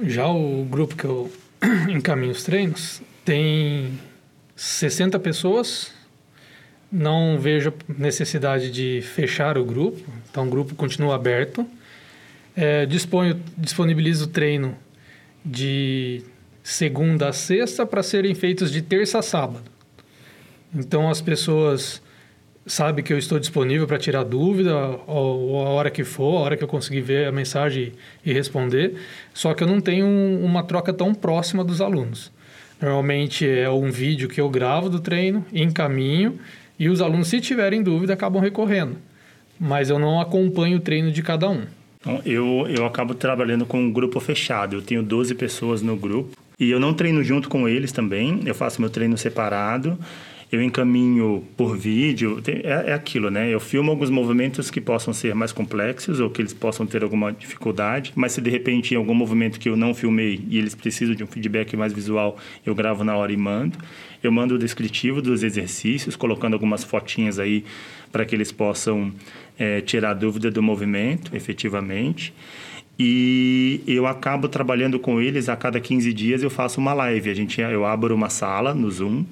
Já 0.00 0.26
o 0.26 0.64
grupo 0.64 0.96
que 0.96 1.04
eu 1.04 1.30
encaminho 1.88 2.32
os 2.32 2.42
treinos 2.42 3.00
tem 3.24 3.98
60 4.56 5.18
pessoas. 5.18 5.92
Não 6.90 7.38
vejo 7.38 7.72
necessidade 7.88 8.70
de 8.70 9.00
fechar 9.00 9.56
o 9.56 9.64
grupo, 9.64 9.98
então 10.30 10.46
o 10.46 10.50
grupo 10.50 10.74
continua 10.74 11.14
aberto. 11.14 11.66
É, 12.54 12.84
disponho, 12.84 13.40
disponibilizo 13.56 14.26
o 14.26 14.28
treino 14.28 14.76
de 15.44 16.22
segunda 16.62 17.28
a 17.28 17.32
sexta 17.32 17.84
para 17.84 18.02
serem 18.02 18.34
feitos 18.34 18.70
de 18.70 18.82
terça 18.82 19.18
a 19.18 19.22
sábado. 19.22 19.64
Então 20.74 21.10
as 21.10 21.20
pessoas 21.20 22.00
sabem 22.64 23.04
que 23.04 23.12
eu 23.12 23.18
estou 23.18 23.38
disponível 23.38 23.86
para 23.86 23.98
tirar 23.98 24.22
dúvida 24.22 24.74
ou 25.06 25.66
a 25.66 25.70
hora 25.70 25.90
que 25.90 26.04
for, 26.04 26.38
a 26.38 26.40
hora 26.40 26.56
que 26.56 26.64
eu 26.64 26.68
conseguir 26.68 27.00
ver 27.00 27.26
a 27.26 27.32
mensagem 27.32 27.92
e 28.24 28.32
responder. 28.32 28.94
Só 29.34 29.52
que 29.54 29.62
eu 29.62 29.66
não 29.66 29.80
tenho 29.80 30.06
uma 30.06 30.62
troca 30.62 30.92
tão 30.92 31.12
próxima 31.14 31.64
dos 31.64 31.80
alunos. 31.80 32.30
Normalmente 32.80 33.48
é 33.48 33.70
um 33.70 33.90
vídeo 33.90 34.28
que 34.28 34.40
eu 34.40 34.48
gravo 34.48 34.88
do 34.88 35.00
treino, 35.00 35.44
encaminho 35.52 36.38
e 36.78 36.88
os 36.88 37.00
alunos, 37.00 37.28
se 37.28 37.40
tiverem 37.40 37.82
dúvida, 37.82 38.14
acabam 38.14 38.42
recorrendo. 38.42 38.96
Mas 39.58 39.90
eu 39.90 39.98
não 39.98 40.20
acompanho 40.20 40.78
o 40.78 40.80
treino 40.80 41.12
de 41.12 41.22
cada 41.22 41.48
um. 41.48 41.64
Então, 42.02 42.20
eu, 42.26 42.66
eu 42.68 42.84
acabo 42.84 43.14
trabalhando 43.14 43.64
com 43.64 43.80
um 43.80 43.90
grupo 43.90 44.18
fechado. 44.18 44.76
Eu 44.76 44.82
tenho 44.82 45.02
12 45.02 45.36
pessoas 45.36 45.82
no 45.82 45.96
grupo. 45.96 46.36
E 46.58 46.68
eu 46.68 46.80
não 46.80 46.92
treino 46.92 47.22
junto 47.22 47.48
com 47.48 47.68
eles 47.68 47.92
também. 47.92 48.40
Eu 48.44 48.54
faço 48.54 48.80
meu 48.80 48.90
treino 48.90 49.16
separado. 49.16 49.96
eu 50.50 50.60
encaminho 50.60 51.44
por 51.56 51.78
vídeo, 51.78 52.42
é, 52.46 52.90
é, 52.90 52.92
aquilo, 52.92 53.30
né? 53.30 53.48
Eu 53.48 53.58
filmo 53.58 53.90
alguns 53.90 54.10
movimentos 54.10 54.70
que 54.70 54.80
possam 54.80 55.14
ser 55.14 55.34
mais 55.34 55.50
complexos 55.50 56.20
ou 56.20 56.28
que 56.28 56.42
eles 56.42 56.52
possam 56.52 56.86
ter 56.86 57.02
alguma 57.02 57.32
dificuldade, 57.32 58.12
mas 58.14 58.32
se 58.32 58.40
de 58.40 58.50
repente 58.50 58.92
em 58.92 58.96
algum 58.98 59.14
movimento 59.14 59.58
que 59.58 59.68
eu 59.68 59.76
não 59.76 59.94
filmei 59.94 60.44
e 60.48 60.58
eles 60.58 60.74
precisam 60.74 61.14
de 61.14 61.24
um 61.24 61.26
feedback 61.26 61.74
mais 61.74 61.92
visual, 61.92 62.36
eu 62.66 62.74
gravo 62.74 63.02
na 63.02 63.16
hora 63.16 63.32
e 63.32 63.36
mando. 63.36 63.78
Eu 64.22 64.30
mando 64.30 64.56
o 64.56 64.58
descritivo 64.58 65.22
dos 65.22 65.42
exercícios, 65.42 66.16
colocando 66.16 66.52
algumas 66.52 66.84
fotinhas 66.84 67.38
aí 67.38 67.64
para 68.12 68.26
que 68.26 68.34
eles 68.34 68.52
possam 68.52 69.10
é, 69.58 69.80
tirar 69.80 70.14
dúvida 70.14 70.50
do 70.50 70.62
movimento, 70.62 71.34
efetivamente. 71.36 72.32
E 72.98 73.80
eu 73.86 74.06
acabo 74.06 74.48
trabalhando 74.48 74.98
com 74.98 75.20
eles 75.20 75.48
a 75.48 75.56
cada 75.56 75.80
15 75.80 76.12
dias 76.12 76.42
eu 76.42 76.50
faço 76.50 76.80
uma 76.80 76.92
live. 76.92 77.30
A 77.30 77.34
gente, 77.34 77.60
eu 77.60 77.84
abro 77.84 78.14
uma 78.14 78.28
sala 78.28 78.74
no 78.74 78.90
Zoom 78.90 79.24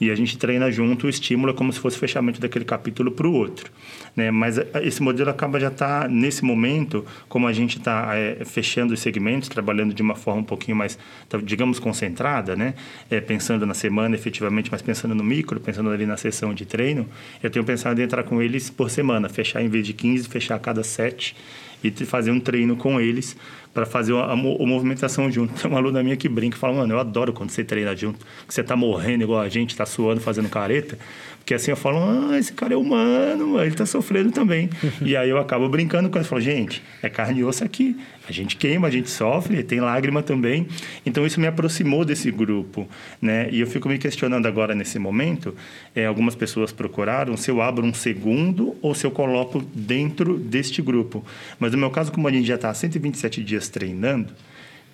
e 0.00 0.10
a 0.10 0.14
gente 0.14 0.38
treina 0.38 0.70
junto 0.70 1.06
o 1.06 1.10
estímulo 1.10 1.52
como 1.52 1.72
se 1.72 1.80
fosse 1.80 1.96
o 1.96 2.00
fechamento 2.00 2.40
daquele 2.40 2.64
capítulo 2.64 3.10
para 3.10 3.26
o 3.26 3.32
outro. 3.32 3.70
Né? 4.14 4.30
Mas 4.30 4.56
eh, 4.56 4.66
esse 4.82 5.02
modelo 5.02 5.28
acaba 5.30 5.58
já 5.58 5.68
estar, 5.68 6.02
tá, 6.02 6.08
nesse 6.08 6.44
momento, 6.44 7.04
como 7.28 7.46
a 7.46 7.52
gente 7.52 7.78
está 7.78 8.14
é, 8.14 8.44
fechando 8.44 8.94
os 8.94 9.00
segmentos, 9.00 9.48
trabalhando 9.48 9.92
de 9.92 10.00
uma 10.00 10.14
forma 10.14 10.40
um 10.40 10.44
pouquinho 10.44 10.76
mais, 10.76 10.96
tá, 11.28 11.38
digamos, 11.38 11.78
concentrada, 11.78 12.54
né? 12.54 12.74
É, 13.10 13.20
pensando 13.20 13.66
na 13.66 13.74
semana 13.74 14.14
efetivamente, 14.14 14.70
mas 14.70 14.80
pensando 14.80 15.14
no 15.14 15.24
micro, 15.24 15.58
pensando 15.58 15.90
ali 15.90 16.06
na 16.06 16.16
sessão 16.16 16.54
de 16.54 16.64
treino, 16.64 17.06
eu 17.42 17.50
tenho 17.50 17.64
pensado 17.64 18.00
em 18.00 18.04
entrar 18.04 18.22
com 18.22 18.40
eles 18.40 18.70
por 18.70 18.90
semana, 18.90 19.28
fechar 19.28 19.62
em 19.62 19.68
vez 19.68 19.84
de 19.84 19.92
15, 19.92 20.28
fechar 20.28 20.54
a 20.54 20.58
cada 20.58 20.84
7 20.84 21.34
e 21.82 21.90
fazer 22.04 22.30
um 22.30 22.40
treino 22.40 22.76
com 22.76 23.00
eles 23.00 23.36
para 23.72 23.86
fazer 23.86 24.14
a, 24.14 24.24
a, 24.24 24.32
a, 24.32 24.36
movimentação 24.36 25.30
junto. 25.30 25.54
Tem 25.54 25.70
uma 25.70 25.78
aluna 25.78 26.02
minha 26.02 26.16
que 26.16 26.28
brinca 26.28 26.56
e 26.56 26.58
fala, 26.58 26.74
mano, 26.74 26.94
eu 26.94 26.98
adoro 26.98 27.32
quando 27.32 27.50
você 27.50 27.62
treina 27.62 27.94
junto, 27.94 28.24
que 28.46 28.52
você 28.52 28.62
tá 28.62 28.74
morrendo 28.74 29.22
igual 29.24 29.40
a 29.40 29.48
gente, 29.48 29.76
tá 29.76 29.86
suando, 29.86 30.20
fazendo 30.20 30.48
careta. 30.48 30.98
Porque 31.48 31.54
assim 31.54 31.70
eu 31.70 31.78
falo, 31.78 31.96
ah, 31.98 32.38
esse 32.38 32.52
cara 32.52 32.74
é 32.74 32.76
humano, 32.76 33.58
ele 33.58 33.74
tá 33.74 33.86
sofrendo 33.86 34.30
também. 34.30 34.68
e 35.00 35.16
aí 35.16 35.30
eu 35.30 35.38
acabo 35.38 35.66
brincando 35.66 36.10
com 36.10 36.18
eles, 36.18 36.28
falo, 36.28 36.42
gente, 36.42 36.82
é 37.02 37.08
carne 37.08 37.40
e 37.40 37.44
osso 37.44 37.64
aqui. 37.64 37.96
A 38.28 38.32
gente 38.32 38.54
queima, 38.54 38.86
a 38.86 38.90
gente 38.90 39.08
sofre, 39.08 39.62
tem 39.62 39.80
lágrima 39.80 40.22
também. 40.22 40.68
Então 41.06 41.24
isso 41.24 41.40
me 41.40 41.46
aproximou 41.46 42.04
desse 42.04 42.30
grupo, 42.30 42.86
né? 43.22 43.48
E 43.50 43.60
eu 43.60 43.66
fico 43.66 43.88
me 43.88 43.96
questionando 43.96 44.44
agora 44.44 44.74
nesse 44.74 44.98
momento, 44.98 45.56
é, 45.94 46.04
algumas 46.04 46.34
pessoas 46.34 46.70
procuraram 46.70 47.34
se 47.34 47.50
eu 47.50 47.62
abro 47.62 47.82
um 47.86 47.94
segundo 47.94 48.76
ou 48.82 48.94
se 48.94 49.06
eu 49.06 49.10
coloco 49.10 49.62
dentro 49.74 50.36
deste 50.36 50.82
grupo. 50.82 51.24
Mas 51.58 51.72
no 51.72 51.78
meu 51.78 51.88
caso, 51.88 52.12
como 52.12 52.28
a 52.28 52.30
gente 52.30 52.46
já 52.46 52.56
está 52.56 52.74
127 52.74 53.42
dias 53.42 53.70
treinando, 53.70 54.34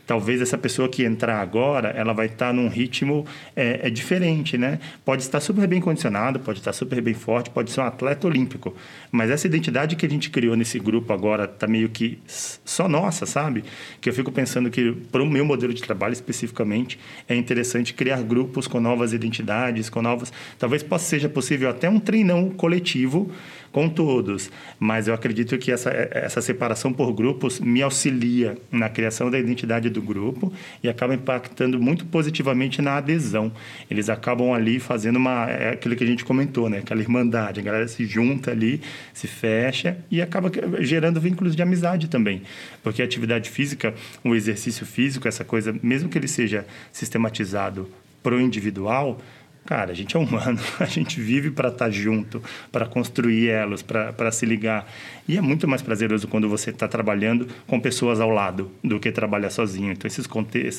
talvez 0.07 0.41
essa 0.41 0.59
pessoa 0.59 0.89
que 0.89 1.05
entrar 1.05 1.41
agora, 1.41 1.89
ela 1.89 2.13
vai 2.13 2.27
estar 2.27 2.53
num 2.53 2.69
ritmo 2.69 3.27
é, 3.57 3.87
é, 3.87 3.91
diferente, 3.91 4.59
né? 4.59 4.79
Pode 5.05 5.23
estar 5.23 5.41
super 5.41 5.67
bem 5.67 5.81
condicionado, 5.81 6.41
pode 6.41 6.59
estar 6.59 6.73
super 6.73 7.01
bem 7.01 7.15
forte, 7.15 7.51
pode 7.51 7.71
ser 7.71 7.81
um 7.81 7.85
atleta 7.85 8.27
olímpico, 8.27 8.75
mas 9.11 9.31
essa 9.31 9.47
identidade 9.47 9.97
que 9.97 10.07
a 10.07 10.09
gente 10.09 10.31
criou 10.31 10.57
nesse 10.57 10.79
grupo 10.79 11.13
agora 11.13 11.47
tá 11.47 11.67
meio 11.67 11.89
que 11.89 12.19
só 12.27 12.89
nossa, 12.89 13.27
sabe? 13.27 13.65
Que 14.01 14.09
eu 14.09 14.13
fico 14.13 14.31
pensando 14.31 14.71
que 14.71 14.93
para 15.11 15.23
o 15.23 15.27
meu 15.27 15.45
modelo 15.45 15.73
de 15.73 15.83
trabalho 15.83 16.13
especificamente 16.13 16.99
é 17.29 17.35
interessante 17.35 17.95
criar 17.95 18.23
grupos 18.23 18.67
com 18.67 18.81
novas 18.81 19.13
identidades, 19.13 19.89
com 19.89 20.03
novas, 20.03 20.33
talvez 20.59 20.83
possa 20.83 21.05
seja 21.05 21.29
possível 21.29 21.71
até 21.71 21.89
um 21.89 21.99
treinão 21.99 22.51
coletivo 22.51 23.31
com 23.75 23.89
todos, 23.89 24.53
mas 24.79 25.09
eu 25.09 25.15
acredito 25.15 25.59
que 25.59 25.73
essa, 25.73 25.91
essa 25.91 26.41
separação 26.41 26.93
por 26.93 27.13
grupos 27.13 27.59
me 27.59 27.83
auxilia 27.83 28.57
na 28.71 28.89
criação 28.89 29.29
da 29.29 29.37
identidade 29.37 29.91
do 29.91 30.01
grupo 30.01 30.53
e 30.81 30.89
acaba 30.89 31.13
impactando 31.13 31.81
muito 31.81 32.07
positivamente 32.07 32.81
na 32.81 32.99
adesão. 32.99 33.51
Eles 33.91 34.09
acabam 34.09 34.53
ali 34.53 34.79
fazendo 34.79 35.17
uma, 35.17 35.51
é 35.51 35.71
aquilo 35.71 35.97
que 35.97 36.05
a 36.05 36.07
gente 36.07 36.25
comentou, 36.25 36.71
né? 36.71 36.79
aquela 36.79 37.01
irmandade, 37.01 37.59
a 37.59 37.65
galera 37.65 37.89
se 37.89 38.07
junta 38.07 38.53
ali, 38.53 38.81
se 39.13 39.27
fecha 39.27 39.99
e 40.09 40.23
acaba 40.23 40.53
gerando 40.79 41.21
vínculos 41.21 41.57
de 41.57 41.63
amizade 41.63 42.07
também, 42.07 42.43
porque 42.81 43.03
a 43.03 43.05
atividade 43.05 43.51
física, 43.51 43.93
o 44.23 44.37
exercício 44.37 44.87
físico, 44.87 45.27
essa 45.27 45.45
coisa, 45.45 45.75
mesmo 45.83 46.09
que 46.09 46.17
ele 46.17 46.29
seja 46.29 46.65
sistematizado 46.93 47.89
pro 48.23 48.41
individual, 48.41 49.21
Cara, 49.67 49.93
a 49.93 49.95
gente 49.95 50.15
é 50.15 50.21
humano, 50.21 50.61
a 50.79 50.85
gente 50.85 51.19
vive 51.21 51.51
para 51.51 51.69
estar 51.69 51.87
tá 51.87 51.91
junto, 51.91 52.43
para 52.71 52.85
construir 52.87 53.49
elos, 53.49 53.83
para 53.83 54.31
se 54.31 54.45
ligar. 54.45 54.87
E 55.27 55.39
é 55.39 55.41
muito 55.41 55.67
mais 55.67 55.81
prazeroso 55.81 56.29
quando 56.29 56.49
você 56.49 56.71
está 56.71 56.87
trabalhando 56.87 57.49
com 57.67 57.81
pessoas 57.81 58.21
ao 58.21 58.29
lado 58.29 58.71
do 58.83 59.01
que 59.01 59.11
trabalhar 59.11 59.51
sozinho. 59.51 59.93
Então, 59.93 60.07
esses 60.07 60.29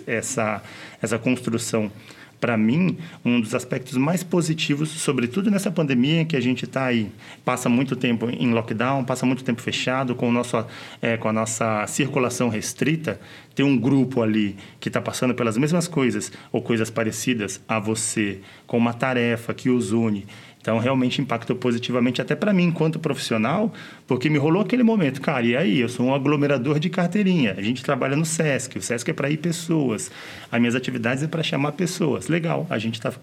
essa, 0.05 0.61
essa 1.01 1.17
construção 1.17 1.91
para 2.39 2.57
mim, 2.57 2.97
um 3.23 3.39
dos 3.39 3.55
aspectos 3.55 3.97
mais 3.97 4.23
positivos, 4.23 4.89
sobretudo 4.89 5.49
nessa 5.49 5.71
pandemia 5.71 6.25
que 6.25 6.35
a 6.35 6.39
gente 6.39 6.65
está 6.65 6.85
aí, 6.85 7.11
passa 7.43 7.69
muito 7.69 7.95
tempo 7.95 8.29
em 8.29 8.51
lockdown, 8.51 9.03
passa 9.03 9.25
muito 9.25 9.43
tempo 9.43 9.61
fechado, 9.61 10.15
com, 10.15 10.29
o 10.29 10.31
nosso, 10.31 10.65
é, 11.01 11.17
com 11.17 11.29
a 11.29 11.33
nossa 11.33 11.85
circulação 11.87 12.49
restrita, 12.49 13.19
ter 13.53 13.63
um 13.63 13.77
grupo 13.77 14.21
ali 14.21 14.55
que 14.79 14.89
está 14.89 15.01
passando 15.01 15.33
pelas 15.33 15.57
mesmas 15.57 15.87
coisas 15.87 16.31
ou 16.51 16.61
coisas 16.61 16.89
parecidas 16.89 17.61
a 17.67 17.79
você, 17.79 18.39
com 18.67 18.77
uma 18.77 18.93
tarefa 18.93 19.53
que 19.53 19.69
os 19.69 19.91
une 19.91 20.25
então, 20.65 20.79
realmente 20.79 21.21
impactou 21.21 21.55
positivamente 21.55 22.23
até 22.23 22.33
para 22.33 22.51
mim, 22.51 22.63
enquanto 22.63 22.97
profissional, 22.97 23.71
porque 24.07 24.31
me 24.31 24.39
rolou 24.39 24.63
aquele 24.63 24.81
momento, 24.81 25.21
cara, 25.21 25.45
e 25.45 25.55
aí? 25.55 25.79
Eu 25.79 25.87
sou 25.87 26.07
um 26.07 26.15
aglomerador 26.15 26.79
de 26.79 26.89
carteirinha. 26.89 27.53
A 27.55 27.61
gente 27.61 27.83
trabalha 27.83 28.15
no 28.15 28.25
SESC, 28.25 28.79
o 28.79 28.81
SESC 28.81 29.11
é 29.11 29.13
para 29.13 29.29
ir 29.29 29.37
pessoas. 29.37 30.09
As 30.51 30.59
minhas 30.59 30.73
atividades 30.73 31.21
é 31.21 31.27
para 31.27 31.43
chamar 31.43 31.73
pessoas. 31.73 32.29
Legal, 32.29 32.65
a 32.67 32.79
gente 32.79 32.95
está 32.95 33.13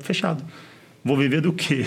fechado. 0.00 0.42
Vou 1.04 1.16
viver 1.16 1.40
do 1.40 1.52
quê? 1.52 1.86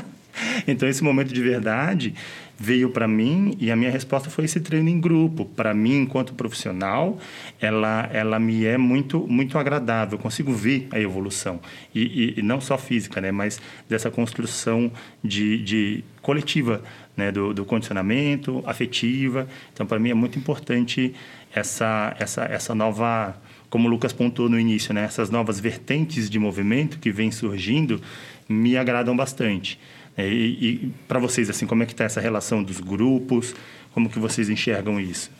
então, 0.66 0.88
esse 0.88 1.04
momento 1.04 1.34
de 1.34 1.42
verdade 1.42 2.14
veio 2.58 2.90
para 2.90 3.06
mim 3.06 3.56
e 3.60 3.70
a 3.70 3.76
minha 3.76 3.90
resposta 3.90 4.28
foi 4.28 4.44
esse 4.44 4.60
treino 4.60 4.88
em 4.88 5.00
grupo. 5.00 5.44
Para 5.44 5.72
mim, 5.72 6.02
enquanto 6.02 6.34
profissional, 6.34 7.16
ela, 7.60 8.10
ela 8.12 8.38
me 8.40 8.64
é 8.64 8.76
muito, 8.76 9.24
muito 9.28 9.56
agradável. 9.56 10.18
Eu 10.18 10.22
consigo 10.22 10.52
ver 10.52 10.88
a 10.90 10.98
evolução. 10.98 11.60
E, 11.94 12.00
e, 12.00 12.40
e 12.40 12.42
não 12.42 12.60
só 12.60 12.76
física, 12.76 13.20
né? 13.20 13.30
mas 13.30 13.60
dessa 13.88 14.10
construção 14.10 14.90
de, 15.22 15.62
de 15.62 16.04
coletiva, 16.20 16.82
né? 17.16 17.30
do, 17.30 17.54
do 17.54 17.64
condicionamento, 17.64 18.60
afetiva. 18.66 19.46
Então, 19.72 19.86
para 19.86 20.00
mim, 20.00 20.10
é 20.10 20.14
muito 20.14 20.36
importante 20.36 21.14
essa, 21.54 22.16
essa, 22.18 22.44
essa 22.44 22.74
nova 22.74 23.36
como 23.70 23.86
o 23.86 23.90
Lucas 23.90 24.14
pontuou 24.14 24.48
no 24.48 24.58
início, 24.58 24.94
né? 24.94 25.04
essas 25.04 25.28
novas 25.28 25.60
vertentes 25.60 26.30
de 26.30 26.38
movimento 26.38 26.98
que 26.98 27.12
vêm 27.12 27.30
surgindo 27.30 28.00
me 28.48 28.78
agradam 28.78 29.14
bastante. 29.14 29.78
É, 30.18 30.26
e, 30.28 30.64
e 30.64 30.94
para 31.06 31.20
vocês, 31.20 31.48
assim, 31.48 31.64
como 31.64 31.84
é 31.84 31.86
que 31.86 31.92
está 31.92 32.02
essa 32.02 32.20
relação 32.20 32.60
dos 32.60 32.80
grupos? 32.80 33.54
Como 33.94 34.10
que 34.10 34.18
vocês 34.18 34.50
enxergam 34.50 34.98
isso? 34.98 35.30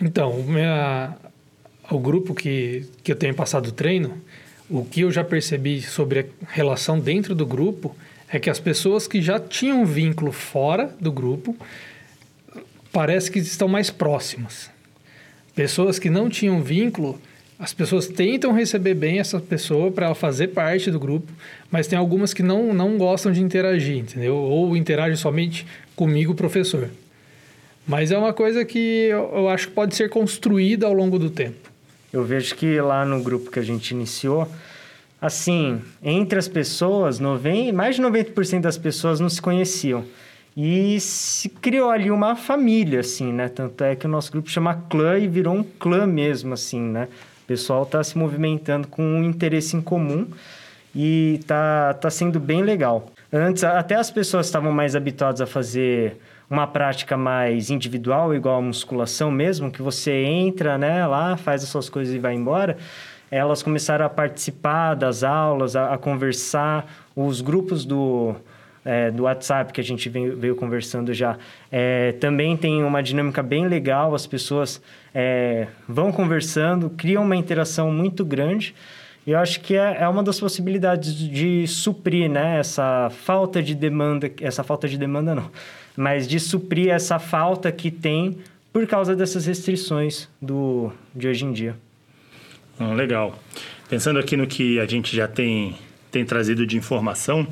Então, 0.00 0.42
minha, 0.42 1.16
o 1.88 2.00
grupo 2.00 2.34
que, 2.34 2.84
que 3.04 3.12
eu 3.12 3.16
tenho 3.16 3.32
passado 3.32 3.70
treino, 3.70 4.20
o 4.68 4.84
que 4.84 5.02
eu 5.02 5.12
já 5.12 5.22
percebi 5.22 5.80
sobre 5.80 6.20
a 6.20 6.24
relação 6.48 6.98
dentro 6.98 7.32
do 7.32 7.46
grupo 7.46 7.94
é 8.28 8.40
que 8.40 8.50
as 8.50 8.58
pessoas 8.58 9.06
que 9.06 9.22
já 9.22 9.38
tinham 9.38 9.86
vínculo 9.86 10.32
fora 10.32 10.94
do 11.00 11.12
grupo 11.12 11.56
parece 12.92 13.30
que 13.30 13.38
estão 13.38 13.68
mais 13.68 13.88
próximas. 13.88 14.68
Pessoas 15.54 15.98
que 15.98 16.10
não 16.10 16.28
tinham 16.28 16.60
vínculo 16.60 17.20
as 17.58 17.72
pessoas 17.72 18.06
tentam 18.06 18.52
receber 18.52 18.94
bem 18.94 19.18
essa 19.18 19.40
pessoa 19.40 19.90
para 19.90 20.06
ela 20.06 20.14
fazer 20.14 20.48
parte 20.48 20.90
do 20.90 21.00
grupo, 21.00 21.32
mas 21.70 21.88
tem 21.88 21.98
algumas 21.98 22.32
que 22.32 22.42
não, 22.42 22.72
não 22.72 22.96
gostam 22.96 23.32
de 23.32 23.42
interagir, 23.42 23.96
entendeu? 23.96 24.36
Ou 24.36 24.76
interagem 24.76 25.16
somente 25.16 25.66
comigo, 25.96 26.34
professor. 26.34 26.88
Mas 27.86 28.12
é 28.12 28.18
uma 28.18 28.32
coisa 28.32 28.64
que 28.64 28.78
eu, 28.78 29.32
eu 29.34 29.48
acho 29.48 29.68
que 29.68 29.74
pode 29.74 29.96
ser 29.96 30.08
construída 30.08 30.86
ao 30.86 30.92
longo 30.92 31.18
do 31.18 31.30
tempo. 31.30 31.68
Eu 32.12 32.24
vejo 32.24 32.54
que 32.54 32.80
lá 32.80 33.04
no 33.04 33.22
grupo 33.22 33.50
que 33.50 33.58
a 33.58 33.62
gente 33.62 33.90
iniciou, 33.90 34.46
assim, 35.20 35.82
entre 36.00 36.38
as 36.38 36.46
pessoas, 36.46 37.18
90, 37.18 37.72
mais 37.72 37.96
de 37.96 38.02
90% 38.02 38.60
das 38.60 38.78
pessoas 38.78 39.18
não 39.18 39.28
se 39.28 39.42
conheciam. 39.42 40.04
E 40.56 40.98
se 41.00 41.48
criou 41.48 41.90
ali 41.90 42.10
uma 42.10 42.36
família, 42.36 43.00
assim, 43.00 43.32
né? 43.32 43.48
Tanto 43.48 43.82
é 43.82 43.96
que 43.96 44.06
o 44.06 44.08
nosso 44.08 44.30
grupo 44.30 44.48
chama 44.50 44.74
clã 44.88 45.18
e 45.18 45.26
virou 45.26 45.54
um 45.54 45.62
clã 45.62 46.06
mesmo, 46.06 46.54
assim, 46.54 46.80
né? 46.80 47.08
Pessoal 47.48 47.84
está 47.84 48.04
se 48.04 48.16
movimentando 48.18 48.86
com 48.86 49.02
um 49.02 49.24
interesse 49.24 49.74
em 49.74 49.80
comum 49.80 50.26
e 50.94 51.40
tá, 51.46 51.94
tá 51.94 52.10
sendo 52.10 52.38
bem 52.38 52.62
legal. 52.62 53.10
Antes, 53.32 53.64
até 53.64 53.94
as 53.94 54.10
pessoas 54.10 54.46
estavam 54.46 54.70
mais 54.70 54.94
habituadas 54.94 55.40
a 55.40 55.46
fazer 55.46 56.18
uma 56.50 56.66
prática 56.66 57.16
mais 57.16 57.70
individual, 57.70 58.34
igual 58.34 58.58
a 58.58 58.62
musculação 58.62 59.30
mesmo, 59.30 59.70
que 59.70 59.80
você 59.80 60.12
entra 60.12 60.76
né, 60.76 61.06
lá, 61.06 61.36
faz 61.38 61.62
as 61.62 61.70
suas 61.70 61.88
coisas 61.88 62.14
e 62.14 62.18
vai 62.18 62.34
embora. 62.34 62.76
Elas 63.30 63.62
começaram 63.62 64.04
a 64.04 64.10
participar 64.10 64.94
das 64.94 65.22
aulas, 65.22 65.74
a, 65.74 65.94
a 65.94 65.98
conversar. 65.98 66.86
Os 67.16 67.40
grupos 67.40 67.84
do, 67.84 68.34
é, 68.88 69.10
do 69.10 69.24
WhatsApp 69.24 69.70
que 69.70 69.82
a 69.82 69.84
gente 69.84 70.08
veio, 70.08 70.34
veio 70.34 70.56
conversando 70.56 71.12
já, 71.12 71.36
é, 71.70 72.12
também 72.12 72.56
tem 72.56 72.82
uma 72.82 73.02
dinâmica 73.02 73.42
bem 73.42 73.68
legal, 73.68 74.14
as 74.14 74.26
pessoas 74.26 74.80
é, 75.14 75.66
vão 75.86 76.10
conversando, 76.10 76.88
criam 76.88 77.22
uma 77.22 77.36
interação 77.36 77.92
muito 77.92 78.24
grande 78.24 78.74
E 79.26 79.32
eu 79.32 79.38
acho 79.38 79.60
que 79.60 79.74
é, 79.76 79.98
é 80.00 80.08
uma 80.08 80.22
das 80.22 80.40
possibilidades 80.40 81.14
de 81.14 81.66
suprir, 81.66 82.30
né, 82.30 82.58
essa 82.58 83.10
falta 83.10 83.62
de 83.62 83.74
demanda, 83.74 84.30
essa 84.40 84.64
falta 84.64 84.88
de 84.88 84.96
demanda 84.96 85.34
não, 85.34 85.50
mas 85.94 86.26
de 86.26 86.40
suprir 86.40 86.88
essa 86.88 87.18
falta 87.18 87.70
que 87.70 87.90
tem 87.90 88.38
por 88.72 88.86
causa 88.86 89.14
dessas 89.14 89.44
restrições 89.44 90.30
do, 90.40 90.90
de 91.14 91.28
hoje 91.28 91.44
em 91.44 91.52
dia. 91.52 91.76
Hum, 92.80 92.94
legal. 92.94 93.38
Pensando 93.86 94.18
aqui 94.18 94.34
no 94.34 94.46
que 94.46 94.80
a 94.80 94.86
gente 94.86 95.14
já 95.14 95.28
tem, 95.28 95.76
tem 96.10 96.24
trazido 96.24 96.66
de 96.66 96.78
informação, 96.78 97.46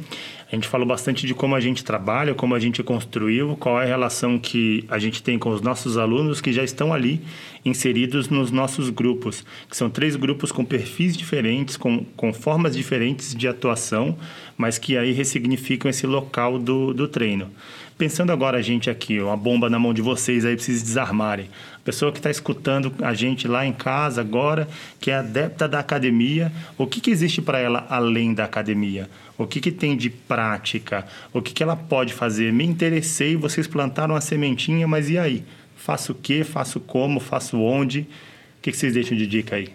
a 0.51 0.55
gente 0.55 0.68
falou 0.68 0.86
bastante 0.86 1.26
de 1.26 1.34
como 1.34 1.57
a 1.57 1.61
gente 1.61 1.84
trabalha, 1.84 2.32
como 2.32 2.55
a 2.55 2.61
gente 2.61 2.80
construiu, 2.80 3.57
qual 3.57 3.80
é 3.80 3.84
a 3.84 3.88
relação 3.88 4.38
que 4.38 4.84
a 4.88 4.97
gente 4.97 5.20
tem 5.20 5.38
com 5.38 5.51
os 5.51 5.61
nossos 5.61 5.99
alunos 5.99 6.40
que 6.40 6.53
já 6.53 6.62
estão 6.62 6.92
ali 6.92 7.20
inseridos 7.64 8.28
nos 8.28 8.53
nossos 8.53 8.88
grupos, 8.88 9.44
que 9.68 9.76
são 9.76 9.90
três 9.90 10.14
grupos 10.14 10.53
com 10.53 10.64
perfis 10.64 11.16
diferentes, 11.16 11.76
com, 11.76 12.05
com 12.16 12.32
formas 12.32 12.76
diferentes 12.76 13.34
de 13.34 13.49
atuação, 13.49 14.16
mas 14.57 14.78
que 14.78 14.97
aí 14.97 15.11
ressignificam 15.11 15.90
esse 15.90 16.07
local 16.07 16.61
do, 16.61 16.94
do 16.94 17.09
treino. 17.09 17.51
Pensando 17.99 18.30
agora 18.30 18.59
a 18.59 18.62
gente 18.62 18.88
aqui, 18.88 19.20
uma 19.20 19.36
bomba 19.36 19.68
na 19.68 19.80
mão 19.80 19.92
de 19.92 20.03
vocês 20.03 20.44
aí 20.44 20.55
precisa 20.55 20.84
desarmarem. 20.84 21.49
Pessoa 21.87 22.11
que 22.11 22.18
está 22.18 22.28
escutando 22.28 22.93
a 23.01 23.14
gente 23.14 23.47
lá 23.47 23.64
em 23.64 23.72
casa 23.72 24.20
agora, 24.20 24.68
que 25.01 25.09
é 25.09 25.14
adepta 25.14 25.68
da 25.68 25.78
academia, 25.78 26.51
o 26.76 26.84
que, 26.84 27.01
que 27.01 27.12
existe 27.12 27.41
para 27.41 27.61
ela 27.61 27.87
além 27.89 28.34
da 28.34 28.43
academia? 28.43 29.09
O 29.39 29.47
que, 29.47 29.61
que 29.61 29.70
tem 29.70 29.97
de 29.97 30.11
prática? 30.11 31.07
O 31.32 31.41
que, 31.41 31.55
que 31.55 31.62
ela 31.62 31.76
pode 31.76 32.12
fazer? 32.12 32.53
Me 32.53 32.64
interessei, 32.64 33.37
vocês 33.37 33.68
plantaram 33.68 34.16
a 34.16 34.20
sementinha, 34.20 34.89
mas 34.89 35.09
e 35.09 35.16
aí? 35.16 35.45
Faço 35.76 36.11
o 36.11 36.14
quê? 36.16 36.43
Faço 36.43 36.80
como? 36.80 37.20
Faço 37.20 37.57
onde? 37.61 38.01
O 38.01 38.62
que, 38.62 38.72
que 38.72 38.76
vocês 38.76 38.93
deixam 38.93 39.16
de 39.16 39.24
dica 39.24 39.55
aí? 39.55 39.68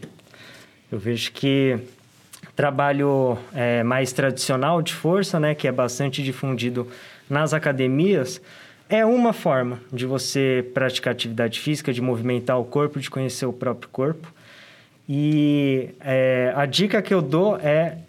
Eu 0.91 0.99
vejo 0.99 1.31
que 1.31 1.79
trabalho 2.57 3.37
é, 3.53 3.83
mais 3.83 4.11
tradicional 4.11 4.81
de 4.81 4.93
força, 4.93 5.39
né, 5.39 5.55
que 5.55 5.65
é 5.65 5.71
bastante 5.71 6.21
difundido 6.21 6.89
nas 7.29 7.53
academias 7.53 8.41
é 8.91 9.05
uma 9.05 9.31
forma 9.31 9.79
de 9.91 10.05
você 10.05 10.69
praticar 10.73 11.13
atividade 11.13 11.61
física, 11.61 11.93
de 11.93 12.01
movimentar 12.01 12.59
o 12.59 12.65
corpo, 12.65 12.99
de 12.99 13.09
conhecer 13.09 13.45
o 13.45 13.53
próprio 13.53 13.89
corpo. 13.89 14.27
E 15.07 15.91
é, 16.01 16.51
a 16.53 16.65
dica 16.65 17.01
que 17.01 17.13
eu 17.13 17.21
dou 17.21 17.55
é 17.55 17.99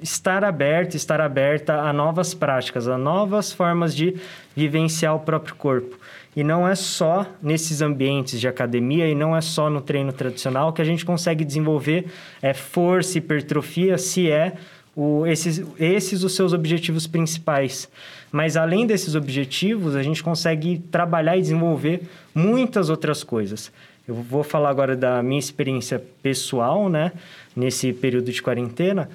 estar 0.00 0.42
aberto, 0.42 0.94
estar 0.94 1.20
aberta 1.20 1.74
a 1.74 1.92
novas 1.92 2.32
práticas, 2.32 2.88
a 2.88 2.96
novas 2.96 3.52
formas 3.52 3.94
de 3.94 4.16
vivenciar 4.56 5.14
o 5.14 5.20
próprio 5.20 5.54
corpo. 5.56 5.98
E 6.34 6.42
não 6.42 6.66
é 6.66 6.74
só 6.74 7.26
nesses 7.42 7.82
ambientes 7.82 8.40
de 8.40 8.48
academia 8.48 9.06
e 9.06 9.14
não 9.14 9.36
é 9.36 9.42
só 9.42 9.68
no 9.68 9.82
treino 9.82 10.12
tradicional 10.12 10.72
que 10.72 10.80
a 10.80 10.86
gente 10.86 11.04
consegue 11.04 11.44
desenvolver 11.44 12.06
é, 12.40 12.54
força, 12.54 13.18
hipertrofia, 13.18 13.98
se 13.98 14.30
é 14.30 14.54
o, 14.94 15.26
esses, 15.26 15.62
esses 15.78 16.22
os 16.22 16.34
seus 16.34 16.52
objetivos 16.52 17.06
principais. 17.06 17.88
Mas 18.32 18.56
além 18.56 18.86
desses 18.86 19.14
objetivos, 19.14 19.96
a 19.96 20.02
gente 20.02 20.22
consegue 20.22 20.78
trabalhar 20.90 21.36
e 21.36 21.40
desenvolver 21.40 22.02
muitas 22.34 22.88
outras 22.90 23.24
coisas. 23.24 23.72
Eu 24.06 24.14
vou 24.14 24.42
falar 24.42 24.70
agora 24.70 24.96
da 24.96 25.22
minha 25.22 25.38
experiência 25.38 26.02
pessoal, 26.22 26.88
né? 26.88 27.12
Nesse 27.54 27.92
período 27.92 28.30
de 28.30 28.42
quarentena. 28.42 29.08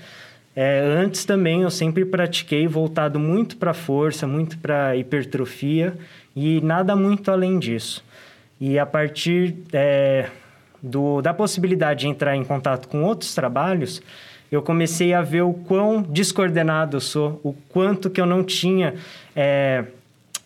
É, 0.55 0.79
antes 0.79 1.25
também 1.25 1.63
eu 1.63 1.69
sempre 1.69 2.05
pratiquei 2.05 2.65
voltado 2.65 3.19
muito 3.19 3.57
para 3.57 3.73
força, 3.73 4.25
muito 4.25 4.57
para 4.57 4.95
hipertrofia 4.95 5.97
e 6.33 6.61
nada 6.61 6.95
muito 6.95 7.29
além 7.29 7.59
disso. 7.59 8.03
E 8.59 8.79
a 8.79 8.85
partir 8.85 9.55
é, 9.73 10.29
do, 10.81 11.21
da 11.21 11.33
possibilidade 11.33 12.01
de 12.01 12.07
entrar 12.07 12.37
em 12.37 12.43
contato 12.45 12.87
com 12.87 13.03
outros 13.03 13.35
trabalhos, 13.35 14.01
eu 14.51 14.61
comecei 14.61 15.13
a 15.13 15.21
ver 15.21 15.41
o 15.41 15.53
quão 15.53 16.01
descoordenado 16.01 16.97
eu 16.97 17.01
sou, 17.01 17.39
o 17.43 17.53
quanto 17.69 18.09
que 18.09 18.21
eu 18.21 18.25
não 18.25 18.43
tinha 18.43 18.95
é, 19.35 19.85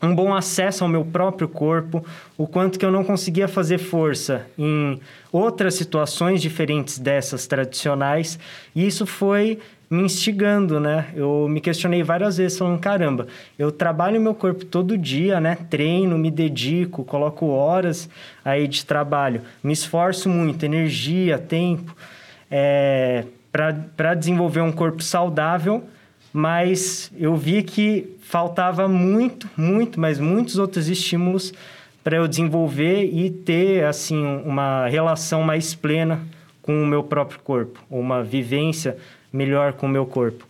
um 0.01 0.15
bom 0.15 0.33
acesso 0.33 0.83
ao 0.83 0.89
meu 0.89 1.03
próprio 1.03 1.47
corpo, 1.47 2.03
o 2.37 2.47
quanto 2.47 2.79
que 2.79 2.85
eu 2.85 2.91
não 2.91 3.03
conseguia 3.03 3.47
fazer 3.47 3.77
força 3.77 4.45
em 4.57 4.99
outras 5.31 5.75
situações 5.75 6.41
diferentes 6.41 6.97
dessas 6.97 7.45
tradicionais. 7.45 8.39
E 8.73 8.87
isso 8.87 9.05
foi 9.05 9.59
me 9.89 10.03
instigando, 10.03 10.79
né? 10.79 11.07
Eu 11.15 11.47
me 11.49 11.59
questionei 11.59 12.03
várias 12.03 12.37
vezes, 12.37 12.57
falando, 12.57 12.79
caramba, 12.79 13.27
eu 13.57 13.71
trabalho 13.71 14.21
meu 14.21 14.35
corpo 14.35 14.63
todo 14.63 14.97
dia, 14.97 15.39
né? 15.39 15.57
Treino, 15.69 16.17
me 16.17 16.29
dedico, 16.29 17.03
coloco 17.03 17.47
horas 17.47 18.07
aí 18.45 18.67
de 18.67 18.85
trabalho, 18.85 19.41
me 19.63 19.73
esforço 19.73 20.29
muito, 20.29 20.63
energia, 20.63 21.39
tempo. 21.39 21.95
É, 22.51 23.25
para 23.51 24.13
desenvolver 24.13 24.61
um 24.61 24.71
corpo 24.71 25.01
saudável, 25.01 25.83
mas 26.31 27.11
eu 27.17 27.35
vi 27.35 27.63
que 27.63 28.15
faltava 28.21 28.87
muito, 28.87 29.49
muito, 29.57 29.99
mas 29.99 30.19
muitos 30.19 30.57
outros 30.57 30.87
estímulos 30.87 31.53
para 32.03 32.17
eu 32.17 32.27
desenvolver 32.27 33.03
e 33.03 33.29
ter 33.29 33.85
assim 33.85 34.23
uma 34.45 34.87
relação 34.87 35.41
mais 35.43 35.73
plena 35.73 36.21
com 36.61 36.83
o 36.83 36.85
meu 36.85 37.03
próprio 37.03 37.39
corpo, 37.39 37.83
uma 37.89 38.23
vivência 38.23 38.97
melhor 39.33 39.73
com 39.73 39.87
o 39.87 39.89
meu 39.89 40.05
corpo. 40.05 40.47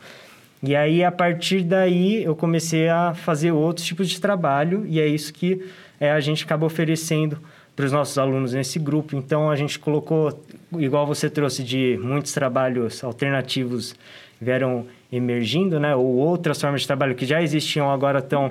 E 0.62 0.76
aí 0.76 1.04
a 1.04 1.12
partir 1.12 1.64
daí 1.64 2.24
eu 2.24 2.36
comecei 2.36 2.90
a 2.90 3.14
fazer 3.14 3.52
outros 3.52 3.86
tipos 3.86 4.10
de 4.10 4.20
trabalho 4.20 4.86
e 4.86 5.00
é 5.00 5.08
isso 5.08 5.34
que 5.34 5.66
é, 6.00 6.12
a 6.12 6.20
gente 6.20 6.44
acaba 6.44 6.66
oferecendo 6.66 7.40
para 7.80 7.86
os 7.86 7.94
nossos 7.94 8.18
alunos 8.18 8.52
nesse 8.52 8.78
grupo. 8.78 9.16
Então 9.16 9.50
a 9.50 9.56
gente 9.56 9.80
colocou, 9.80 10.38
igual 10.78 11.08
você 11.08 11.30
trouxe 11.30 11.64
de 11.64 11.98
muitos 12.04 12.34
trabalhos 12.34 13.02
alternativos 13.06 13.96
vieram 14.42 14.86
emergindo, 15.10 15.80
né? 15.80 15.96
Ou 15.96 16.06
outras 16.18 16.60
formas 16.60 16.82
de 16.82 16.88
trabalho 16.88 17.16
que 17.16 17.26
já 17.26 17.42
existiam 17.42 17.90
agora 17.90 18.20
estão 18.20 18.50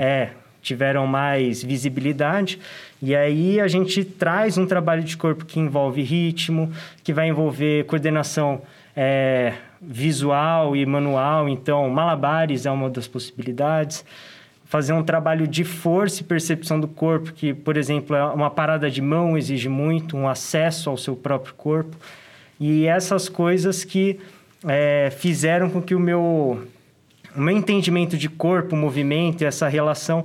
é 0.00 0.30
tiveram 0.62 1.06
mais 1.06 1.62
visibilidade. 1.62 2.58
E 3.02 3.14
aí 3.14 3.60
a 3.60 3.68
gente 3.68 4.02
traz 4.02 4.56
um 4.56 4.64
trabalho 4.64 5.02
de 5.02 5.14
corpo 5.14 5.44
que 5.44 5.60
envolve 5.60 6.00
ritmo, 6.00 6.72
que 7.02 7.12
vai 7.12 7.28
envolver 7.28 7.84
coordenação 7.84 8.62
é, 8.96 9.52
visual 9.78 10.74
e 10.74 10.86
manual. 10.86 11.50
Então, 11.50 11.86
malabares 11.90 12.64
é 12.64 12.70
uma 12.70 12.88
das 12.88 13.06
possibilidades 13.06 14.06
fazer 14.64 14.92
um 14.92 15.02
trabalho 15.02 15.46
de 15.46 15.62
força 15.62 16.22
e 16.22 16.24
percepção 16.24 16.80
do 16.80 16.88
corpo, 16.88 17.32
que, 17.32 17.52
por 17.54 17.76
exemplo, 17.76 18.16
é 18.16 18.24
uma 18.24 18.50
parada 18.50 18.90
de 18.90 19.00
mão 19.00 19.36
exige 19.36 19.68
muito, 19.68 20.16
um 20.16 20.28
acesso 20.28 20.90
ao 20.90 20.96
seu 20.96 21.14
próprio 21.14 21.54
corpo. 21.54 21.96
E 22.58 22.86
essas 22.86 23.28
coisas 23.28 23.84
que 23.84 24.18
é, 24.66 25.12
fizeram 25.18 25.68
com 25.68 25.82
que 25.82 25.94
o 25.94 26.00
meu, 26.00 26.66
o 27.36 27.40
meu 27.40 27.56
entendimento 27.56 28.16
de 28.16 28.28
corpo, 28.28 28.74
movimento, 28.74 29.44
essa 29.44 29.68
relação 29.68 30.24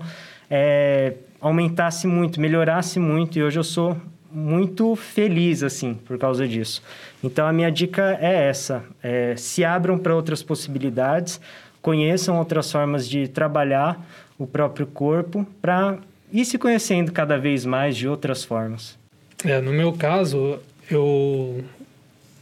é, 0.50 1.14
aumentasse 1.42 2.08
muito, 2.08 2.40
melhorasse 2.40 3.00
muito. 3.00 3.38
E 3.38 3.44
hoje 3.44 3.60
eu 3.60 3.64
sou 3.64 3.98
muito 4.32 4.96
feliz, 4.96 5.64
assim, 5.64 5.94
por 5.94 6.18
causa 6.18 6.48
disso. 6.48 6.82
Então, 7.24 7.48
a 7.48 7.54
minha 7.54 7.72
dica 7.72 8.18
é 8.22 8.48
essa. 8.48 8.84
É, 9.02 9.36
se 9.36 9.66
abram 9.66 9.98
para 9.98 10.16
outras 10.16 10.44
possibilidades, 10.44 11.42
conheçam 11.82 12.38
outras 12.38 12.72
formas 12.72 13.08
de 13.08 13.28
trabalhar 13.28 14.00
o 14.40 14.48
próprio 14.48 14.88
corpo 14.88 15.46
para 15.62 16.00
ir 16.32 16.46
se 16.46 16.58
conhecendo 16.58 17.12
cada 17.12 17.38
vez 17.38 17.66
mais 17.66 17.98
de 17.98 18.08
outras 18.08 18.44
formas. 18.44 18.98
É, 19.44 19.60
no 19.60 19.74
meu 19.74 19.92
caso, 19.92 20.60
eu, 20.90 21.64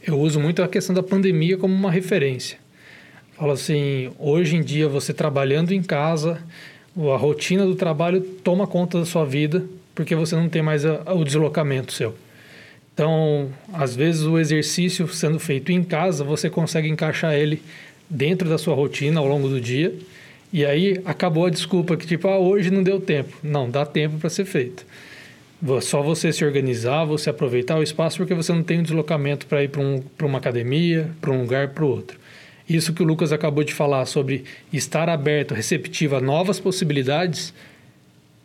eu 0.06 0.18
uso 0.18 0.38
muito 0.38 0.62
a 0.62 0.68
questão 0.68 0.94
da 0.94 1.02
pandemia 1.02 1.58
como 1.58 1.74
uma 1.74 1.90
referência. 1.90 2.58
Falo 3.36 3.52
assim, 3.52 4.10
hoje 4.18 4.56
em 4.56 4.62
dia 4.62 4.88
você 4.88 5.12
trabalhando 5.12 5.72
em 5.72 5.82
casa, 5.82 6.40
a 6.96 7.16
rotina 7.16 7.66
do 7.66 7.74
trabalho 7.74 8.20
toma 8.20 8.66
conta 8.66 9.00
da 9.00 9.04
sua 9.04 9.24
vida 9.24 9.64
porque 9.94 10.14
você 10.14 10.36
não 10.36 10.48
tem 10.48 10.62
mais 10.62 10.84
a, 10.84 11.12
o 11.12 11.24
deslocamento 11.24 11.92
seu. 11.92 12.14
Então, 12.94 13.50
às 13.72 13.94
vezes 13.94 14.22
o 14.22 14.38
exercício 14.38 15.06
sendo 15.08 15.38
feito 15.38 15.72
em 15.72 15.82
casa, 15.82 16.22
você 16.22 16.48
consegue 16.48 16.88
encaixar 16.88 17.34
ele 17.34 17.62
dentro 18.08 18.48
da 18.48 18.58
sua 18.58 18.74
rotina 18.74 19.20
ao 19.20 19.26
longo 19.26 19.48
do 19.48 19.60
dia 19.60 19.94
e 20.52 20.64
aí 20.64 21.00
acabou 21.04 21.46
a 21.46 21.50
desculpa 21.50 21.96
que 21.96 22.06
tipo, 22.06 22.28
ah, 22.28 22.38
hoje 22.38 22.70
não 22.70 22.82
deu 22.82 23.00
tempo. 23.00 23.36
Não, 23.42 23.70
dá 23.70 23.84
tempo 23.84 24.18
para 24.18 24.30
ser 24.30 24.44
feito. 24.44 24.86
Só 25.82 26.02
você 26.02 26.32
se 26.32 26.44
organizar, 26.44 27.04
você 27.04 27.30
aproveitar 27.30 27.76
o 27.76 27.82
espaço 27.82 28.18
porque 28.18 28.34
você 28.34 28.52
não 28.52 28.62
tem 28.62 28.78
um 28.78 28.82
deslocamento 28.82 29.46
para 29.46 29.62
ir 29.62 29.68
para 29.68 29.80
um, 29.80 30.02
uma 30.22 30.38
academia, 30.38 31.10
para 31.20 31.32
um 31.32 31.42
lugar, 31.42 31.68
para 31.68 31.84
o 31.84 31.88
outro. 31.88 32.18
Isso 32.68 32.92
que 32.92 33.02
o 33.02 33.06
Lucas 33.06 33.32
acabou 33.32 33.64
de 33.64 33.74
falar 33.74 34.04
sobre 34.06 34.44
estar 34.72 35.08
aberto, 35.08 35.54
receptivo 35.54 36.16
a 36.16 36.20
novas 36.20 36.60
possibilidades, 36.60 37.52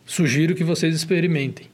sugiro 0.04 0.54
que 0.54 0.64
vocês 0.64 0.94
experimentem. 0.94 1.66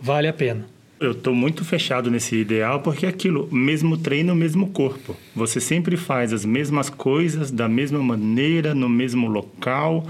Vale 0.00 0.26
a 0.26 0.32
pena 0.32 0.66
eu 1.06 1.12
estou 1.12 1.34
muito 1.34 1.64
fechado 1.64 2.10
nesse 2.10 2.36
ideal 2.36 2.80
porque 2.80 3.06
é 3.06 3.08
aquilo, 3.08 3.48
mesmo 3.52 3.96
treino, 3.96 4.34
mesmo 4.34 4.68
corpo. 4.68 5.16
Você 5.34 5.60
sempre 5.60 5.96
faz 5.96 6.32
as 6.32 6.44
mesmas 6.44 6.88
coisas 6.90 7.50
da 7.50 7.68
mesma 7.68 7.98
maneira, 8.00 8.74
no 8.74 8.88
mesmo 8.88 9.28
local 9.28 10.06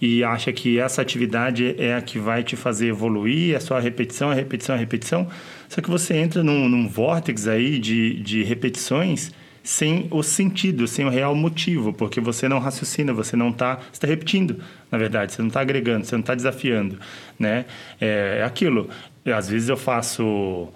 e 0.00 0.24
acha 0.24 0.50
que 0.52 0.78
essa 0.78 1.02
atividade 1.02 1.74
é 1.78 1.94
a 1.94 2.00
que 2.00 2.18
vai 2.18 2.42
te 2.42 2.56
fazer 2.56 2.86
evoluir, 2.88 3.54
é 3.54 3.60
só 3.60 3.76
a 3.76 3.80
repetição, 3.80 4.30
a 4.30 4.34
repetição, 4.34 4.74
a 4.74 4.78
repetição. 4.78 5.28
Só 5.68 5.80
que 5.80 5.90
você 5.90 6.14
entra 6.14 6.42
num, 6.42 6.68
num 6.68 6.88
vórtex 6.88 7.46
aí 7.46 7.78
de, 7.78 8.14
de 8.20 8.42
repetições 8.42 9.30
sem 9.62 10.08
o 10.10 10.22
sentido, 10.22 10.86
sem 10.86 11.04
o 11.04 11.10
real 11.10 11.34
motivo, 11.34 11.92
porque 11.92 12.18
você 12.18 12.48
não 12.48 12.58
raciocina, 12.58 13.12
você 13.12 13.36
não 13.36 13.50
está 13.50 13.78
está 13.92 14.06
repetindo, 14.06 14.56
na 14.90 14.96
verdade, 14.96 15.32
você 15.32 15.42
não 15.42 15.48
está 15.48 15.60
agregando, 15.60 16.06
você 16.06 16.14
não 16.14 16.20
está 16.20 16.34
desafiando, 16.34 16.98
né? 17.38 17.66
É, 18.00 18.38
é 18.40 18.42
aquilo. 18.42 18.88
Às 19.24 19.48
vezes 19.48 19.68
eu 19.68 19.76
faço 19.76 20.68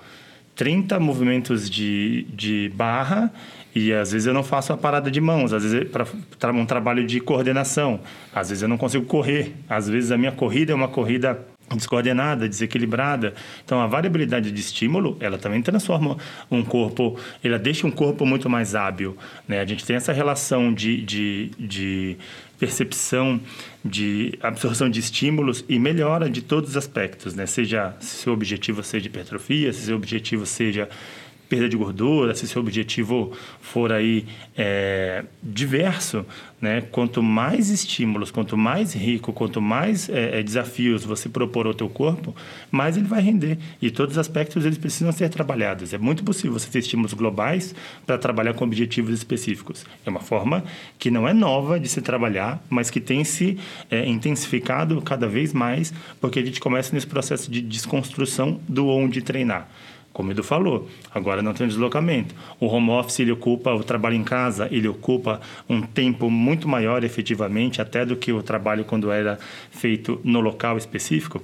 30 0.54 1.00
movimentos 1.00 1.68
de, 1.68 2.26
de 2.30 2.70
barra 2.74 3.32
e 3.74 3.92
às 3.92 4.12
vezes 4.12 4.26
eu 4.26 4.34
não 4.34 4.44
faço 4.44 4.72
a 4.72 4.76
parada 4.76 5.10
de 5.10 5.20
mãos, 5.20 5.52
às 5.52 5.64
vezes 5.64 5.88
para 6.38 6.52
um 6.52 6.64
trabalho 6.64 7.04
de 7.04 7.18
coordenação, 7.20 8.00
às 8.32 8.50
vezes 8.50 8.62
eu 8.62 8.68
não 8.68 8.78
consigo 8.78 9.04
correr, 9.04 9.52
às 9.68 9.88
vezes 9.88 10.12
a 10.12 10.18
minha 10.18 10.30
corrida 10.30 10.72
é 10.72 10.74
uma 10.74 10.88
corrida 10.88 11.44
descoordenada, 11.74 12.48
desequilibrada. 12.48 13.34
Então, 13.64 13.80
a 13.80 13.86
variabilidade 13.86 14.52
de 14.52 14.60
estímulo, 14.60 15.16
ela 15.20 15.38
também 15.38 15.62
transforma 15.62 16.16
um 16.50 16.62
corpo, 16.62 17.18
ela 17.42 17.58
deixa 17.58 17.86
um 17.86 17.90
corpo 17.90 18.26
muito 18.26 18.50
mais 18.50 18.74
hábil. 18.74 19.16
Né? 19.48 19.60
A 19.60 19.64
gente 19.64 19.84
tem 19.84 19.96
essa 19.96 20.12
relação 20.12 20.72
de, 20.72 21.00
de, 21.02 21.50
de 21.58 22.16
percepção, 22.58 23.40
de 23.84 24.38
absorção 24.40 24.88
de 24.88 24.98
estímulos 24.98 25.62
e 25.68 25.78
melhora 25.78 26.30
de 26.30 26.40
todos 26.40 26.70
os 26.70 26.76
aspectos, 26.76 27.34
né? 27.34 27.44
Seja 27.44 27.94
se 28.00 28.22
seu 28.22 28.32
objetivo 28.32 28.82
seja 28.82 29.06
hipertrofia, 29.06 29.72
se 29.72 29.86
seu 29.86 29.96
objetivo 29.96 30.46
seja 30.46 30.88
perda 31.48 31.68
de 31.68 31.76
gordura, 31.76 32.34
se 32.34 32.46
seu 32.48 32.60
objetivo 32.60 33.32
for 33.60 33.92
aí 33.92 34.26
é, 34.56 35.24
diverso, 35.42 36.24
né? 36.64 36.80
Quanto 36.90 37.22
mais 37.22 37.68
estímulos, 37.68 38.30
quanto 38.30 38.56
mais 38.56 38.94
rico, 38.94 39.34
quanto 39.34 39.60
mais 39.60 40.08
é, 40.08 40.40
é, 40.40 40.42
desafios 40.42 41.04
você 41.04 41.28
propor 41.28 41.66
ao 41.66 41.74
teu 41.74 41.90
corpo, 41.90 42.34
mais 42.70 42.96
ele 42.96 43.06
vai 43.06 43.20
render. 43.20 43.58
E 43.82 43.90
todos 43.90 44.14
os 44.14 44.18
aspectos 44.18 44.64
eles 44.64 44.78
precisam 44.78 45.12
ser 45.12 45.28
trabalhados. 45.28 45.92
É 45.92 45.98
muito 45.98 46.24
possível 46.24 46.58
você 46.58 46.70
ter 46.70 46.78
estímulos 46.78 47.12
globais 47.12 47.74
para 48.06 48.16
trabalhar 48.16 48.54
com 48.54 48.64
objetivos 48.64 49.12
específicos. 49.12 49.84
É 50.06 50.10
uma 50.10 50.20
forma 50.20 50.64
que 50.98 51.10
não 51.10 51.28
é 51.28 51.34
nova 51.34 51.78
de 51.78 51.88
se 51.88 52.00
trabalhar, 52.00 52.64
mas 52.70 52.88
que 52.88 53.00
tem 53.00 53.24
se 53.24 53.58
é, 53.90 54.08
intensificado 54.08 55.02
cada 55.02 55.28
vez 55.28 55.52
mais, 55.52 55.92
porque 56.18 56.38
a 56.38 56.44
gente 56.44 56.60
começa 56.60 56.94
nesse 56.94 57.06
processo 57.06 57.50
de 57.50 57.60
desconstrução 57.60 58.58
do 58.66 58.88
onde 58.88 59.20
treinar 59.20 59.68
como 60.14 60.28
o 60.28 60.32
Edu 60.32 60.44
falou, 60.44 60.88
agora 61.12 61.42
não 61.42 61.52
tem 61.52 61.66
deslocamento. 61.66 62.34
O 62.60 62.66
home 62.66 62.90
office 62.90 63.18
ele 63.18 63.32
ocupa, 63.32 63.74
o 63.74 63.82
trabalho 63.82 64.14
em 64.14 64.22
casa, 64.22 64.68
ele 64.70 64.86
ocupa 64.86 65.40
um 65.68 65.82
tempo 65.82 66.30
muito 66.30 66.68
maior 66.68 67.02
efetivamente, 67.02 67.82
até 67.82 68.06
do 68.06 68.16
que 68.16 68.32
o 68.32 68.40
trabalho 68.40 68.84
quando 68.84 69.10
era 69.10 69.38
feito 69.72 70.20
no 70.22 70.40
local 70.40 70.78
específico. 70.78 71.42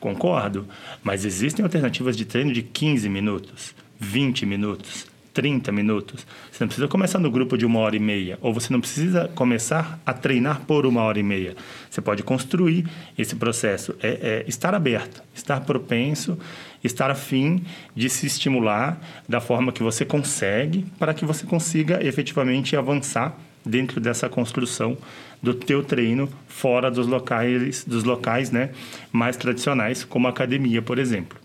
Concordo, 0.00 0.66
mas 1.02 1.26
existem 1.26 1.62
alternativas 1.62 2.16
de 2.16 2.24
treino 2.24 2.50
de 2.50 2.62
15 2.62 3.08
minutos, 3.10 3.74
20 4.00 4.46
minutos, 4.46 5.06
30 5.38 5.70
minutos. 5.70 6.26
Você 6.50 6.64
não 6.64 6.66
precisa 6.66 6.88
começar 6.88 7.20
no 7.20 7.30
grupo 7.30 7.56
de 7.56 7.64
uma 7.64 7.78
hora 7.78 7.94
e 7.94 8.00
meia, 8.00 8.36
ou 8.42 8.52
você 8.52 8.72
não 8.72 8.80
precisa 8.80 9.30
começar 9.36 10.00
a 10.04 10.12
treinar 10.12 10.62
por 10.62 10.84
uma 10.84 11.00
hora 11.02 11.20
e 11.20 11.22
meia. 11.22 11.54
Você 11.88 12.00
pode 12.00 12.24
construir 12.24 12.84
esse 13.16 13.36
processo. 13.36 13.94
É, 14.02 14.08
é 14.08 14.44
estar 14.48 14.74
aberto, 14.74 15.22
estar 15.32 15.60
propenso, 15.60 16.36
estar 16.82 17.08
afim 17.08 17.64
de 17.94 18.10
se 18.10 18.26
estimular 18.26 19.00
da 19.28 19.40
forma 19.40 19.70
que 19.70 19.80
você 19.80 20.04
consegue, 20.04 20.84
para 20.98 21.14
que 21.14 21.24
você 21.24 21.46
consiga 21.46 22.04
efetivamente 22.04 22.76
avançar 22.76 23.38
dentro 23.64 24.00
dessa 24.00 24.28
construção 24.28 24.98
do 25.40 25.54
teu 25.54 25.84
treino 25.84 26.28
fora 26.48 26.90
dos 26.90 27.06
locais, 27.06 27.84
dos 27.84 28.02
locais 28.02 28.50
né, 28.50 28.70
mais 29.12 29.36
tradicionais, 29.36 30.02
como 30.02 30.26
a 30.26 30.30
academia, 30.30 30.82
por 30.82 30.98
exemplo. 30.98 31.38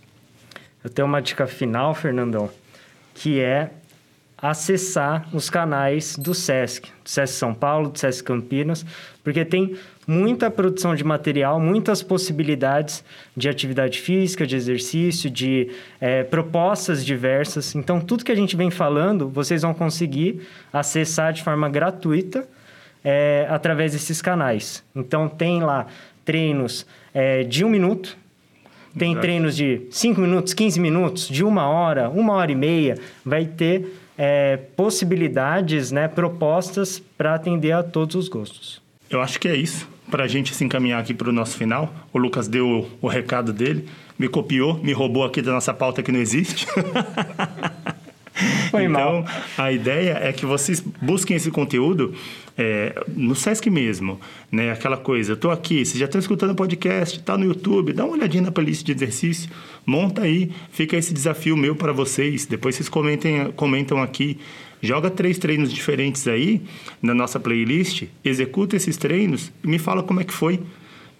Eu 0.83 0.89
tenho 0.89 1.07
uma 1.07 1.21
dica 1.21 1.45
final, 1.45 1.93
Fernandão, 1.93 2.49
que 3.13 3.39
é 3.39 3.69
acessar 4.43 5.25
os 5.31 5.49
canais 5.49 6.17
do 6.17 6.33
SESC, 6.33 6.89
do 7.01 7.09
SESC 7.09 7.37
São 7.37 7.53
Paulo, 7.53 7.89
do 7.89 7.97
SESC 7.97 8.25
Campinas, 8.25 8.85
porque 9.23 9.45
tem 9.45 9.77
muita 10.05 10.51
produção 10.51 10.93
de 10.93 11.03
material, 11.05 11.61
muitas 11.61 12.03
possibilidades 12.03 13.05
de 13.37 13.47
atividade 13.47 14.01
física, 14.01 14.45
de 14.45 14.57
exercício, 14.57 15.29
de 15.29 15.71
é, 16.01 16.23
propostas 16.23 17.05
diversas. 17.05 17.73
Então, 17.73 18.01
tudo 18.01 18.25
que 18.25 18.33
a 18.33 18.35
gente 18.35 18.57
vem 18.57 18.69
falando, 18.69 19.29
vocês 19.29 19.61
vão 19.61 19.73
conseguir 19.73 20.41
acessar 20.73 21.31
de 21.31 21.41
forma 21.41 21.69
gratuita 21.69 22.45
é, 23.01 23.47
através 23.49 23.93
desses 23.93 24.21
canais. 24.21 24.83
Então, 24.93 25.29
tem 25.29 25.63
lá 25.63 25.87
treinos 26.25 26.85
é, 27.13 27.43
de 27.43 27.63
um 27.63 27.69
minuto, 27.69 28.17
tem 28.97 29.11
Exato. 29.11 29.21
treinos 29.21 29.55
de 29.55 29.87
5 29.89 30.19
minutos, 30.19 30.53
15 30.53 30.79
minutos, 30.81 31.29
de 31.29 31.45
uma 31.45 31.65
hora, 31.69 32.09
uma 32.09 32.33
hora 32.33 32.51
e 32.51 32.55
meia. 32.55 32.97
Vai 33.25 33.45
ter 33.45 34.02
é, 34.17 34.57
possibilidades, 34.75 35.91
né, 35.91 36.07
propostas 36.07 37.01
para 37.17 37.35
atender 37.35 37.71
a 37.71 37.83
todos 37.83 38.15
os 38.15 38.27
gostos. 38.27 38.81
Eu 39.09 39.21
acho 39.21 39.39
que 39.39 39.47
é 39.47 39.55
isso. 39.55 39.87
Para 40.09 40.25
a 40.25 40.27
gente 40.27 40.53
se 40.53 40.63
encaminhar 40.63 41.01
aqui 41.01 41.13
para 41.13 41.29
o 41.29 41.31
nosso 41.31 41.57
final, 41.57 41.93
o 42.11 42.17
Lucas 42.17 42.47
deu 42.47 42.67
o, 43.01 43.05
o 43.05 43.07
recado 43.07 43.51
dele, 43.51 43.87
me 44.17 44.27
copiou, 44.27 44.75
me 44.75 44.93
roubou 44.93 45.23
aqui 45.23 45.41
da 45.41 45.51
nossa 45.51 45.73
pauta 45.73 46.03
que 46.03 46.11
não 46.11 46.19
existe. 46.19 46.67
Foi 48.73 48.85
então, 48.85 49.21
mal. 49.21 49.25
a 49.55 49.71
ideia 49.71 50.17
é 50.19 50.33
que 50.33 50.47
vocês 50.47 50.79
busquem 50.99 51.37
esse 51.37 51.51
conteúdo 51.51 52.11
é, 52.57 53.03
no 53.15 53.35
Sesc 53.35 53.69
mesmo, 53.69 54.19
né? 54.51 54.71
Aquela 54.71 54.97
coisa, 54.97 55.33
eu 55.33 55.37
tô 55.37 55.51
aqui, 55.51 55.85
vocês 55.85 55.99
já 55.99 56.05
estão 56.05 56.17
escutando 56.17 56.53
o 56.53 56.55
podcast, 56.55 57.21
tá 57.21 57.37
no 57.37 57.45
YouTube, 57.45 57.93
dá 57.93 58.03
uma 58.03 58.13
olhadinha 58.13 58.41
na 58.41 58.51
playlist 58.51 58.83
de 58.83 58.91
exercício, 58.91 59.47
monta 59.85 60.23
aí, 60.23 60.51
fica 60.71 60.97
esse 60.97 61.13
desafio 61.13 61.55
meu 61.55 61.75
para 61.75 61.91
vocês. 61.91 62.47
Depois 62.47 62.73
vocês 62.73 62.89
comentem, 62.89 63.51
comentam 63.51 64.01
aqui, 64.01 64.39
joga 64.81 65.11
três 65.11 65.37
treinos 65.37 65.71
diferentes 65.71 66.27
aí 66.27 66.59
na 66.99 67.13
nossa 67.13 67.39
playlist, 67.39 68.05
executa 68.25 68.75
esses 68.75 68.97
treinos 68.97 69.51
e 69.63 69.67
me 69.67 69.77
fala 69.77 70.01
como 70.01 70.19
é 70.19 70.23
que 70.23 70.33
foi. 70.33 70.59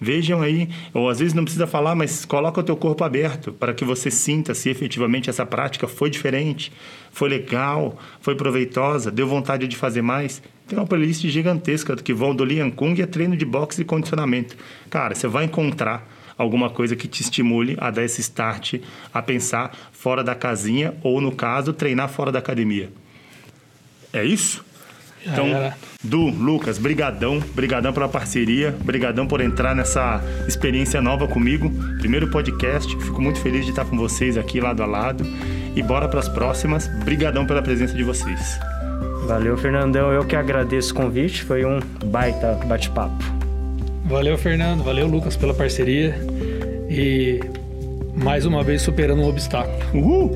Vejam 0.04 0.42
aí, 0.42 0.68
ou 0.94 1.08
às 1.08 1.20
vezes 1.20 1.34
não 1.34 1.46
precisa 1.46 1.66
falar, 1.66 1.96
mas 1.96 2.26
coloca 2.26 2.60
o 2.60 2.64
teu 2.64 2.76
corpo 2.76 3.06
aberto 3.06 3.54
para 3.54 3.74
que 3.74 3.86
você 3.86 4.12
sinta 4.12 4.54
se 4.54 4.70
efetivamente 4.70 5.30
essa 5.30 5.46
prática 5.46 5.88
foi 5.88 6.10
diferente, 6.10 6.74
foi 7.10 7.30
legal, 7.30 7.98
foi 8.20 8.36
proveitosa, 8.36 9.10
deu 9.10 9.26
vontade 9.26 9.66
de 9.66 9.78
fazer 9.78 10.02
mais. 10.02 10.44
Tem 10.68 10.78
uma 10.78 10.86
playlist 10.86 11.26
gigantesca 11.28 11.96
que 11.96 12.14
vão 12.14 12.36
do 12.36 12.44
Lian 12.44 12.70
Kung 12.70 13.00
é 13.02 13.06
treino 13.06 13.38
de 13.38 13.46
boxe 13.46 13.82
e 13.82 13.86
condicionamento. 13.86 14.58
Cara, 14.90 15.16
você 15.16 15.26
vai 15.26 15.46
encontrar 15.46 16.06
alguma 16.38 16.70
coisa 16.70 16.98
que 16.98 17.08
te 17.08 17.22
estimule 17.22 17.78
a 17.80 17.90
dar 17.90 18.04
esse 18.04 18.20
start, 18.20 18.82
a 19.14 19.22
pensar 19.22 19.74
fora 19.94 20.22
da 20.22 20.36
casinha 20.36 20.96
ou, 21.02 21.22
no 21.22 21.32
caso, 21.32 21.72
treinar 21.72 22.10
fora 22.10 22.30
da 22.30 22.40
academia. 22.40 22.92
É 24.12 24.26
isso? 24.26 24.66
Então, 25.26 25.74
Du, 26.04 26.30
Lucas, 26.30 26.78
brigadão, 26.78 27.40
brigadão 27.56 27.94
pela 27.94 28.10
parceria, 28.10 28.76
brigadão 28.84 29.26
por 29.26 29.40
entrar 29.40 29.74
nessa 29.74 30.22
experiência 30.48 31.02
nova 31.02 31.28
comigo. 31.28 31.72
Primeiro 32.00 32.28
podcast, 32.30 32.94
fico 32.98 33.22
muito 33.22 33.40
feliz 33.40 33.64
de 33.64 33.72
estar 33.72 33.86
com 33.86 33.96
vocês 33.96 34.38
aqui 34.38 34.60
lado 34.60 34.84
a 34.84 34.86
lado. 34.86 35.24
E 35.76 35.82
bora 35.82 36.10
para 36.10 36.20
as 36.20 36.28
próximas. 36.28 36.88
Brigadão 37.06 37.46
pela 37.46 37.62
presença 37.62 37.96
de 37.96 38.04
vocês. 38.04 38.60
Valeu, 39.26 39.58
Fernandão. 39.58 40.12
Eu 40.12 40.26
que 40.26 40.36
agradeço 40.36 40.92
o 40.92 40.96
convite. 40.96 41.44
Foi 41.44 41.64
um 41.64 41.80
baita 42.06 42.60
bate-papo. 42.66 43.24
Valeu, 44.06 44.38
Fernando. 44.38 44.84
Valeu, 44.84 45.08
Lucas, 45.08 45.38
pela 45.38 45.54
parceria. 45.54 46.16
E 46.90 47.40
mais 48.14 48.46
uma 48.46 48.62
vez 48.62 48.82
superando 48.82 49.22
um 49.22 49.28
obstáculo. 49.28 49.78
Uhul! 49.94 50.36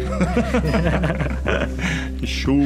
Show! 2.23 2.63